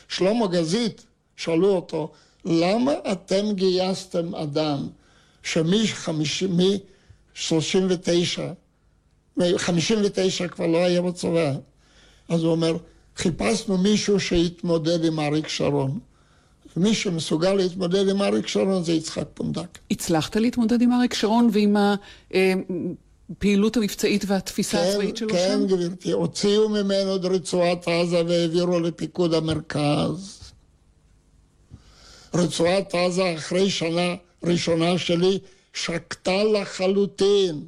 שלמה 0.08 0.47
גזית, 0.47 1.06
שאלו 1.36 1.76
אותו, 1.76 2.12
למה 2.45 2.91
אתם 3.12 3.54
גייסתם 3.54 4.36
אדם 4.36 4.88
שמ-39, 5.43 8.41
מ-59 9.38 10.47
כבר 10.47 10.68
לא 10.68 10.78
היה 10.78 11.01
בצבא? 11.01 11.54
אז 12.30 12.43
הוא 12.43 12.51
אומר, 12.51 12.78
חיפשנו 13.18 13.78
מישהו 13.78 14.20
שהתמודד 14.20 15.06
עם 15.06 15.20
אריק 15.20 15.47
שרון. 15.47 15.99
ומי 16.78 16.93
שמסוגל 16.93 17.54
להתמודד 17.54 18.10
עם 18.10 18.22
אריק 18.22 18.47
שרון 18.47 18.84
זה 18.84 18.93
יצחק 18.93 19.26
פונדק. 19.34 19.78
הצלחת 19.91 20.36
להתמודד 20.36 20.82
עם 20.82 20.93
אריק 20.93 21.14
שרון 21.14 21.49
ועם 21.51 21.76
הפעילות 23.32 23.78
המבצעית 23.78 24.24
והתפיסה 24.28 24.89
הצבאית 24.89 25.17
שלו 25.17 25.30
כן, 25.30 25.36
שם? 25.47 25.67
כן, 25.69 25.76
גברתי. 25.76 26.11
הוציאו 26.11 26.69
ממנו 26.69 27.15
את 27.15 27.26
רצועת 27.26 27.88
עזה 27.88 28.21
והעבירו 28.28 28.80
לפיקוד 28.80 29.34
המרכז. 29.34 30.39
רצועת 32.34 32.95
עזה 32.95 33.34
אחרי 33.38 33.69
שנה 33.69 34.15
ראשונה 34.43 34.97
שלי 34.97 35.39
שקטה 35.74 36.43
לחלוטין. 36.43 37.63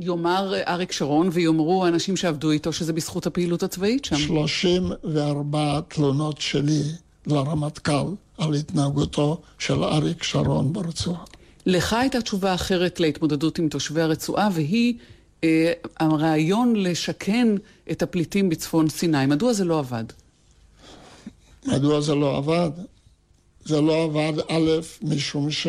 יאמר 0.00 0.54
אריק 0.68 0.92
שרון 0.92 1.28
ויאמרו 1.32 1.84
האנשים 1.84 2.16
שעבדו 2.16 2.50
איתו 2.50 2.72
שזה 2.72 2.92
בזכות 2.92 3.26
הפעילות 3.26 3.62
הצבאית 3.62 4.04
שם. 4.04 4.16
34 4.16 5.80
תלונות 5.88 6.40
שלי 6.40 6.82
לרמטכ"ל 7.26 8.14
על 8.38 8.54
התנהגותו 8.54 9.40
של 9.58 9.84
אריק 9.84 10.22
שרון 10.22 10.72
ברצועה. 10.72 11.24
לך 11.68 11.92
הייתה 11.92 12.20
תשובה 12.20 12.54
אחרת 12.54 13.00
להתמודדות 13.00 13.58
עם 13.58 13.68
תושבי 13.68 14.00
הרצועה, 14.00 14.48
והיא 14.52 14.94
אה, 15.44 15.72
הרעיון 16.00 16.76
לשכן 16.76 17.48
את 17.90 18.02
הפליטים 18.02 18.48
בצפון 18.48 18.88
סיני. 18.88 19.26
מדוע 19.26 19.52
זה 19.52 19.64
לא 19.64 19.78
עבד? 19.78 20.04
מדוע 21.66 22.00
זה 22.00 22.14
לא 22.14 22.36
עבד? 22.36 22.70
זה 23.64 23.80
לא 23.80 24.04
עבד, 24.04 24.32
א', 24.50 24.70
משום 25.02 25.50
ש... 25.50 25.66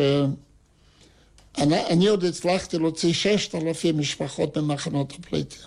אני, 1.58 1.86
אני 1.86 2.08
עוד 2.08 2.24
הצלחתי 2.24 2.78
להוציא 2.78 3.12
ששת 3.12 3.54
אלפים 3.54 3.98
משפחות 3.98 4.58
ממחנות 4.58 5.12
הפליטים. 5.18 5.60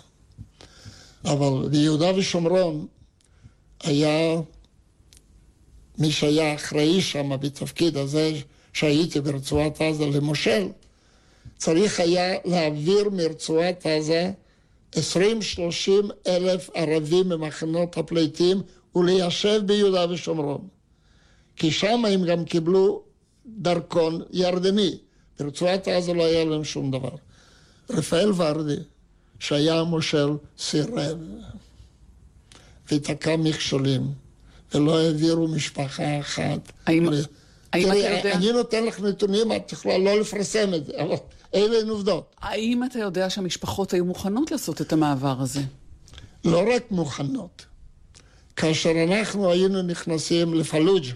אבל 1.24 1.68
ביהודה 1.68 2.14
ושומרון 2.16 2.86
היה 3.82 4.40
מי 5.98 6.12
שהיה 6.12 6.54
אחראי 6.54 7.00
שם 7.00 7.40
בתפקיד 7.40 7.96
הזה 7.96 8.32
שהייתי 8.74 9.20
ברצועת 9.20 9.80
עזה 9.80 10.06
למושל, 10.06 10.68
צריך 11.56 12.00
היה 12.00 12.34
להעביר 12.44 13.10
מרצועת 13.10 13.86
עזה 13.86 14.30
20-30 14.94 14.98
אלף 16.26 16.70
ערבים 16.74 17.28
ממחנות 17.28 17.98
הפליטים 17.98 18.62
וליישב 18.96 19.60
ביהודה 19.66 20.06
ושומרון. 20.10 20.68
כי 21.56 21.70
שם 21.70 22.04
הם 22.04 22.24
גם 22.24 22.44
קיבלו 22.44 23.02
דרכון 23.46 24.22
ירדני. 24.32 24.98
ברצועת 25.38 25.88
עזה 25.88 26.14
לא 26.14 26.24
היה 26.24 26.44
להם 26.44 26.64
שום 26.64 26.90
דבר. 26.90 27.14
רפאל 27.90 28.32
ורדי, 28.36 28.76
שהיה 29.38 29.80
המושל, 29.80 30.28
סירב 30.58 31.18
ותקע 32.92 33.36
מכשולים, 33.36 34.02
ולא 34.74 34.98
העבירו 34.98 35.48
משפחה 35.48 36.20
אחת. 36.20 36.72
האם, 36.86 37.12
ל- 37.12 37.22
תראי, 37.82 38.32
אני 38.32 38.52
נותן 38.52 38.84
לך 38.84 39.00
נתונים, 39.00 39.52
את 39.52 39.72
יכולה 39.72 39.98
לא 39.98 40.20
לפרסם 40.20 40.74
את 40.74 40.86
זה, 40.86 40.92
אבל 41.02 41.14
אלה 41.54 41.78
הן 41.78 41.88
עובדות. 41.88 42.34
האם 42.40 42.84
אתה 42.84 42.98
יודע 42.98 43.30
שהמשפחות 43.30 43.92
היו 43.92 44.04
מוכנות 44.04 44.50
לעשות 44.50 44.80
את 44.80 44.92
המעבר 44.92 45.36
הזה? 45.40 45.60
לא 46.44 46.62
רק 46.74 46.90
מוכנות. 46.90 47.66
כאשר 48.56 48.90
אנחנו 49.08 49.50
היינו 49.50 49.82
נכנסים 49.82 50.54
לפלוג'ה 50.54 51.12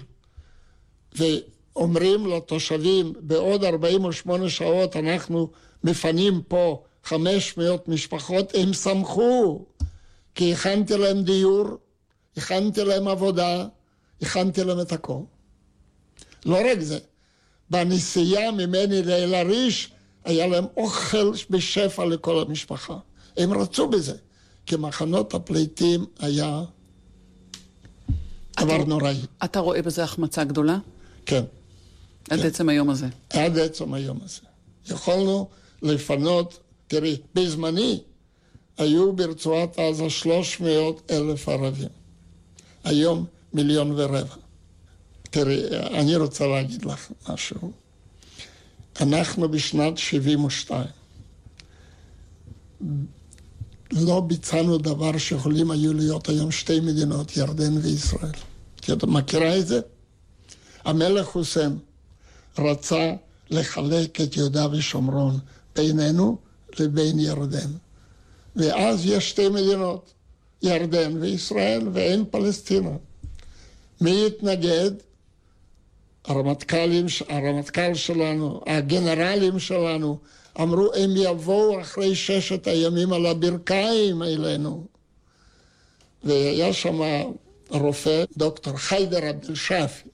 ואומרים 1.16 2.26
לתושבים, 2.26 3.12
בעוד 3.20 3.64
48 3.64 4.48
שעות 4.48 4.96
אנחנו 4.96 5.50
מפנים 5.84 6.42
פה 6.48 6.82
500 7.04 7.88
משפחות, 7.88 8.52
הם 8.54 8.72
שמחו, 8.72 9.64
כי 10.34 10.52
הכנתי 10.52 10.96
להם 10.96 11.22
דיור, 11.22 11.68
הכנתי 12.36 12.84
להם 12.84 13.08
עבודה, 13.08 13.66
הכנתי 14.22 14.64
להם 14.64 14.80
את 14.80 14.92
הכל. 14.92 15.20
לא 16.46 16.58
רק 16.72 16.80
זה, 16.80 16.98
בנסיעה 17.70 18.50
ממני 18.50 19.02
לאל-עריש 19.02 19.90
היה 20.24 20.46
להם 20.46 20.64
אוכל 20.76 21.32
בשפע 21.50 22.04
לכל 22.04 22.42
המשפחה. 22.42 22.98
הם 23.36 23.52
רצו 23.52 23.88
בזה, 23.88 24.14
כי 24.66 24.76
מחנות 24.76 25.34
הפליטים 25.34 26.06
היה 26.18 26.62
דבר 28.60 28.84
נוראי. 28.84 29.16
אתה 29.44 29.60
רואה 29.60 29.82
בזה 29.82 30.04
החמצה 30.04 30.44
גדולה? 30.44 30.78
כן, 31.26 31.44
עד 32.30 32.46
עצם 32.46 32.68
היום 32.68 32.90
הזה. 32.90 33.06
עד 33.30 33.58
עצם 33.58 33.94
היום 33.94 34.18
הזה. 34.24 34.40
יכולנו 34.90 35.48
לפנות, 35.82 36.58
תראי, 36.88 37.16
בזמני 37.34 38.00
היו 38.78 39.12
ברצועת 39.12 39.78
עזה 39.78 40.10
300 40.10 41.10
אלף 41.10 41.48
ערבים. 41.48 41.88
היום 42.84 43.24
מיליון 43.52 43.92
ורבע. 43.96 44.34
תראי, 45.30 45.68
אני 45.70 46.16
רוצה 46.16 46.46
להגיד 46.46 46.84
לך 46.84 47.12
משהו. 47.28 47.72
אנחנו 49.00 49.48
בשנת 49.48 49.98
72 49.98 50.86
לא 53.92 54.20
ביצענו 54.20 54.78
דבר 54.78 55.18
שיכולים 55.18 55.70
היו 55.70 55.94
להיות 55.94 56.28
היום 56.28 56.50
שתי 56.50 56.80
מדינות, 56.80 57.36
ירדן 57.36 57.76
וישראל. 57.76 58.32
כי 58.76 58.92
את 58.92 59.04
מכירה 59.04 59.58
את 59.58 59.66
זה? 59.66 59.80
המלך 60.84 61.26
חוסיין 61.26 61.78
רצה 62.58 63.12
לחלק 63.50 64.20
את 64.20 64.36
יהודה 64.36 64.66
ושומרון 64.72 65.38
בינינו 65.76 66.38
לבין 66.78 67.18
ירדן. 67.18 67.70
ואז 68.56 69.06
יש 69.06 69.30
שתי 69.30 69.48
מדינות, 69.48 70.12
ירדן 70.62 71.16
וישראל, 71.20 71.88
ואין 71.92 72.24
פלסטינה. 72.30 72.90
מי 74.00 74.26
התנגד? 74.26 74.90
הרמטכ"לים, 76.28 77.06
הרמטכ"ל 77.28 77.94
שלנו, 77.94 78.60
הגנרלים 78.66 79.58
שלנו, 79.58 80.18
אמרו, 80.60 80.94
הם 80.94 81.10
יבואו 81.16 81.80
אחרי 81.80 82.14
ששת 82.14 82.66
הימים 82.66 83.12
על 83.12 83.26
הברכיים 83.26 84.22
אלינו. 84.22 84.86
והיה 86.24 86.72
שם 86.72 87.00
רופא, 87.70 88.24
דוקטור 88.36 88.76
חיידר 88.76 89.24
עבד 89.24 89.50
אל-שאפי. 89.50 90.08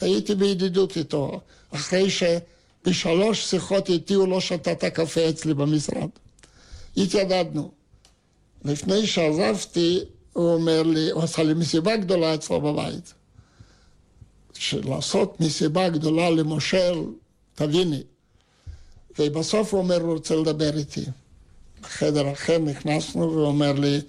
הייתי 0.00 0.34
בידידות 0.34 0.96
איתו, 0.96 1.40
אחרי 1.70 2.06
שבשלוש 2.10 3.50
שיחות 3.50 3.88
איתי 3.88 4.14
הוא 4.14 4.28
לא 4.28 4.40
שתה 4.40 4.72
את 4.72 4.84
הקפה 4.84 5.28
אצלי 5.28 5.54
במשרד. 5.54 6.08
התיידדנו. 6.96 7.70
לפני 8.64 9.06
שעזבתי, 9.06 10.00
הוא 10.32 10.54
אומר 10.54 10.82
לי, 10.82 11.10
הוא 11.10 11.22
עשה 11.22 11.42
לי 11.42 11.54
מסיבה 11.54 11.96
גדולה 11.96 12.34
אצלו 12.34 12.60
בבית. 12.60 13.14
שלעשות 14.54 15.40
מסיבה 15.40 15.88
גדולה 15.88 16.30
למושל, 16.30 17.04
תביני. 17.54 18.02
ובסוף 19.18 19.74
הוא 19.74 19.80
אומר, 19.80 20.00
הוא 20.00 20.12
רוצה 20.12 20.36
לדבר 20.36 20.76
איתי. 20.78 21.04
בחדר 21.82 22.32
אחר 22.32 22.58
נכנסנו 22.58 23.30
והוא 23.32 23.46
אומר 23.46 23.72
לי, 23.72 24.00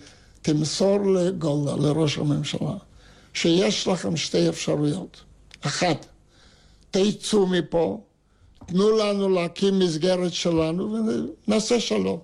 תמסור 0.42 1.00
לגולדה, 1.00 1.76
לראש 1.76 2.18
הממשלה, 2.18 2.74
שיש 3.34 3.88
לכם 3.88 4.18
שתי 4.18 4.50
אפשרויות. 4.50 5.22
אחת, 5.62 6.06
תצאו 6.92 7.48
מפה, 7.48 8.02
תנו 8.66 8.98
לנו 8.98 9.30
להקים 9.30 9.80
מסגרת 9.80 10.34
שלנו 10.34 10.98
ונעשה 11.48 11.80
שלום. 11.80 12.20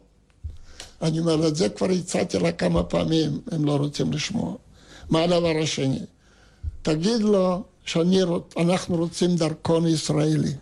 אני 1.01 1.19
אומר, 1.19 1.47
את 1.47 1.55
זה 1.55 1.69
כבר 1.69 1.89
הצעתי 1.89 2.39
לה 2.39 2.51
כמה 2.51 2.83
פעמים, 2.83 3.41
הם 3.51 3.65
לא 3.65 3.75
רוצים 3.75 4.13
לשמוע. 4.13 4.55
מה 5.09 5.23
הדבר 5.23 5.53
השני? 5.63 5.99
תגיד 6.81 7.21
לו 7.21 7.63
שאנחנו 7.85 8.95
רוצים 8.95 9.35
דרכון 9.35 9.87
ישראלי. 9.87 10.53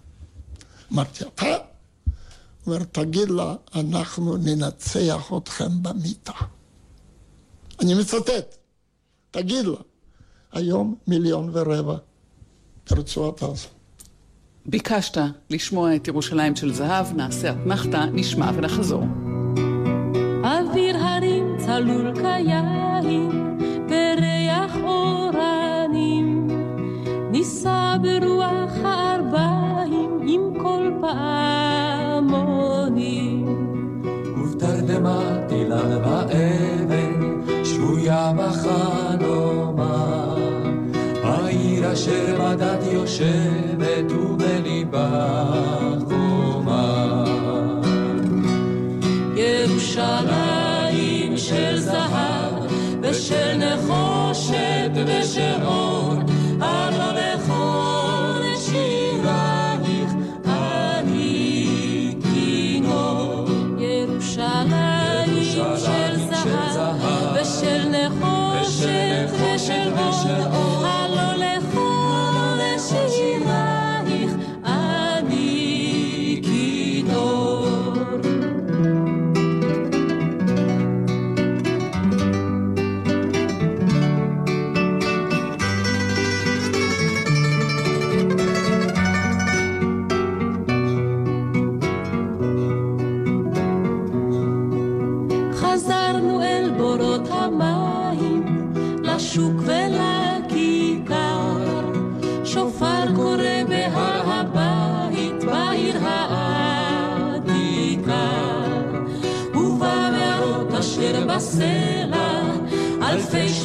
אמרתי, 0.94 1.24
אתה? 1.24 1.46
הוא 1.46 2.76
אומר, 2.76 2.84
תגיד 2.84 3.30
לה, 3.30 3.56
אנחנו 3.76 4.38
ננצח 4.38 5.32
אתכם 5.38 5.84
במיטה. 5.84 6.34
אני 7.82 7.94
מצטט, 7.94 8.58
תגיד 9.32 9.66
לה, 9.66 9.78
היום 10.52 10.96
מיליון 11.08 11.50
ורבע 11.54 11.96
ברצועת 12.90 13.44
עזה. 13.44 13.68
ביקשת 14.66 15.18
לשמוע 15.50 15.96
את 15.96 16.08
ירושלים 16.08 16.56
של 16.56 16.74
זהב, 16.74 17.14
נעשה 17.14 17.52
אתנחתא, 17.52 18.06
נשמע 18.14 18.52
ונחזור. 18.56 19.04
אוויר 20.44 20.98
הרים 20.98 21.58
צלול 21.66 22.16
כיין, 22.16 22.66
בריח 23.88 24.39
נישא 27.60 27.96
ברוח 28.02 28.74
הארבעים 28.84 30.20
עם 30.28 30.54
כל 30.62 30.92
פעמונים. 32.02 32.66
ובתרדמת 34.38 35.52
אילן 35.52 36.02
באבן, 36.02 37.42
שבויה 37.64 38.34
בחלומה. 38.38 40.36
העיר 41.24 41.94
אשר 41.94 42.38
בדת 42.42 42.84
יושבת 42.92 44.12
ובליבה 44.12 45.46
חומה. 46.10 47.24
ירושלים 49.36 50.58
של 51.38 51.80
זהב 51.80 52.54
ושל 53.02 53.58
נחושת 53.58 54.92
ושל 55.06 55.64
אור, 55.66 56.09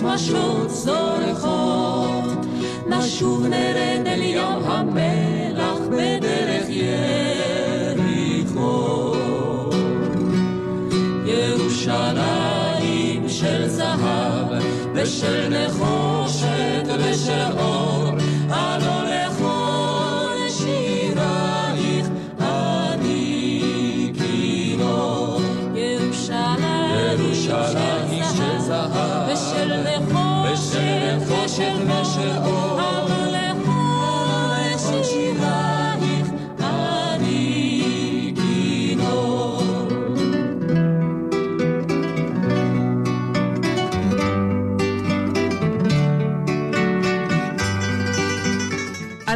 שמשות 0.04 0.70
זורחות. 0.70 2.46
נשוב 2.88 3.46
נרד 3.46 4.06
אל 4.06 4.22
ים 4.22 4.62
המלח 4.64 5.78
בדרך 5.90 6.66
יריחו. 7.88 9.14
ירושלים 11.26 13.28
של 13.28 13.68
זהב 13.68 14.62
ושל 14.94 15.48
נחושת 15.48 16.88
ושל 16.98 17.58
אור, 17.58 17.93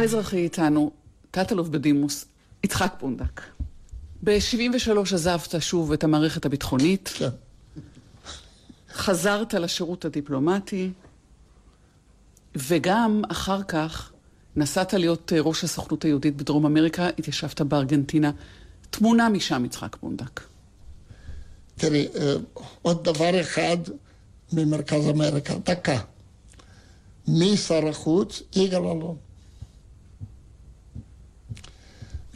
אזרחי 0.09 0.37
איתנו, 0.37 0.91
תת-אלוף 1.31 1.67
בדימוס, 1.67 2.25
יצחק 2.63 2.93
פונדק. 2.99 3.41
ב-73 4.23 4.99
עזבת 5.13 5.55
שוב 5.59 5.91
את 5.91 6.03
המערכת 6.03 6.45
הביטחונית. 6.45 7.09
כן. 7.13 7.29
חזרת 8.93 9.53
לשירות 9.53 10.05
הדיפלומטי, 10.05 10.91
וגם 12.55 13.21
אחר 13.31 13.63
כך 13.63 14.11
נסעת 14.55 14.93
להיות 14.93 15.33
אה, 15.33 15.41
ראש 15.41 15.63
הסוכנות 15.63 16.03
היהודית 16.05 16.37
בדרום 16.37 16.65
אמריקה, 16.65 17.07
התיישבת 17.07 17.61
בארגנטינה. 17.61 18.31
תמונה 18.89 19.29
משם, 19.29 19.65
יצחק 19.65 19.95
פונדק. 19.95 20.41
תראי, 21.75 22.07
אה, 22.15 22.33
עוד 22.81 23.03
דבר 23.03 23.41
אחד 23.41 23.77
ממרכז 24.53 25.09
אמריקה, 25.09 25.53
דקה. 25.65 25.99
מי 27.27 27.57
שר 27.57 27.87
החוץ? 27.87 28.41
יגאל 28.55 28.81
אלון. 28.81 29.17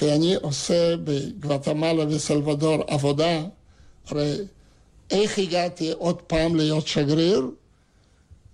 ואני 0.01 0.35
עושה 0.35 0.95
בגואטמלה 0.97 2.05
וסלבדור 2.09 2.83
עבודה, 2.87 3.43
הרי 4.07 4.37
איך 5.11 5.39
הגעתי 5.39 5.91
עוד 5.91 6.21
פעם 6.21 6.55
להיות 6.55 6.87
שגריר? 6.87 7.41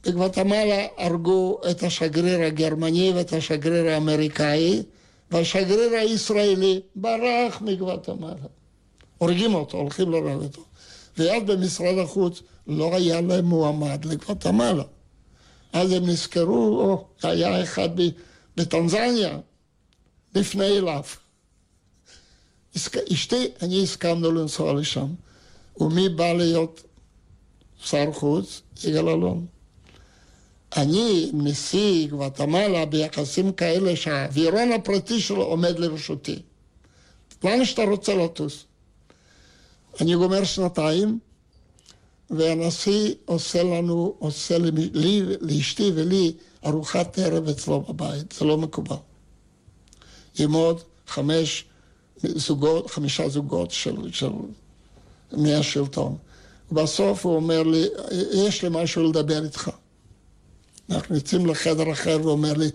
בגואטמלה 0.03 0.87
הרגו 0.97 1.61
את 1.71 1.83
השגריר 1.83 2.41
הגרמני 2.41 3.11
ואת 3.15 3.33
השגריר 3.33 3.87
האמריקאי, 3.87 4.83
והשגריר 5.31 5.93
הישראלי 5.93 6.81
ברח 6.95 7.61
מגואטמלה. 7.61 8.33
הורגים 9.17 9.53
אותו, 9.53 9.77
הולכים 9.77 10.11
להורג 10.11 10.43
אותו. 10.43 10.63
ואז 11.17 11.43
במשרד 11.43 11.97
החוץ 11.97 12.41
לא 12.67 12.95
היה 12.95 13.21
להם 13.21 13.45
מועמד 13.45 14.05
לגואטמלה. 14.05 14.83
אז 15.73 15.91
הם 15.91 16.05
נזכרו, 16.05 16.79
או, 16.81 17.05
היה 17.23 17.63
אחד 17.63 17.89
בטנזניה, 18.57 19.39
לפני 20.35 20.77
אליו. 20.77 21.03
אשתי, 23.13 23.47
אני 23.61 23.83
הסכמנו 23.83 24.31
לנסוע 24.31 24.73
לשם. 24.73 25.07
ומי 25.77 26.09
בא 26.09 26.33
להיות 26.33 26.83
שר 27.83 28.11
חוץ? 28.13 28.61
יגאל 28.83 29.09
אלון. 29.09 29.45
אני 30.77 31.29
נשיא 31.33 32.07
גואטמלה 32.07 32.85
ביחסים 32.85 33.51
כאלה 33.51 33.95
שהאווירון 33.95 34.71
הפרטי 34.71 35.21
שלו 35.21 35.43
עומד 35.43 35.79
לרשותי. 35.79 36.41
לאן 37.43 37.65
שאתה 37.65 37.83
רוצה 37.83 38.15
לטוס? 38.15 38.65
אני 40.01 40.15
גומר 40.15 40.43
שנתיים, 40.43 41.19
והנשיא 42.29 43.13
עושה 43.25 43.63
לנו, 43.63 44.15
עושה 44.19 44.57
לי, 44.93 45.21
לאשתי 45.41 45.91
ולי 45.95 46.33
ארוחת 46.65 47.19
ערב 47.19 47.47
אצלו 47.47 47.81
בבית, 47.81 48.31
זה 48.31 48.45
לא 48.45 48.57
מקובל. 48.57 48.95
עם 50.39 50.53
עוד 50.53 50.81
חמש 51.07 51.65
זוגות, 52.23 52.91
חמישה 52.91 53.29
זוגות 53.29 53.71
של, 53.71 54.11
של 54.11 54.29
מהשלטון. 55.31 56.17
בסוף 56.71 57.25
הוא 57.25 57.35
אומר 57.35 57.63
לי, 57.63 57.87
יש 58.33 58.63
לי 58.63 58.69
משהו 58.71 59.03
לדבר 59.03 59.43
איתך. 59.43 59.69
אנחנו 60.91 61.15
יוצאים 61.15 61.45
לחדר 61.45 61.91
אחר 61.91 62.17
והוא 62.21 62.31
אומר 62.31 62.53
לי, 62.53 62.69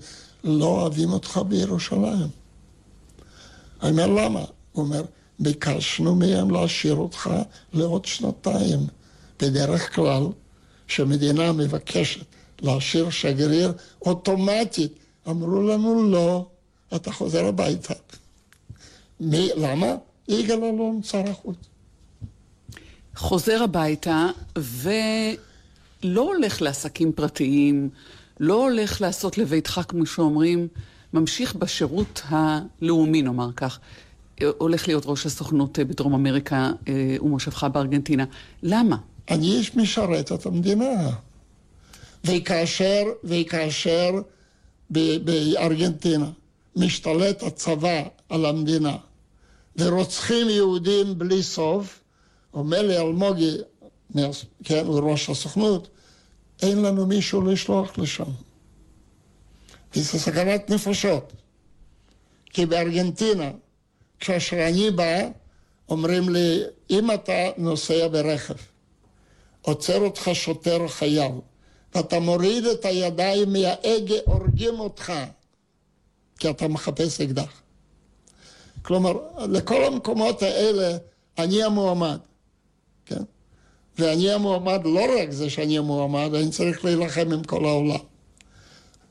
לא 0.45 0.67
אוהבים 0.67 1.13
אותך 1.13 1.41
בירושלים. 1.49 2.29
אני 3.83 3.91
אומר, 3.91 4.07
למה? 4.07 4.45
הוא 4.73 4.85
אומר, 4.85 5.03
ביקשנו 5.39 6.15
מהם 6.15 6.51
להשאיר 6.51 6.95
אותך 6.95 7.31
לעוד 7.73 8.05
שנתיים. 8.05 8.81
בדרך 9.43 9.95
כלל, 9.95 10.27
כשמדינה 10.87 11.53
מבקשת 11.53 12.25
להשאיר 12.63 13.11
שגריר, 13.11 13.73
אוטומטית 14.03 14.93
אמרו 15.29 15.63
לנו, 15.63 16.11
לא, 16.11 16.47
אתה 16.97 17.13
חוזר 17.13 17.47
הביתה. 17.47 17.95
מי, 19.21 19.51
למה? 19.57 19.87
יגאל 20.29 20.65
אלון, 20.65 21.03
שר 21.03 21.31
החוץ. 21.31 21.57
חוזר 23.17 23.63
הביתה 23.63 24.27
ולא 26.05 26.21
הולך 26.21 26.63
לעסקים 26.63 27.13
פרטיים, 27.13 27.91
לא 28.41 28.63
הולך 28.69 29.01
לעשות 29.01 29.39
לביתך, 29.39 29.81
כמו 29.89 30.07
שאומרים, 30.07 30.69
ממשיך 31.13 31.55
בשירות 31.55 32.23
הלאומי, 32.25 33.23
נאמר 33.23 33.53
כך. 33.57 33.79
הולך 34.59 34.89
להיות 34.89 35.03
ראש 35.07 35.27
הסוכנות 35.27 35.79
בדרום 35.79 36.15
אמריקה 36.15 36.73
אה, 36.89 37.17
ומושבך 37.21 37.65
בארגנטינה. 37.65 38.25
למה? 38.63 38.97
אני 39.31 39.47
איש 39.47 39.77
משרת 39.77 40.33
את 40.33 40.47
המדינה. 40.47 41.11
וכאשר, 42.25 43.03
וכאשר 43.25 44.11
בארגנטינה 44.91 46.31
משתלט 46.77 47.43
הצבא 47.43 48.03
על 48.29 48.47
המדינה 48.47 48.97
ורוצחים 49.77 50.49
יהודים 50.49 51.19
בלי 51.19 51.43
סוף, 51.43 52.01
אומר 52.55 52.83
לי 52.83 52.99
אלמוגי, 52.99 53.57
כן, 54.65 54.87
הוא 54.87 55.11
ראש 55.11 55.31
הסוכנות, 55.31 55.89
אין 56.65 56.83
לנו 56.83 57.07
מישהו 57.07 57.43
לשלוח 57.43 57.99
לשם. 57.99 58.31
וזה 59.95 60.19
סכנת 60.19 60.71
נפשות. 60.71 61.33
כי 62.51 62.67
בארגנטינה, 62.67 63.51
כאשר 64.21 64.69
אני 64.69 64.91
בא, 64.91 65.29
אומרים 65.89 66.29
לי, 66.29 66.63
אם 66.91 67.11
אתה 67.11 67.51
נוסע 67.57 68.09
ברכב, 68.09 68.55
עוצר 69.63 70.01
אותך 70.01 70.31
שוטר 70.33 70.89
חייל, 70.89 71.33
ואתה 71.95 72.21
מוריד 72.21 72.67
את 72.67 72.85
הידיים 72.85 73.53
מההגה, 73.53 74.15
הורגים 74.25 74.81
אותך, 74.81 75.13
כי 76.39 76.51
אתה 76.51 76.69
מחפש 76.69 77.21
אקדח. 77.21 77.63
כלומר, 78.83 79.13
לכל 79.49 79.85
המקומות 79.85 80.43
האלה 80.43 80.97
אני 81.39 81.63
המועמד. 81.63 82.19
כן? 83.07 83.23
ואני 83.99 84.33
המועמד, 84.33 84.81
לא 84.85 85.07
רק 85.21 85.31
זה 85.31 85.51
שאני 85.51 85.79
המועמד, 85.79 86.35
אני 86.35 86.51
צריך 86.51 86.85
להילחם 86.85 87.33
עם 87.33 87.45
כל 87.45 87.65
העולם. 87.65 87.99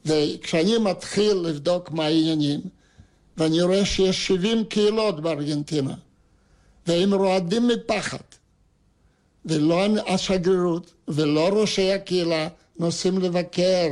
וכשאני 0.06 0.78
מתחיל 0.78 1.34
לבדוק 1.38 1.92
מה 1.92 2.06
העניינים, 2.06 2.62
ואני 3.38 3.62
רואה 3.62 3.86
שיש 3.86 4.28
70 4.28 4.64
קהילות 4.64 5.22
בארגנטינה, 5.22 5.94
והם 6.88 7.14
רועדים 7.14 7.68
מפחד, 7.68 8.18
ולא 9.46 9.86
השגרירות, 10.08 10.94
ולא 11.08 11.50
ראשי 11.62 11.92
הקהילה 11.92 12.48
נוסעים 12.80 13.18
לבקר. 13.20 13.88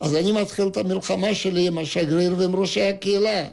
אז 0.00 0.16
אני 0.16 0.32
מתחיל 0.32 0.66
את 0.68 0.76
המלחמה 0.76 1.34
שלי 1.34 1.66
עם 1.66 1.78
השגריר 1.78 2.34
ועם 2.38 2.56
ראשי 2.56 2.82
הקהילה. 2.82 3.48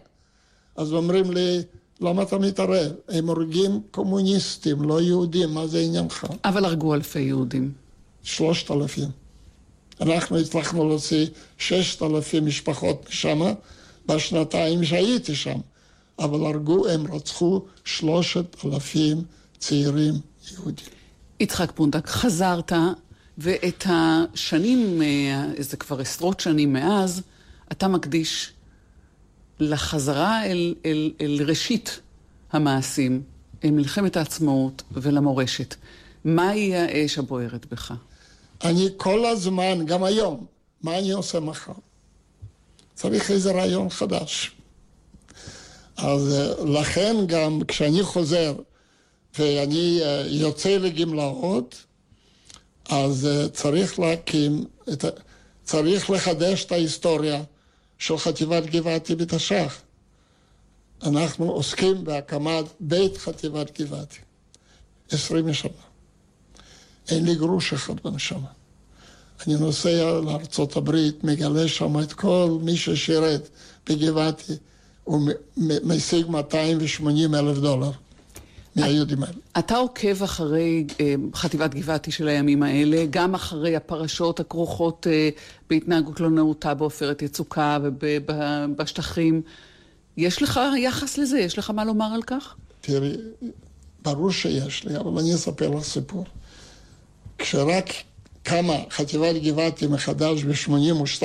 אז 0.76 0.94
אומרים 0.94 1.32
לי, 1.32 1.62
למה 2.02 2.24
אתה 2.24 2.38
מתערב? 2.38 2.92
הם 3.10 3.28
הורגים 3.28 3.82
קומוניסטים, 3.92 4.82
לא 4.82 5.02
יהודים, 5.02 5.54
מה 5.54 5.68
זה 5.68 5.80
עניינך? 5.80 6.26
אבל 6.46 6.66
הרגו 6.66 6.94
אלפי 6.94 7.20
יהודים. 7.20 7.72
שלושת 8.24 8.72
אלפים. 8.72 9.10
אנחנו 10.02 10.40
הצלחנו 10.40 10.90
להוציא 10.90 11.28
ששת 11.58 12.02
אלפים 12.02 12.46
משפחות 12.46 13.06
משם 13.10 13.40
בשנתיים 14.06 14.84
שהייתי 14.84 15.36
שם. 15.36 15.60
אבל 16.20 16.46
הרגו, 16.46 16.88
הם 16.88 17.14
רצחו 17.14 17.62
שלושת 17.86 18.56
אלפים 18.66 19.24
צעירים 19.60 20.14
יהודים. 20.52 20.86
יצחק 21.40 21.72
פונדק, 21.76 22.08
חזרת, 22.08 22.72
ואת 23.38 23.86
השנים, 23.90 25.02
אה, 25.02 25.46
זה 25.60 25.78
כבר 25.78 26.00
עשרות 26.00 26.40
שנים 26.40 26.74
מאז, 26.74 27.22
אתה 27.72 27.88
מקדיש 27.88 28.54
לחזרה 29.62 30.46
אל, 30.46 30.76
אל, 30.86 31.12
אל 31.22 31.40
ראשית 31.48 32.00
המעשים, 32.52 33.22
אל 33.64 33.72
מלחמת 33.72 34.18
העצמאות 34.18 34.84
ולמורשת. 34.92 35.76
מהי 36.26 36.76
האש 36.76 37.18
הבוערת 37.18 37.66
בך? 37.66 37.94
אני 38.64 38.90
כל 38.98 39.26
הזמן, 39.26 39.86
גם 39.86 40.04
היום, 40.04 40.46
מה 40.84 41.00
אני 41.00 41.12
עושה 41.12 41.40
מחר? 41.40 41.74
צריך 42.96 43.32
איזה 43.32 43.52
רעיון 43.52 43.90
חדש. 43.90 44.52
אז 45.98 46.34
אה, 46.34 46.66
לכן 46.66 47.16
גם 47.28 47.62
כשאני 47.68 48.04
חוזר 48.04 48.54
ואני 49.40 50.00
אה, 50.02 50.24
יוצא 50.28 50.70
לגמלאות, 50.70 51.86
אז 52.90 53.26
אה, 53.26 53.50
צריך 53.50 54.00
להקים, 54.00 54.66
צריך 55.64 56.10
לחדש 56.10 56.66
את 56.66 56.72
ההיסטוריה 56.72 57.44
של 58.02 58.18
חטיבת 58.18 58.66
גבעתי 58.66 59.16
בתש"ח. 59.16 59.82
אנחנו 61.04 61.52
עוסקים 61.52 62.04
בהקמת 62.04 62.66
בית 62.80 63.18
חטיבת 63.18 63.82
גבעתי. 63.82 64.18
עשרים 65.12 65.54
שנה. 65.54 65.72
אין 67.10 67.26
לי 67.26 67.36
גרוש 67.36 67.74
אחד 67.74 67.94
בנשמה. 68.04 68.48
אני 69.48 69.56
נוסע 69.56 70.20
לארצות 70.26 70.76
הברית, 70.76 71.24
מגלה 71.24 71.68
שם 71.68 72.00
את 72.00 72.14
כל 72.14 72.58
מי 72.62 72.78
ששירת 72.78 73.50
בגבעתי, 73.90 74.54
הוא 75.04 75.30
משיג 75.84 76.28
280 76.28 77.36
אלף 77.36 77.58
דולר. 77.58 77.92
מהיהודים 78.76 79.24
האלה. 79.24 79.34
אתה 79.60 79.76
עוקב 79.76 80.24
אחרי 80.24 80.86
אה, 81.00 81.16
חטיבת 81.36 81.74
גבעתי 81.74 82.12
של 82.12 82.28
הימים 82.28 82.64
האלה, 82.64 83.06
גם 83.10 83.36
אחרי 83.36 83.76
הפרשות 83.76 84.40
הכרוכות 84.40 85.08
אה, 85.10 85.30
בהתנהגות 85.70 86.20
לא 86.20 86.30
נאותה 86.30 86.74
בעופרת 86.74 87.22
יצוקה 87.22 87.78
ובשטחים. 87.82 89.42
יש 90.18 90.42
לך 90.42 90.60
יחס 90.78 91.18
לזה? 91.18 91.40
יש 91.40 91.58
לך 91.58 91.70
מה 91.70 91.86
לומר 91.86 92.14
על 92.14 92.22
כך? 92.24 92.56
תראי, 92.82 93.12
ברור 94.02 94.32
שיש 94.32 94.86
לי, 94.86 94.98
אבל 94.98 95.20
אני 95.20 95.36
אספר 95.36 95.70
לך 95.70 95.84
סיפור. 95.84 96.26
כשרק 97.38 97.90
קמה 98.44 98.76
חטיבת 98.90 99.36
גבעתי 99.44 99.88
מחדש 99.88 100.44
ב-82, 100.44 101.24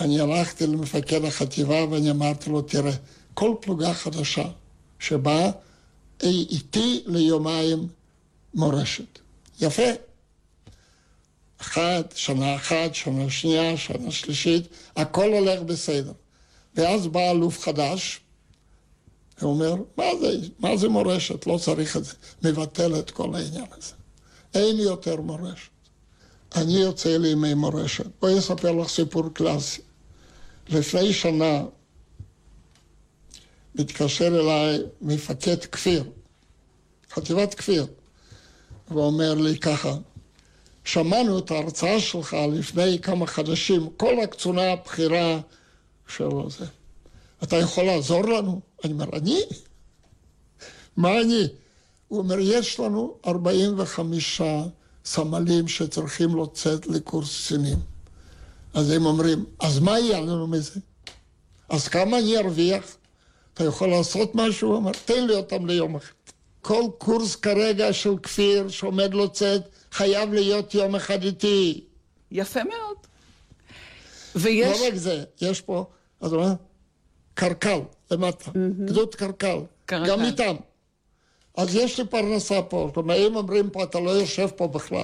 אני 0.00 0.20
הלכתי 0.20 0.66
למפקד 0.66 1.24
החטיבה 1.24 1.84
ואני 1.90 2.10
אמרתי 2.10 2.50
לו, 2.50 2.62
תראה, 2.62 2.92
כל 3.34 3.54
פלוגה 3.60 3.94
חדשה 3.94 4.44
שבאה 4.98 5.50
איתי 6.22 7.02
ליומיים 7.06 7.88
מורשת. 8.54 9.18
יפה. 9.60 9.82
אחת, 11.60 12.12
שנה 12.16 12.56
אחת, 12.56 12.94
שנה 12.94 13.30
שנייה, 13.30 13.76
שנה 13.76 14.10
שלישית, 14.10 14.68
הכל 14.96 15.32
הולך 15.32 15.60
בסדר. 15.62 16.12
ואז 16.74 17.06
בא 17.06 17.30
אלוף 17.30 17.60
חדש, 17.60 18.20
הוא 19.40 19.50
אומר, 19.50 19.74
מה 19.96 20.04
זה, 20.20 20.48
מה 20.58 20.76
זה 20.76 20.88
מורשת? 20.88 21.46
לא 21.46 21.58
צריך 21.58 21.96
את 21.96 22.04
זה. 22.04 22.12
מבטל 22.42 22.98
את 22.98 23.10
כל 23.10 23.34
העניין 23.34 23.64
הזה. 23.78 23.92
אין 24.54 24.78
יותר 24.78 25.20
מורשת. 25.20 25.70
אני 26.54 26.72
יוצא 26.72 27.16
לי 27.16 27.28
ימי 27.28 27.54
מורשת. 27.54 28.06
בואי 28.20 28.38
אספר 28.38 28.72
לך 28.72 28.88
סיפור 28.88 29.24
קלאסי. 29.34 29.80
לפני 30.68 31.12
שנה 31.12 31.62
מתקשר 33.74 34.26
אליי 34.26 34.78
מפקד 35.00 35.64
כפיר, 35.64 36.04
חטיבת 37.10 37.54
כפיר, 37.54 37.86
ואומר 38.90 39.34
לי 39.34 39.58
ככה, 39.58 39.94
שמענו 40.84 41.38
את 41.38 41.50
ההרצאה 41.50 42.00
שלך 42.00 42.36
לפני 42.52 42.98
כמה 43.02 43.26
חודשים, 43.26 43.88
כל 43.96 44.20
הקצונה 44.20 44.72
הבכירה 44.72 45.40
של 46.08 46.28
זה. 46.58 46.66
אתה 47.42 47.56
יכול 47.56 47.84
לעזור 47.84 48.22
לנו? 48.22 48.60
אני 48.84 48.92
אומר, 48.92 49.06
אני? 49.12 49.40
מה 50.96 51.20
אני? 51.20 51.48
הוא 52.08 52.18
אומר, 52.18 52.38
יש 52.38 52.80
לנו 52.80 53.16
45 53.26 54.40
סמלים 55.04 55.68
שצריכים 55.68 56.42
לצאת 56.42 56.86
לקורס 56.86 57.44
קצינים. 57.44 57.78
אז 58.74 58.90
הם 58.90 59.06
אומרים, 59.06 59.44
אז 59.60 59.78
מה 59.78 59.98
יהיה 59.98 60.20
לנו 60.20 60.46
מזה? 60.46 60.80
אז 61.68 61.88
כמה 61.88 62.18
אני 62.18 62.38
ארוויח? 62.38 62.96
אתה 63.54 63.64
יכול 63.64 63.88
לעשות 63.88 64.34
משהו? 64.34 64.68
הוא 64.68 64.78
אמר, 64.78 64.90
תן 65.04 65.26
לי 65.26 65.34
אותם 65.34 65.66
ליום 65.66 65.96
אחד. 65.96 66.12
כל 66.60 66.84
קורס 66.98 67.36
כרגע 67.36 67.92
של 67.92 68.18
כפיר 68.22 68.68
שעומד 68.68 69.14
לצאת, 69.14 69.62
חייב 69.92 70.32
להיות 70.32 70.74
יום 70.74 70.94
אחד 70.94 71.22
איתי. 71.22 71.84
יפה 72.30 72.60
מאוד. 72.64 72.96
ויש... 74.34 74.80
לא 74.80 74.86
רק 74.86 74.94
זה, 74.94 75.24
יש 75.40 75.60
פה, 75.60 75.84
אז 76.20 76.32
מה? 76.32 76.54
קרקל 77.34 77.80
למטה, 78.10 78.50
גדוד 78.84 79.14
קרקל, 79.14 79.58
קרקל. 79.86 80.06
גם 80.10 80.24
איתם. 80.24 80.56
אז 81.56 81.74
יש 81.74 82.00
לי 82.00 82.06
פרנסה 82.06 82.62
פה, 82.62 82.84
זאת 82.88 82.96
אומרת, 82.96 83.18
אם 83.18 83.36
אומרים 83.36 83.70
פה, 83.70 83.82
אתה 83.82 84.00
לא 84.00 84.10
יושב 84.10 84.48
פה 84.56 84.68
בכלל. 84.68 85.02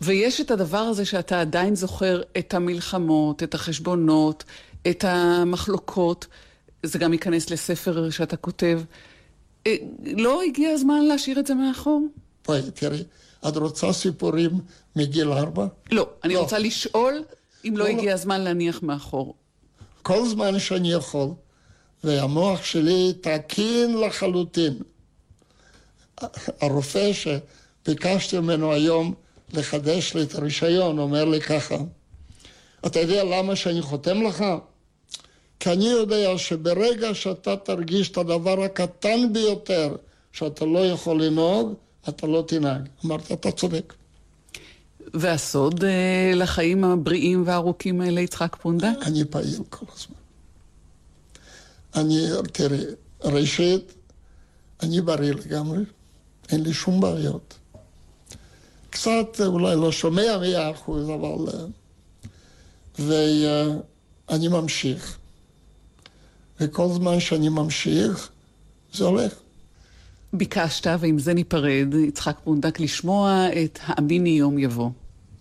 ויש 0.00 0.40
את 0.40 0.50
הדבר 0.50 0.78
הזה 0.78 1.04
שאתה 1.04 1.40
עדיין 1.40 1.74
זוכר 1.74 2.22
את 2.38 2.54
המלחמות, 2.54 3.42
את 3.42 3.54
החשבונות, 3.54 4.44
את 4.90 5.04
המחלוקות. 5.04 6.26
זה 6.84 6.98
גם 6.98 7.12
ייכנס 7.12 7.50
לספר 7.50 8.10
שאתה 8.10 8.36
כותב. 8.36 8.80
אה, 9.66 9.76
לא 10.16 10.42
הגיע 10.42 10.70
הזמן 10.70 11.02
להשאיר 11.02 11.38
את 11.38 11.46
זה 11.46 11.54
מאחור? 11.54 12.06
תראי, 12.74 13.04
את 13.48 13.56
רוצה 13.56 13.92
סיפורים 13.92 14.50
מגיל 14.96 15.32
ארבע? 15.32 15.66
לא. 15.90 16.08
אני 16.24 16.34
לא. 16.34 16.40
רוצה 16.40 16.58
לשאול 16.58 17.22
אם 17.64 17.76
לא 17.76 17.84
לא, 17.84 17.90
לא. 17.90 17.98
הגיע 17.98 18.14
הזמן 18.14 18.40
להניח 18.40 18.82
מאחור. 18.82 19.34
כל 20.02 20.28
זמן 20.28 20.58
שאני 20.58 20.92
יכול, 20.92 21.28
והמוח 22.04 22.64
שלי 22.64 23.12
תקין 23.20 24.00
לחלוטין. 24.00 24.74
הרופא 26.60 27.10
שביקשתי 27.12 28.38
ממנו 28.38 28.72
היום 28.72 29.14
לחדש 29.52 30.14
לי 30.14 30.22
את 30.22 30.34
הרישיון, 30.34 30.98
אומר 30.98 31.24
לי 31.24 31.40
ככה, 31.40 31.76
אתה 32.86 33.00
יודע 33.00 33.24
למה 33.24 33.56
שאני 33.56 33.82
חותם 33.82 34.22
לך? 34.22 34.44
כי 35.64 35.72
אני 35.72 35.84
יודע 35.84 36.38
שברגע 36.38 37.14
שאתה 37.14 37.56
תרגיש 37.56 38.10
את 38.10 38.16
הדבר 38.16 38.62
הקטן 38.62 39.32
ביותר 39.32 39.96
שאתה 40.32 40.64
לא 40.64 40.86
יכול 40.86 41.22
לנהוג, 41.22 41.74
אתה 42.08 42.26
לא 42.26 42.44
תנהג. 42.48 42.88
אמרתי, 43.04 43.34
אתה 43.34 43.52
צודק. 43.52 43.94
והסוד 45.14 45.84
אה, 45.84 46.32
לחיים 46.34 46.84
הבריאים 46.84 47.42
והארוכים 47.46 48.00
האלה, 48.00 48.20
יצחק 48.20 48.56
פונדק? 48.60 48.86
אני 49.02 49.24
פעיל 49.24 49.60
כל 49.70 49.86
הזמן. 49.96 50.16
אני, 51.94 52.26
תראי, 52.52 52.84
ראשית, 53.24 53.92
אני 54.82 55.00
בריא 55.00 55.32
לגמרי, 55.32 55.84
אין 56.50 56.62
לי 56.62 56.72
שום 56.72 57.00
בעיות. 57.00 57.54
קצת 58.90 59.40
אולי 59.46 59.76
לא 59.76 59.92
שומע 59.92 60.38
מאה 60.40 60.70
אחוז, 60.70 61.08
אבל... 61.10 61.54
אה, 61.54 61.64
ואני 64.28 64.48
ממשיך. 64.48 65.18
וכל 66.60 66.88
זמן 66.88 67.20
שאני 67.20 67.48
ממשיך, 67.48 68.30
זה 68.92 69.04
הולך. 69.04 69.32
ביקשת, 70.32 70.86
ועם 71.00 71.18
זה 71.18 71.34
ניפרד, 71.34 71.94
יצחק 72.08 72.36
פונדק, 72.44 72.80
לשמוע 72.80 73.46
את 73.64 73.78
האמיני 73.82 74.30
יום 74.30 74.58
יבוא. 74.58 74.90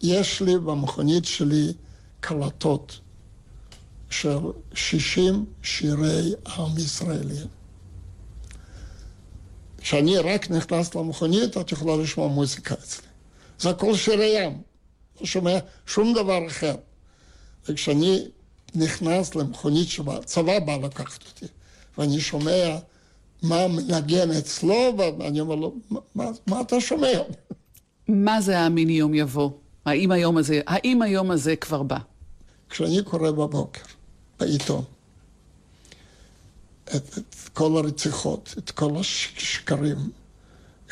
יש 0.02 0.42
לי 0.42 0.58
במכונית 0.58 1.26
שלי 1.26 1.74
קלטות 2.20 3.00
של 4.10 4.38
60 4.74 5.46
שירי 5.64 6.34
עם 6.58 6.78
ישראלים. 6.78 7.48
כשאני 9.78 10.18
רק 10.18 10.52
נכנס 10.52 10.96
למכונית, 10.96 11.58
את 11.58 11.72
יכולה 11.72 12.04
לשמוע 12.04 12.28
מוזיקה 12.28 12.76
אצלי. 12.76 13.08
זה 13.60 13.70
הכל 13.70 13.96
שירי 13.96 14.26
ים, 14.26 14.62
לא 15.22 15.26
שומע 15.26 15.58
שום 15.86 16.14
דבר 16.14 16.48
אחר. 16.48 16.76
וכשאני 17.70 18.26
נכנס 18.76 19.36
למכונית 19.36 19.88
שבה, 19.88 20.18
הצבא 20.18 20.60
בא 20.60 20.76
לקחת 20.78 21.24
אותי, 21.28 21.46
ואני 21.98 22.20
שומע 22.22 22.78
מה 23.44 23.68
מנגן 23.68 24.32
אצלו, 24.32 24.96
ואני 24.98 25.40
אומר 25.40 25.56
לו, 25.56 25.76
"מה- 26.16 26.32
מה, 26.48 26.62
אתה 26.62 26.82
שומע? 26.82 27.08
מה 28.08 28.42
זה 28.42 28.60
האמיני 28.60 28.94
יום 28.94 29.14
יבוא? 29.14 29.52
האם 29.86 30.12
היום 30.12 30.38
הזה, 30.38 30.62
האם 30.68 31.02
היום 31.02 31.32
הזה 31.32 31.56
כבר 31.56 31.84
בא? 31.84 31.98
כשאני 32.70 33.04
קורא 33.04 33.32
בבוקר 33.32 33.82
בעיתון 34.40 34.84
את, 36.96 37.18
את 37.18 37.50
כל 37.54 37.78
הרציחות, 37.78 38.54
את 38.58 38.72
כל 38.72 38.92
השקרים, 39.00 39.98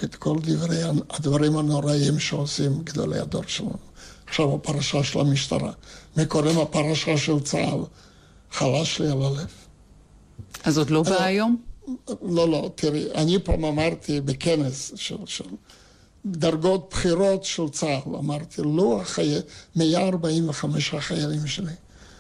את 0.04 0.16
כל 0.16 0.38
דברי, 0.42 0.78
הדברים 1.10 1.58
הנוראים 1.58 2.20
שעושים 2.20 2.82
גדולי 2.84 3.20
הדור 3.20 3.44
שלנו. 3.48 3.91
עכשיו 4.32 4.56
הפרשה 4.56 5.04
של 5.04 5.20
המשטרה. 5.20 5.72
מקודם 6.18 6.60
הפרשה 6.60 7.18
של 7.18 7.40
צה"ל, 7.40 7.84
חלש 8.52 9.00
לי 9.00 9.12
על 9.12 9.22
הלב. 9.22 9.48
אז 10.64 10.78
עוד 10.78 10.90
לא 10.90 11.04
בא 11.04 11.24
היום? 11.24 11.62
לא, 12.22 12.50
לא, 12.50 12.72
תראי, 12.76 13.12
אני 13.16 13.40
פעם 13.40 13.66
אמרתי 13.66 14.22
בכנס 14.22 14.92
של, 14.96 15.16
של 15.26 15.44
דרגות 16.26 16.90
בכירות 16.92 17.44
של 17.44 17.70
צה"ל, 17.70 18.16
אמרתי, 18.16 18.62
לו 18.62 19.02
החי... 19.02 19.40
145 19.76 20.94
החיילים 20.94 21.48
שלי 21.48 21.74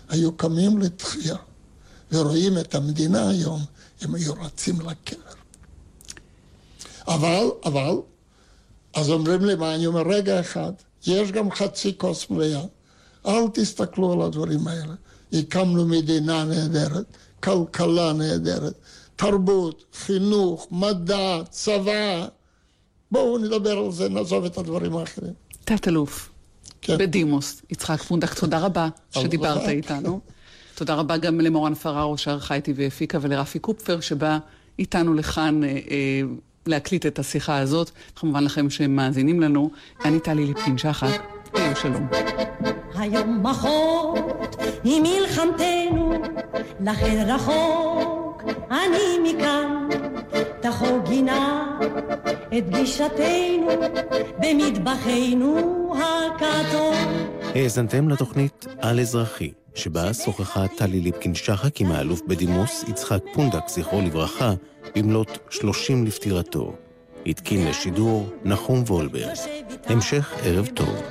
היו 0.10 0.38
קמים 0.38 0.78
לתחייה 0.78 1.36
ורואים 2.12 2.58
את 2.58 2.76
המדינה 2.76 3.30
היום, 3.30 3.62
הם 4.02 4.16
היו 4.16 4.34
רצים 4.34 4.82
לקבר. 4.82 5.34
אבל, 7.08 7.46
אבל, 7.66 7.96
אז 8.94 9.10
אומרים 9.10 9.46
לי, 9.46 9.56
מה 9.56 9.76
אני 9.76 9.88
אומר, 9.88 10.02
רגע 10.02 10.40
אחד, 10.40 10.72
יש 11.08 11.32
גם 11.32 11.52
חצי 11.52 11.98
כוס 11.98 12.30
מלאה, 12.30 12.64
אל 13.26 13.48
תסתכלו 13.54 14.14
על 14.14 14.22
הדברים 14.22 14.68
האלה. 14.68 14.94
הקמנו 15.34 15.86
מדינה 15.86 16.44
נהדרת, 16.44 17.06
כלכלה 17.44 18.14
נהדרת, 18.14 18.74
תרבות, 19.16 19.84
חינוך, 19.94 20.68
מדע, 20.72 21.42
צבא. 21.50 22.28
בואו 23.12 23.38
נדבר 23.38 23.78
על 23.78 23.92
זה, 23.92 24.10
נעזוב 24.10 24.46
את 24.46 24.58
הדברים 24.58 24.98
האחרים. 24.98 25.34
תת-אלוף, 25.64 26.30
כן. 26.82 26.98
בדימוס, 26.98 27.62
יצחק 27.70 28.02
פונדק, 28.02 28.34
תודה 28.34 28.60
רבה 28.60 28.90
שדיברת. 29.20 29.70
איתנו. 29.70 30.20
תודה 30.76 30.96
רבה 30.96 31.18
גם 31.18 31.42
למורן 31.42 31.74
פררו 31.74 32.18
שערכה 32.18 32.56
איתי 32.56 32.74
והפיקה, 32.76 33.18
ולרפי 33.22 33.60
קופפר 33.60 34.00
שבא 34.00 34.38
איתנו 34.80 35.14
לכאן 35.14 35.64
אה, 35.64 35.70
אה, 35.70 36.22
להקליט 36.66 37.06
את 37.06 37.20
השיחה 37.20 37.58
הזאת. 37.58 37.92
כמובן 38.16 38.44
לכם 38.44 38.70
שמאזינים 38.70 39.40
לנו. 39.40 39.72
אני 40.06 40.20
טלי 40.20 40.46
ליפקין 40.46 40.78
שחק, 40.78 41.22
היו 41.54 41.76
שלום. 41.76 42.08
היום 42.96 43.48
אחות 43.48 44.56
היא 44.84 45.02
מלחמתנו, 45.02 46.14
לכן 46.80 47.26
רחוק 47.28 48.44
אני 48.72 49.34
מכאן. 49.34 49.88
החוק 50.72 51.10
גינה 51.10 51.78
את 52.58 52.64
פגישתנו 52.68 53.68
במטבחנו 54.40 55.94
הכתום. 55.98 56.96
האזנתם 57.56 58.10
לתוכנית 58.10 58.66
על 58.78 59.00
אזרחי, 59.00 59.52
שבה 59.76 60.14
שוחחה 60.14 60.68
טלי 60.68 61.00
ליפקין-שחק 61.00 61.82
עם 61.82 61.92
האלוף 61.92 62.22
בדימוס 62.28 62.84
יצחק 62.88 63.20
פונדק, 63.34 63.68
זכרו 63.68 64.02
לברכה, 64.02 64.54
במלאת 64.96 65.38
30 65.50 66.06
לפטירתו. 66.06 66.76
התקין 67.26 67.68
לשידור 67.68 68.30
נחום 68.44 68.84
וולבר. 68.88 69.28
המשך 69.86 70.34
ערב 70.44 70.68
טוב. 70.74 71.02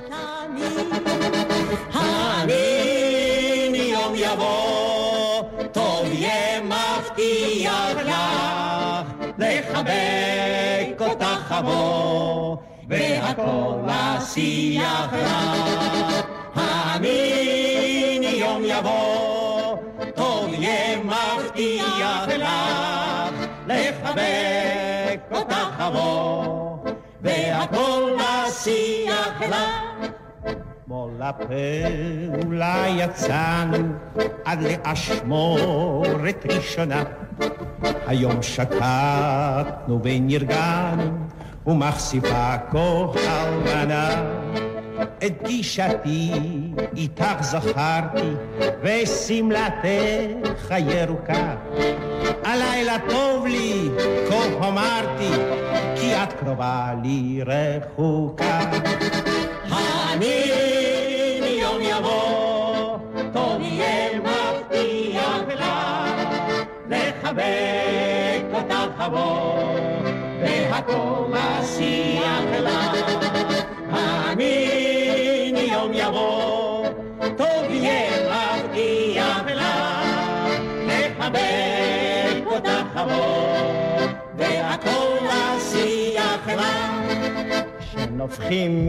והכל 12.89 13.87
אשיח 13.89 15.13
לך. 15.13 16.40
האמיני 16.55 18.27
יום 18.27 18.63
יבוא, 18.65 19.77
טוב 20.15 20.49
יהיה 20.49 20.97
מבטיח 21.05 22.29
לך, 22.29 22.49
לחבק 23.67 25.21
אותך 25.33 25.75
אבוא, 25.79 26.77
והכל 27.23 28.17
אשיח 28.21 29.41
לך. 29.41 29.57
אתמול 30.91 31.11
לפעולה 31.19 32.85
יצאנו 32.89 33.93
עד 34.45 34.59
לאשמורת 34.63 36.47
ראשונה. 36.51 37.03
היום 38.07 38.43
שקטנו 38.43 40.01
ונרגענו 40.03 41.11
ומחשיפה 41.67 42.57
כוח 42.71 43.17
אלמנה. 43.17 44.23
את 45.03 45.33
פגישתי 45.43 46.33
איתך 46.97 47.37
זכרתי 47.41 48.31
ושמלתך 48.83 50.71
הירוקה. 50.71 51.55
הלילה 52.45 52.97
טוב 53.09 53.47
לי, 53.47 53.89
כה 54.29 54.69
אמרתי, 54.69 55.31
כי 55.97 56.15
את 56.23 56.33
קרובה 56.33 56.93
לי 57.03 57.41
רחוקה. 57.47 58.61
האמיני 59.71 61.61
יום 61.63 61.81
יבוא, 61.81 62.99
טוב 63.33 63.61
יהיה 63.61 64.19
מבטיח 64.19 65.43
לך, 65.49 65.65
לחבק 66.91 68.43
אותך 68.55 69.01
אבוא, 69.07 69.79
והכל 70.43 71.33
אשיח 71.35 72.45
לך. 72.63 72.81
האמיני 73.93 74.80
לחבק 81.33 82.47
אותך 82.47 82.97
אבוא, 82.97 84.07
והכל 84.37 85.27
אשיח 85.29 86.49
לך. 86.49 86.65
שנופחים 87.93 88.89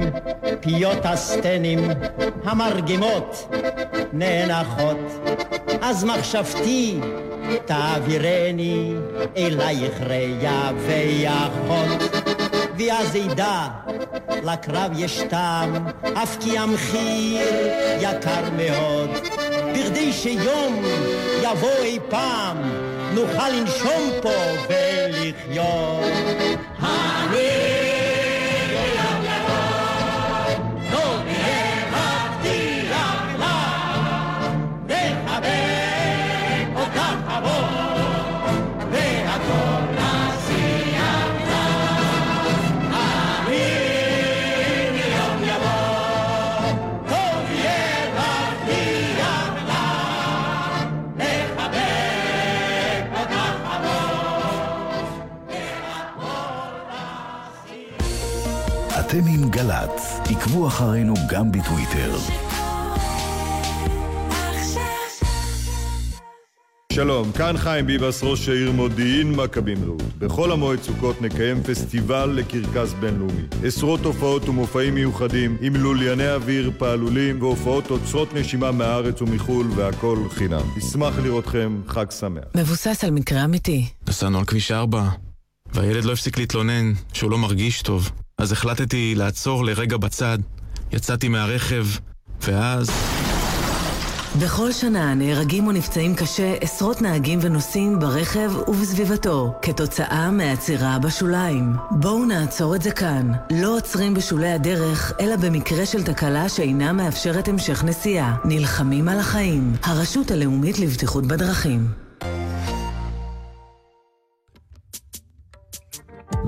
פיות 0.62 1.06
הסטנים 1.06 1.80
המרגמות 2.44 3.56
נאנחות, 4.14 4.98
אז 5.82 6.04
מחשבתי 6.04 7.00
תעבירני 7.66 8.94
אלייך 9.38 10.02
ריה 10.02 10.72
ויחות. 10.76 12.22
ואז 12.78 13.18
אדע, 13.32 13.68
לקרב 14.44 14.92
יש 14.98 15.22
טעם, 15.30 15.88
אף 16.14 16.38
כי 16.40 16.58
המחיר 16.58 17.48
יקר 18.00 18.44
מאוד. 18.58 19.10
בכדי 19.82 20.14
שיום 20.14 20.84
יבוא 21.44 21.84
אי 21.84 22.00
פעם, 22.10 22.58
נוכל 23.14 23.50
לנשום 23.50 24.12
פה 24.22 24.34
ולחיות. 24.70 26.04
אני 26.80 27.81
אתם 59.12 59.28
עם 59.28 59.50
גל"צ, 59.50 60.20
עקבו 60.30 60.68
אחרינו 60.68 61.14
גם 61.30 61.52
בטוויטר. 61.52 62.18
שלום, 66.94 67.32
כאן 67.32 67.58
חיים 67.58 67.86
ביבס, 67.86 68.24
ראש 68.24 68.50
העיר 68.50 68.72
מודיעין, 68.72 69.36
מכבים 69.36 69.78
רעות. 69.84 70.18
בחול 70.20 70.52
המועד 70.52 70.82
סוכות 70.82 71.22
נקיים 71.22 71.64
פסטיבל 71.64 72.26
לקרקס 72.26 72.94
בינלאומי. 72.94 73.42
עשרות 73.64 74.00
הופעות 74.00 74.50
ומופעים 74.50 74.96
מיוחדים 74.96 75.58
עם 75.62 75.76
לולייני 75.76 76.32
אוויר, 76.32 76.72
פעלולים 76.78 77.42
והופעות 77.42 77.90
עוצרות 77.90 78.34
נשימה 78.34 78.72
מהארץ 78.72 79.22
ומחו"ל 79.22 79.68
והכל 79.76 80.18
חינם. 80.30 80.78
נשמח 80.78 81.20
לראותכם, 81.24 81.82
חג 81.88 82.12
שמח. 82.12 82.44
מבוסס 82.56 83.04
על 83.04 83.12
מקרה 83.12 83.46
אמיתי. 83.46 83.86
נסענו 84.10 84.40
על 84.40 84.46
כביש 84.46 84.72
4, 84.72 85.10
והילד 85.74 86.06
לא 86.06 86.14
הפסיק 86.14 86.38
להתלונן 86.38 86.94
שהוא 87.14 87.32
לא 87.32 87.38
מרגיש 87.38 87.82
טוב. 87.82 88.12
אז 88.42 88.52
החלטתי 88.52 89.16
לעצור 89.16 89.66
לרגע 89.66 89.98
בצד, 89.98 90.38
יצאתי 90.92 91.28
מהרכב, 91.28 91.86
ואז... 92.42 92.90
בכל 94.40 94.72
שנה 94.72 95.14
נהרגים 95.14 95.68
או 95.68 95.72
נפצעים 95.72 96.16
קשה 96.16 96.56
עשרות 96.62 97.02
נהגים 97.02 97.40
ונוסעים 97.42 98.00
ברכב 98.00 98.52
ובסביבתו 98.68 99.54
כתוצאה 99.62 100.32
מעצירה 100.32 101.00
בשוליים. 101.00 101.74
בואו 101.92 102.26
נעצור 102.26 102.76
את 102.76 102.82
זה 102.82 102.92
כאן. 102.92 103.32
לא 103.52 103.78
עוצרים 103.78 104.14
בשולי 104.14 104.52
הדרך, 104.52 105.14
אלא 105.20 105.36
במקרה 105.36 105.86
של 105.86 106.04
תקלה 106.04 106.50
שאינה 106.50 106.94
מאפשרת 106.94 107.48
המשך 107.48 107.84
נסיעה. 107.84 108.36
נלחמים 108.46 109.08
על 109.10 109.20
החיים. 109.20 109.74
הרשות 109.84 110.32
הלאומית 110.32 110.80
לבטיחות 110.80 111.26
בדרכים. 111.26 112.11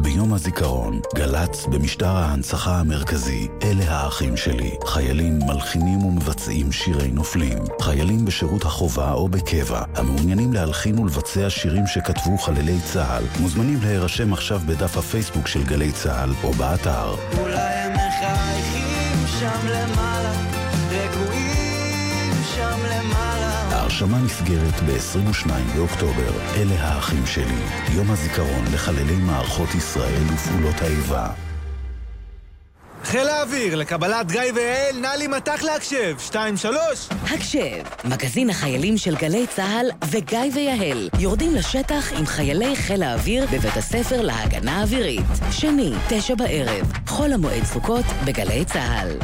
ביום 0.03 0.33
הזיכרון, 0.33 0.99
גל"צ 1.15 1.65
במשטר 1.65 2.07
ההנצחה 2.07 2.79
המרכזי, 2.79 3.47
אלה 3.63 3.91
האחים 3.91 4.37
שלי. 4.37 4.71
חיילים 4.85 5.39
מלחינים 5.39 6.05
ומבצעים 6.05 6.71
שירי 6.71 7.07
נופלים. 7.07 7.57
חיילים 7.81 8.25
בשירות 8.25 8.63
החובה 8.63 9.11
או 9.11 9.29
בקבע, 9.29 9.81
המעוניינים 9.95 10.53
להלחין 10.53 10.99
ולבצע 10.99 11.49
שירים 11.49 11.87
שכתבו 11.87 12.37
חללי 12.37 12.77
צה"ל, 12.93 13.23
מוזמנים 13.41 13.79
להירשם 13.81 14.33
עכשיו 14.33 14.59
בדף 14.65 14.97
הפייסבוק 14.97 15.47
של 15.47 15.63
גלי 15.63 15.91
צה"ל 15.91 16.33
או 16.43 16.53
באתר. 16.53 17.15
אולי 17.39 17.57
הם 17.57 17.91
מחייכים 17.91 19.27
שם 19.39 19.67
למעלה, 19.67 20.33
רגועים. 20.89 21.32
ההרשמה 23.93 24.17
נסגרת 24.17 24.81
ב-22 24.85 25.49
באוקטובר. 25.75 26.31
אלה 26.55 26.75
האחים 26.79 27.25
שלי. 27.25 27.95
יום 27.95 28.11
הזיכרון 28.11 28.65
לחללי 28.73 29.15
מערכות 29.15 29.75
ישראל 29.75 30.23
ופעולות 30.33 30.81
האיבה. 30.81 31.27
חיל 33.03 33.27
האוויר, 33.27 33.75
לקבלת 33.75 34.31
גיא 34.31 34.41
ויעל, 34.55 34.99
נא 35.01 35.07
לי 35.07 35.27
מטח 35.27 35.63
להקשב. 35.63 36.15
שתיים, 36.19 36.57
שלוש. 36.57 37.07
הקשב, 37.23 37.83
מגזין 38.05 38.49
החיילים 38.49 38.97
של 38.97 39.15
גלי 39.15 39.47
צה"ל 39.47 39.85
וגיא 40.09 40.39
ויהל 40.53 41.09
יורדים 41.19 41.55
לשטח 41.55 42.13
עם 42.17 42.25
חיילי 42.25 42.75
חיל 42.75 43.03
האוויר 43.03 43.45
בבית 43.45 43.77
הספר 43.77 44.21
להגנה 44.21 44.81
אווירית. 44.81 45.25
שני, 45.51 45.93
תשע 46.09 46.35
בערב, 46.35 46.91
חול 47.07 47.33
המועד 47.33 47.63
סוכות 47.63 48.05
בגלי 48.25 48.65
צה"ל. 48.65 49.17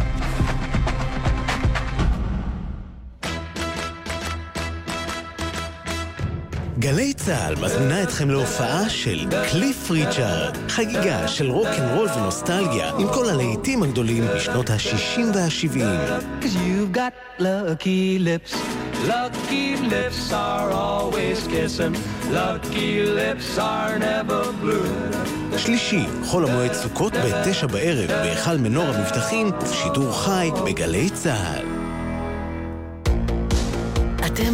גלי 6.79 7.13
צה"ל 7.13 7.55
מזמינה 7.55 8.03
אתכם 8.03 8.29
להופעה 8.29 8.89
של 8.89 9.27
קליף 9.51 9.91
ריצ'ארד, 9.91 10.57
חגיגה 10.69 11.27
של 11.27 11.49
רוקנרול 11.51 12.07
ונוסטלגיה 12.15 12.91
עם 12.99 13.07
כל 13.13 13.29
הלהיטים 13.29 13.83
הגדולים 13.83 14.23
בשנות 14.35 14.69
ה-60 14.69 15.19
וה-70. 15.35 15.77
Cause 16.41 16.55
you've 16.55 16.97
got 16.97 17.41
lucky 17.41 18.19
lips 18.19 18.55
Lucky 19.07 19.77
lips 19.93 20.33
are 20.33 20.71
always 20.71 21.39
kissing, 21.53 21.93
lucky 22.39 23.05
lips 23.19 23.57
are 23.57 23.97
never 23.99 24.43
blue. 24.61 25.57
שלישי, 25.57 26.05
חול 26.23 26.45
המועד 26.45 26.73
סוכות 26.73 27.13
בתשע 27.13 27.67
בערב 27.67 28.07
בהיכל 28.07 28.57
מנור 28.57 28.85
המבטחים 28.85 29.47
ובשידור 29.47 30.11
חי 30.11 30.49
בגלי 30.65 31.09
צה"ל. 31.09 31.78